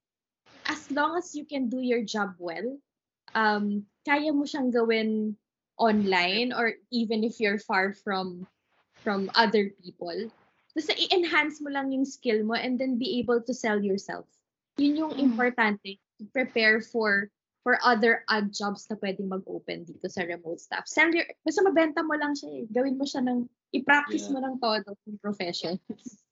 as 0.68 0.84
long 0.92 1.16
as 1.16 1.32
you 1.32 1.48
can 1.48 1.72
do 1.72 1.80
your 1.80 2.04
job 2.04 2.36
well, 2.36 2.76
um, 3.32 3.88
kaya 4.04 4.36
mo 4.36 4.44
siyang 4.44 4.68
gawin 4.68 5.39
online 5.80 6.52
or 6.52 6.76
even 6.92 7.24
if 7.24 7.40
you're 7.40 7.58
far 7.58 7.96
from 7.96 8.44
from 9.00 9.32
other 9.32 9.72
people. 9.80 10.28
Basta 10.76 10.92
i-enhance 10.94 11.58
mo 11.64 11.72
lang 11.72 11.90
yung 11.90 12.04
skill 12.04 12.44
mo 12.44 12.54
and 12.54 12.76
then 12.78 13.00
be 13.00 13.18
able 13.18 13.40
to 13.40 13.56
sell 13.56 13.80
yourself. 13.80 14.28
Yun 14.76 14.94
yung 15.08 15.14
importante. 15.16 15.98
To 16.20 16.28
prepare 16.36 16.84
for 16.84 17.32
for 17.64 17.80
other 17.84 18.24
odd 18.28 18.52
jobs 18.52 18.88
na 18.88 18.96
pwedeng 19.00 19.28
mag-open 19.28 19.84
dito 19.84 20.08
sa 20.08 20.24
remote 20.24 20.60
staff. 20.60 20.84
Sell 20.88 21.12
your, 21.12 21.28
basta 21.44 21.60
mabenta 21.60 22.00
mo 22.00 22.16
lang 22.16 22.32
siya 22.32 22.60
eh. 22.60 22.64
Gawin 22.72 22.96
mo 22.96 23.04
siya 23.04 23.20
ng, 23.24 23.44
i-practice 23.76 24.28
Yeah. 24.28 24.32
mo 24.32 24.38
lang 24.40 24.54
todo 24.60 24.96
yung 25.04 25.20
profession. 25.20 25.76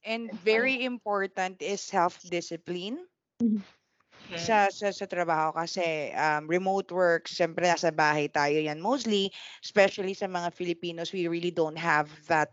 and 0.09 0.33
very 0.45 0.85
important 0.85 1.61
is 1.61 1.81
self-discipline. 1.85 3.01
Okay. 4.29 4.47
sa 4.47 4.69
sa 4.73 4.93
sa 4.93 5.07
trabaho 5.09 5.53
kasi 5.57 6.13
um, 6.17 6.45
remote 6.51 6.91
work, 6.93 7.29
syempre 7.31 7.65
nasa 7.65 7.89
bahay 7.95 8.29
tayo 8.29 8.59
yan 8.61 8.81
mostly, 8.83 9.33
especially 9.65 10.13
sa 10.13 10.29
mga 10.29 10.53
Filipinos, 10.53 11.13
we 11.15 11.27
really 11.31 11.51
don't 11.53 11.79
have 11.79 12.09
that 12.29 12.53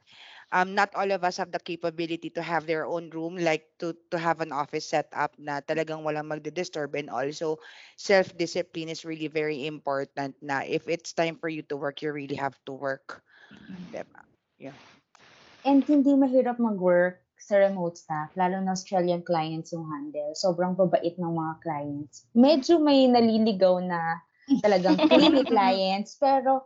um, 0.56 0.74
not 0.76 0.92
all 0.96 1.10
of 1.12 1.24
us 1.24 1.38
have 1.38 1.52
the 1.52 1.60
capability 1.60 2.30
to 2.32 2.42
have 2.42 2.66
their 2.66 2.86
own 2.88 3.10
room, 3.12 3.36
like 3.40 3.68
to 3.80 3.94
to 4.12 4.18
have 4.20 4.40
an 4.42 4.52
office 4.56 4.88
set 4.90 5.10
up 5.16 5.36
na 5.40 5.60
talagang 5.64 6.04
walang 6.06 6.30
magdi-disturb 6.30 6.94
and 6.96 7.10
also 7.12 7.58
self-discipline 8.00 8.90
is 8.90 9.04
really 9.06 9.28
very 9.30 9.66
important 9.68 10.36
na 10.42 10.64
if 10.66 10.88
it's 10.88 11.14
time 11.14 11.36
for 11.40 11.50
you 11.50 11.62
to 11.68 11.76
work, 11.78 12.02
you 12.02 12.12
really 12.14 12.38
have 12.38 12.56
to 12.66 12.74
work. 12.74 13.22
Diba? 13.92 14.24
Yeah. 14.60 14.78
And 15.66 15.84
hindi 15.90 16.14
mahirap 16.16 16.62
mag-work 16.62 17.25
sa 17.46 17.62
remote 17.62 17.94
staff, 17.94 18.34
lalo 18.34 18.58
na 18.58 18.74
Australian 18.74 19.22
clients 19.22 19.70
yung 19.70 19.86
handle. 19.86 20.34
Sobrang 20.34 20.74
babait 20.74 21.14
ng 21.14 21.30
mga 21.30 21.54
clients. 21.62 22.26
Medyo 22.34 22.82
may 22.82 23.06
naliligaw 23.06 23.78
na 23.86 24.18
talagang 24.66 24.98
creamy 25.10 25.46
clients, 25.46 26.18
pero 26.18 26.66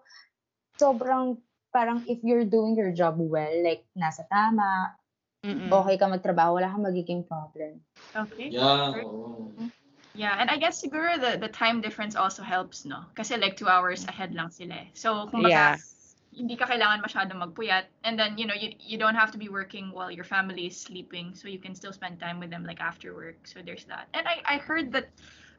sobrang 0.80 1.36
parang 1.76 2.08
if 2.08 2.24
you're 2.24 2.48
doing 2.48 2.80
your 2.80 2.96
job 2.96 3.20
well, 3.20 3.52
like 3.60 3.84
nasa 3.92 4.24
tama, 4.32 4.96
Mm-mm. 5.44 5.68
okay 5.68 6.00
ka 6.00 6.08
magtrabaho, 6.08 6.64
wala 6.64 6.72
kang 6.72 6.88
magiging 6.88 7.28
problem. 7.28 7.84
Okay. 8.16 8.56
Yeah, 8.56 9.04
oo. 9.04 9.68
Yeah, 10.16 10.36
and 10.40 10.50
I 10.50 10.58
guess 10.58 10.82
siguro 10.82 11.20
the, 11.20 11.38
the 11.38 11.52
time 11.52 11.84
difference 11.84 12.16
also 12.16 12.42
helps, 12.42 12.88
no? 12.88 13.06
Kasi 13.14 13.38
like 13.38 13.60
two 13.60 13.68
hours 13.68 14.08
ahead 14.08 14.34
lang 14.34 14.50
sila 14.50 14.88
eh. 14.88 14.90
So, 14.96 15.30
kumbaga, 15.30 15.76
Yeah. 15.76 15.99
Hindi 16.40 16.56
ka 16.56 16.72
kailangan 16.72 17.04
masyadong 17.04 17.44
magpuyat. 17.44 17.92
And 18.08 18.16
then, 18.16 18.40
you 18.40 18.48
know, 18.48 18.56
you, 18.56 18.72
you 18.80 18.96
don't 18.98 19.16
have 19.20 19.30
to 19.36 19.38
be 19.38 19.52
working 19.52 19.92
while 19.92 20.08
your 20.10 20.24
family 20.24 20.72
is 20.72 20.80
sleeping. 20.80 21.36
So 21.36 21.52
you 21.52 21.60
can 21.60 21.76
still 21.76 21.92
spend 21.92 22.16
time 22.24 22.40
with 22.40 22.50
them 22.50 22.64
like 22.64 22.80
after 22.80 23.12
work. 23.14 23.44
So 23.44 23.60
there's 23.60 23.84
that. 23.92 24.08
And 24.16 24.24
I, 24.24 24.40
I 24.48 24.58
heard 24.58 24.96
that 24.96 25.12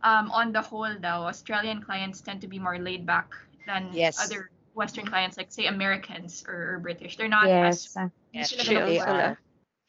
um, 0.03 0.33
on 0.33 0.57
the 0.57 0.65
whole, 0.65 0.89
though, 0.97 1.29
Australian 1.29 1.85
clients 1.85 2.25
tend 2.25 2.41
to 2.41 2.49
be 2.49 2.59
more 2.59 2.81
laid 2.81 3.05
back 3.05 3.29
than 3.69 3.93
Yes. 3.93 4.17
other 4.17 4.49
Western 4.73 5.05
clients, 5.05 5.37
like 5.37 5.53
say 5.53 5.67
Americans 5.69 6.43
or, 6.49 6.75
or 6.75 6.79
British. 6.81 7.21
They're 7.21 7.29
not 7.29 7.47
Yes. 7.47 7.93
as 7.93 8.09
Yes, 8.33 8.51
sila 8.55 8.63
chill 8.63 8.81
ganun 8.81 8.87
they 8.89 8.99
ka- 8.99 9.11
are. 9.11 9.39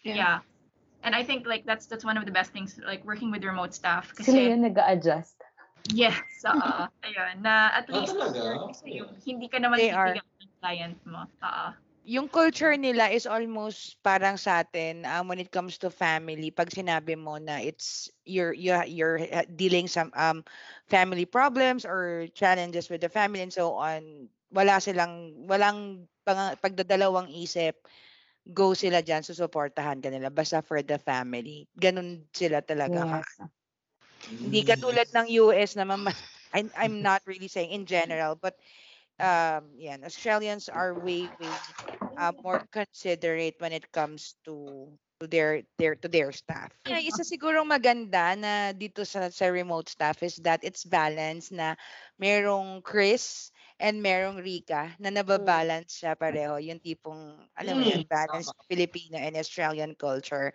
Yeah. 0.03 0.39
And 1.07 1.15
I 1.15 1.23
think 1.23 1.47
like 1.47 1.63
that's 1.65 1.85
that's 1.87 2.03
one 2.03 2.17
of 2.17 2.25
the 2.25 2.33
best 2.33 2.51
things 2.51 2.77
like 2.85 3.05
working 3.05 3.31
with 3.31 3.45
remote 3.45 3.73
staff 3.73 4.11
Sila 4.17 4.37
kasi 4.37 4.49
yung 4.53 4.61
nag-a-adjust. 4.65 5.37
yes, 5.93 6.17
oo. 6.49 6.89
ayun, 7.05 7.41
na 7.41 7.73
at 7.73 7.89
Ah, 7.89 8.01
least 8.01 8.13
talaga? 8.13 8.69
kasi 8.69 9.01
yung 9.01 9.09
hindi 9.25 9.47
ka 9.49 9.57
naman 9.57 9.77
They 9.81 9.89
are. 9.89 10.13
titigan 10.13 10.25
ng 10.41 10.50
client 10.61 10.97
mo. 11.05 11.25
Oo. 11.43 11.67
yung 12.05 12.25
culture 12.29 12.73
nila 12.77 13.13
is 13.13 13.29
almost 13.29 13.99
parang 14.01 14.33
sa 14.39 14.65
atin 14.65 15.05
um, 15.05 15.29
when 15.29 15.37
it 15.37 15.53
comes 15.53 15.77
to 15.77 15.93
family 15.93 16.49
pag 16.49 16.73
sinabi 16.73 17.13
mo 17.13 17.37
na 17.37 17.61
it's 17.61 18.09
you're 18.25 18.53
you're, 18.57 18.81
you're 18.89 19.21
uh, 19.29 19.45
dealing 19.53 19.85
some 19.85 20.09
um 20.17 20.41
family 20.89 21.25
problems 21.29 21.85
or 21.85 22.25
challenges 22.33 22.89
with 22.89 23.01
the 23.05 23.11
family 23.11 23.45
and 23.45 23.53
so 23.53 23.77
on 23.77 24.27
wala 24.49 24.81
silang 24.81 25.45
walang 25.45 26.09
pang, 26.25 26.57
pagdadalawang 26.57 27.29
isip 27.29 27.77
go 28.49 28.73
sila 28.73 29.05
diyan 29.05 29.21
susuportahan 29.21 30.01
ka 30.01 30.09
nila 30.09 30.33
basta 30.33 30.65
for 30.65 30.81
the 30.81 30.97
family 30.97 31.69
ganun 31.77 32.25
sila 32.33 32.65
talaga 32.65 33.05
ka 33.05 33.21
Yes. 33.21 33.41
hindi 34.41 34.61
katulad 34.65 35.07
ng 35.13 35.27
US 35.41 35.77
na 35.77 35.85
mama 35.85 36.11
I'm, 36.55 36.69
I'm 36.75 36.99
not 37.01 37.23
really 37.25 37.47
saying 37.47 37.71
in 37.71 37.85
general 37.85 38.35
but 38.35 38.57
um 39.21 39.77
yeah 39.77 39.97
Australians 40.03 40.69
are 40.69 40.95
way 40.97 41.31
way 41.39 41.61
uh, 42.17 42.33
more 42.43 42.61
considerate 42.73 43.55
when 43.59 43.73
it 43.73 43.91
comes 43.93 44.35
to 44.45 44.89
to 45.21 45.27
their 45.27 45.63
their 45.77 45.95
to 45.95 46.09
their 46.09 46.31
staff. 46.33 46.73
Ay, 46.89 47.07
isa 47.07 47.23
sigurong 47.23 47.69
maganda 47.69 48.33
na 48.35 48.53
dito 48.75 49.05
sa 49.05 49.29
sa 49.31 49.47
remote 49.53 49.87
staff 49.87 50.19
is 50.25 50.35
that 50.43 50.59
it's 50.67 50.83
balanced 50.83 51.53
na 51.53 51.77
merong 52.19 52.81
Chris 52.83 53.53
and 53.79 54.01
merong 54.01 54.41
Rika 54.41 54.91
na 54.99 55.09
nababalance 55.13 56.01
siya 56.01 56.17
pareho 56.17 56.57
yung 56.59 56.81
tipong 56.81 57.37
alam 57.55 57.75
mo 57.79 57.85
yun 57.85 58.01
Mm, 58.01 58.09
balance 58.09 58.51
Filipino 58.67 59.15
and 59.15 59.37
Australian 59.37 59.93
culture 59.95 60.51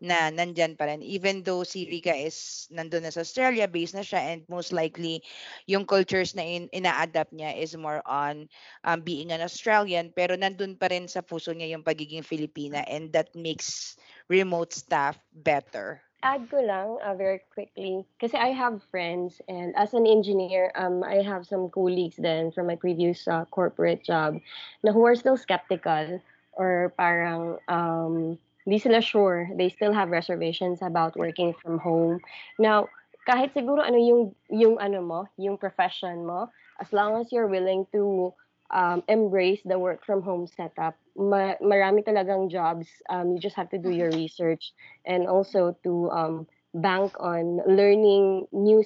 na 0.00 0.32
nandyan 0.32 0.74
pa 0.74 0.88
rin. 0.88 1.04
Even 1.04 1.44
though 1.44 1.62
si 1.62 1.84
Rika 1.86 2.16
is 2.16 2.66
nandun 2.72 3.04
na 3.04 3.12
sa 3.12 3.20
Australia, 3.20 3.68
based 3.68 3.94
na 3.94 4.04
siya, 4.04 4.32
and 4.34 4.40
most 4.48 4.72
likely, 4.72 5.20
yung 5.68 5.84
cultures 5.84 6.32
na 6.34 6.42
in, 6.42 6.66
ina-adapt 6.72 7.36
niya 7.36 7.52
is 7.54 7.76
more 7.76 8.00
on 8.08 8.48
um, 8.84 9.00
being 9.04 9.30
an 9.30 9.44
Australian, 9.44 10.10
pero 10.16 10.34
nandun 10.34 10.74
pa 10.80 10.88
rin 10.88 11.06
sa 11.06 11.20
puso 11.20 11.52
niya 11.52 11.76
yung 11.76 11.84
pagiging 11.84 12.24
Filipina, 12.24 12.80
and 12.88 13.12
that 13.12 13.28
makes 13.36 14.00
remote 14.26 14.72
staff 14.72 15.20
better. 15.30 16.00
add 16.22 16.44
ko 16.52 16.60
lang 16.60 17.00
uh, 17.00 17.16
very 17.16 17.40
quickly 17.52 18.04
kasi 18.20 18.36
I 18.36 18.52
have 18.52 18.84
friends 18.92 19.40
and 19.48 19.72
as 19.76 19.96
an 19.96 20.04
engineer 20.04 20.68
um 20.76 21.00
I 21.00 21.24
have 21.24 21.48
some 21.48 21.72
colleagues 21.72 22.20
then 22.20 22.52
from 22.52 22.68
my 22.68 22.76
previous 22.76 23.24
uh, 23.24 23.48
corporate 23.48 24.04
job 24.04 24.36
na 24.84 24.92
who 24.92 25.04
are 25.08 25.16
still 25.16 25.40
skeptical 25.40 26.20
or 26.52 26.92
parang 27.00 27.56
um 27.72 28.36
hindi 28.70 28.78
sila 28.78 29.02
sure. 29.02 29.50
They 29.58 29.66
still 29.66 29.90
have 29.90 30.14
reservations 30.14 30.78
about 30.78 31.18
working 31.18 31.58
from 31.58 31.82
home. 31.82 32.22
Now 32.54 32.86
kahit 33.26 33.50
siguro 33.50 33.82
ano 33.82 33.98
yung 33.98 34.30
yung 34.46 34.78
ano 34.78 35.02
mo 35.02 35.20
yung 35.36 35.58
profession 35.58 36.22
mo 36.22 36.46
as 36.78 36.94
long 36.94 37.18
as 37.18 37.34
you're 37.34 37.50
willing 37.50 37.84
to 37.90 38.30
um, 38.70 39.02
embrace 39.10 39.60
the 39.66 39.76
work 39.76 40.06
from 40.06 40.22
home 40.22 40.48
setup 40.48 40.96
ma- 41.12 41.58
marami 41.60 42.00
talagang 42.00 42.48
jobs 42.48 42.88
um, 43.12 43.36
you 43.36 43.38
just 43.38 43.58
have 43.58 43.68
to 43.68 43.76
do 43.76 43.92
your 43.92 44.08
research 44.16 44.72
and 45.04 45.28
also 45.28 45.76
to 45.84 46.08
um, 46.14 46.48
bank 46.74 47.12
on 47.20 47.60
learning 47.66 48.46
new 48.52 48.82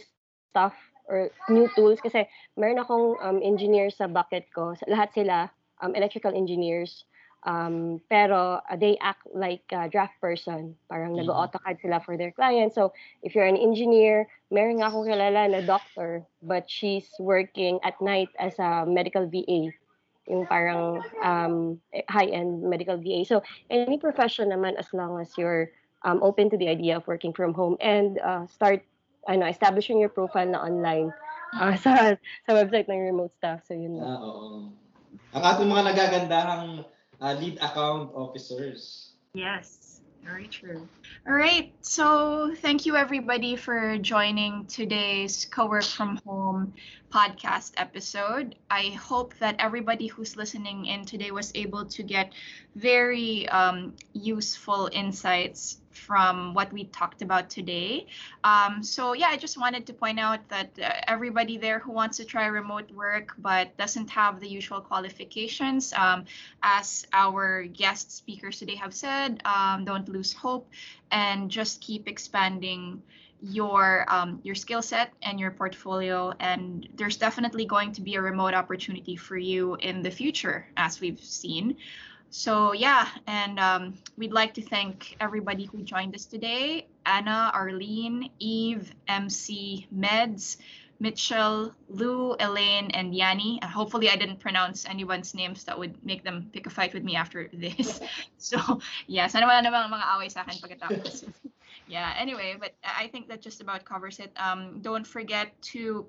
stuff 0.50 0.74
or 1.08 1.30
new 1.48 1.68
tools. 1.76 2.00
Kasi 2.00 2.24
meron 2.56 2.80
akong 2.80 3.16
um, 3.20 3.38
engineer 3.44 3.90
sa 3.92 4.08
bucket 4.08 4.48
ko. 4.54 4.72
Lahat 4.88 5.12
sila 5.12 5.50
um, 5.84 5.92
electrical 5.94 6.32
engineers 6.32 7.04
um, 7.44 8.00
pero 8.10 8.60
uh, 8.64 8.76
they 8.76 8.96
act 9.00 9.24
like 9.32 9.64
a 9.72 9.88
draft 9.88 10.16
person 10.20 10.74
parang 10.88 11.14
Mhm. 11.14 11.24
nag-AutoCAD 11.24 11.76
sila 11.80 11.98
for 12.00 12.16
their 12.16 12.32
clients 12.32 12.74
so 12.74 12.92
if 13.22 13.34
you're 13.34 13.48
an 13.48 13.56
engineer 13.60 14.26
meron 14.50 14.80
nga 14.80 14.88
akong 14.90 15.06
kilala 15.08 15.48
na 15.48 15.60
doctor 15.64 16.24
but 16.42 16.68
she's 16.68 17.08
working 17.20 17.78
at 17.84 17.96
night 18.00 18.28
as 18.40 18.56
a 18.58 18.84
medical 18.88 19.28
VA 19.28 19.72
yung 20.28 20.46
parang 20.48 21.04
um, 21.20 21.80
high-end 22.08 22.64
medical 22.64 22.96
VA. 22.96 23.24
So, 23.28 23.42
any 23.68 23.98
profession 23.98 24.48
naman 24.48 24.76
as 24.80 24.88
long 24.92 25.20
as 25.20 25.36
you're 25.36 25.68
um, 26.04 26.22
open 26.22 26.48
to 26.50 26.56
the 26.56 26.68
idea 26.68 26.96
of 26.96 27.06
working 27.06 27.32
from 27.32 27.52
home 27.52 27.76
and 27.80 28.18
uh, 28.24 28.46
start 28.48 28.80
ano, 29.28 29.46
establishing 29.46 30.00
your 30.00 30.08
profile 30.08 30.48
na 30.48 30.64
online 30.64 31.12
uh, 31.60 31.76
sa, 31.84 32.16
sa 32.48 32.52
website 32.52 32.88
ng 32.88 33.00
remote 33.04 33.36
staff. 33.36 33.60
So, 33.68 33.76
yun 33.76 34.00
lang. 34.00 34.08
Ah, 34.08 34.20
oo. 34.24 34.72
Ang 35.34 35.42
ating 35.44 35.68
mga 35.68 35.84
nagagandahang 35.92 36.84
ah, 37.20 37.32
lead 37.32 37.56
account 37.58 38.10
officers. 38.14 39.12
Yes, 39.34 40.00
very 40.24 40.48
true. 40.48 40.88
All 41.26 41.34
right, 41.34 41.72
so 41.82 42.54
thank 42.56 42.86
you 42.86 42.96
everybody 42.96 43.56
for 43.56 43.98
joining 43.98 44.66
today's 44.66 45.44
co-work 45.46 45.84
from 45.84 46.20
home 46.26 46.74
podcast 47.12 47.72
episode. 47.76 48.56
I 48.70 48.90
hope 48.98 49.34
that 49.38 49.56
everybody 49.58 50.06
who's 50.06 50.36
listening 50.36 50.86
in 50.86 51.04
today 51.04 51.30
was 51.30 51.52
able 51.54 51.84
to 51.86 52.02
get 52.02 52.32
very 52.74 53.48
um, 53.48 53.94
useful 54.12 54.88
insights 54.92 55.78
from 55.96 56.54
what 56.54 56.72
we 56.72 56.84
talked 56.84 57.22
about 57.22 57.50
today. 57.50 58.06
Um, 58.42 58.82
so 58.82 59.12
yeah, 59.12 59.28
I 59.28 59.36
just 59.36 59.58
wanted 59.58 59.86
to 59.86 59.92
point 59.92 60.18
out 60.20 60.46
that 60.48 60.70
uh, 60.82 60.92
everybody 61.08 61.56
there 61.56 61.78
who 61.78 61.92
wants 61.92 62.16
to 62.18 62.24
try 62.24 62.46
remote 62.46 62.90
work 62.92 63.34
but 63.38 63.76
doesn't 63.76 64.10
have 64.10 64.40
the 64.40 64.48
usual 64.48 64.80
qualifications, 64.80 65.92
um, 65.94 66.24
as 66.62 67.06
our 67.12 67.64
guest 67.64 68.12
speakers 68.12 68.58
today 68.58 68.76
have 68.76 68.94
said, 68.94 69.40
um, 69.44 69.84
don't 69.84 70.08
lose 70.08 70.32
hope 70.32 70.68
and 71.10 71.50
just 71.50 71.80
keep 71.80 72.08
expanding 72.08 73.02
your 73.40 74.06
um, 74.08 74.40
your 74.42 74.54
skill 74.54 74.80
set 74.80 75.12
and 75.22 75.38
your 75.38 75.50
portfolio 75.50 76.32
and 76.40 76.88
there's 76.94 77.16
definitely 77.16 77.66
going 77.66 77.92
to 77.92 78.00
be 78.00 78.14
a 78.14 78.20
remote 78.20 78.54
opportunity 78.54 79.16
for 79.16 79.36
you 79.36 79.76
in 79.80 80.02
the 80.02 80.10
future 80.10 80.66
as 80.76 81.00
we've 81.00 81.20
seen 81.20 81.76
so 82.34 82.72
yeah 82.72 83.06
and 83.28 83.60
um, 83.60 83.94
we'd 84.18 84.32
like 84.32 84.52
to 84.52 84.60
thank 84.60 85.16
everybody 85.20 85.66
who 85.66 85.80
joined 85.82 86.12
us 86.16 86.26
today 86.26 86.84
anna 87.06 87.48
arlene 87.54 88.28
eve 88.40 88.90
mc 89.06 89.86
meds 89.94 90.56
Mitchell, 91.00 91.74
Lou, 91.88 92.36
Elaine, 92.38 92.88
and 92.92 93.14
Yanni. 93.14 93.58
Uh, 93.60 93.66
hopefully, 93.66 94.08
I 94.08 94.16
didn't 94.16 94.38
pronounce 94.38 94.86
anyone's 94.86 95.34
names 95.34 95.64
that 95.64 95.76
would 95.76 95.92
make 96.06 96.22
them 96.22 96.48
pick 96.52 96.66
a 96.66 96.70
fight 96.70 96.94
with 96.94 97.02
me 97.02 97.16
after 97.16 97.50
this. 97.52 98.00
So, 98.38 98.80
yeah, 99.08 99.26
sana 99.26 99.44
wala 99.44 99.60
namang 99.60 99.90
mga 99.90 100.06
away 100.14 100.28
sa 100.30 100.46
akin 100.46 100.62
pagkatapos. 100.62 101.26
yeah, 101.88 102.14
anyway, 102.16 102.54
but 102.58 102.78
I 102.86 103.08
think 103.08 103.28
that 103.28 103.42
just 103.42 103.60
about 103.60 103.84
covers 103.84 104.20
it. 104.20 104.30
Um, 104.38 104.78
don't 104.82 105.04
forget 105.04 105.50
to 105.74 106.06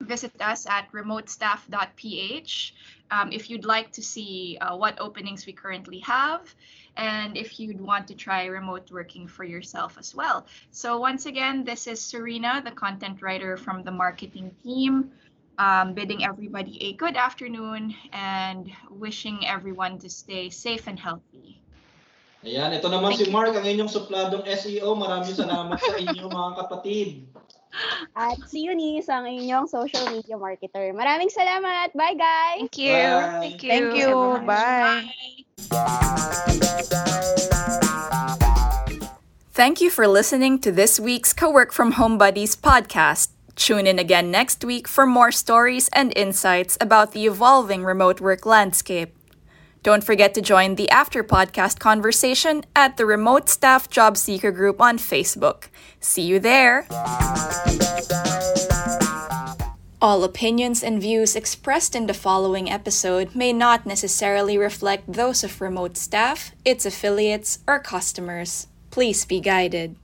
visit 0.00 0.32
us 0.40 0.66
at 0.66 0.90
remotestaff.ph 0.92 2.74
um, 3.10 3.32
if 3.32 3.48
you'd 3.48 3.64
like 3.64 3.92
to 3.92 4.02
see 4.02 4.58
uh, 4.60 4.76
what 4.76 4.98
openings 5.00 5.46
we 5.46 5.52
currently 5.52 5.98
have 6.00 6.54
and 6.96 7.36
if 7.36 7.60
you'd 7.60 7.80
want 7.80 8.06
to 8.08 8.14
try 8.14 8.46
remote 8.46 8.90
working 8.90 9.26
for 9.26 9.44
yourself 9.44 9.96
as 9.98 10.14
well. 10.14 10.46
So 10.70 10.98
once 10.98 11.26
again, 11.26 11.64
this 11.64 11.86
is 11.86 12.00
Serena, 12.00 12.62
the 12.64 12.70
content 12.70 13.20
writer 13.20 13.56
from 13.56 13.82
the 13.82 13.90
marketing 13.90 14.50
team, 14.62 15.10
um, 15.58 15.92
bidding 15.92 16.24
everybody 16.24 16.82
a 16.84 16.92
good 16.94 17.16
afternoon 17.16 17.94
and 18.12 18.70
wishing 18.90 19.46
everyone 19.46 19.98
to 19.98 20.08
stay 20.08 20.48
safe 20.48 20.86
and 20.88 20.98
healthy. 20.98 21.60
Ayan, 22.44 22.72
ito 22.78 22.86
naman 22.86 23.16
si 23.16 23.26
Mark, 23.32 23.56
ang 23.58 23.66
inyong 23.66 23.90
supladong 23.90 24.46
SEO. 24.46 24.94
Maraming 24.94 25.34
salamat 25.34 25.82
sa 25.82 25.98
inyo 25.98 26.30
mga 26.30 26.52
kapatid. 26.62 27.26
At 28.16 28.38
si 28.48 28.64
Eunice, 28.64 29.08
ang 29.08 29.26
inyong 29.28 29.68
social 29.68 30.08
media 30.12 30.36
marketer. 30.36 30.92
Maraming 30.96 31.28
salamat. 31.28 31.92
Bye, 31.92 32.16
guys! 32.16 32.58
Thank 32.64 32.78
you. 32.78 32.96
Bye. 32.96 33.40
Thank 33.40 33.60
you. 33.62 33.70
Thank 33.70 33.92
you. 33.96 34.12
Bye. 34.44 35.04
Thank 39.56 39.80
you 39.80 39.88
for 39.88 40.04
listening 40.06 40.60
to 40.60 40.70
this 40.70 41.00
week's 41.00 41.32
Co-work 41.32 41.72
from 41.72 41.96
Home 41.96 42.20
Buddies 42.20 42.52
podcast. 42.52 43.32
Tune 43.56 43.86
in 43.88 43.98
again 43.98 44.30
next 44.30 44.60
week 44.64 44.86
for 44.86 45.06
more 45.06 45.32
stories 45.32 45.88
and 45.96 46.12
insights 46.12 46.76
about 46.78 47.12
the 47.12 47.24
evolving 47.24 47.82
remote 47.82 48.20
work 48.20 48.44
landscape. 48.44 49.15
Don't 49.86 50.02
forget 50.02 50.34
to 50.34 50.42
join 50.42 50.74
the 50.74 50.90
after 50.90 51.22
podcast 51.22 51.78
conversation 51.78 52.64
at 52.74 52.96
the 52.96 53.06
Remote 53.06 53.48
Staff 53.48 53.88
Job 53.88 54.16
Seeker 54.16 54.50
group 54.50 54.80
on 54.80 54.98
Facebook. 54.98 55.68
See 56.00 56.22
you 56.22 56.40
there. 56.40 56.88
All 60.02 60.24
opinions 60.24 60.82
and 60.82 61.00
views 61.00 61.36
expressed 61.36 61.94
in 61.94 62.08
the 62.08 62.14
following 62.14 62.68
episode 62.68 63.36
may 63.36 63.52
not 63.52 63.86
necessarily 63.86 64.58
reflect 64.58 65.12
those 65.12 65.44
of 65.44 65.60
remote 65.60 65.96
staff, 65.96 66.50
its 66.64 66.84
affiliates, 66.84 67.60
or 67.68 67.78
customers. 67.78 68.66
Please 68.90 69.24
be 69.24 69.38
guided. 69.38 69.94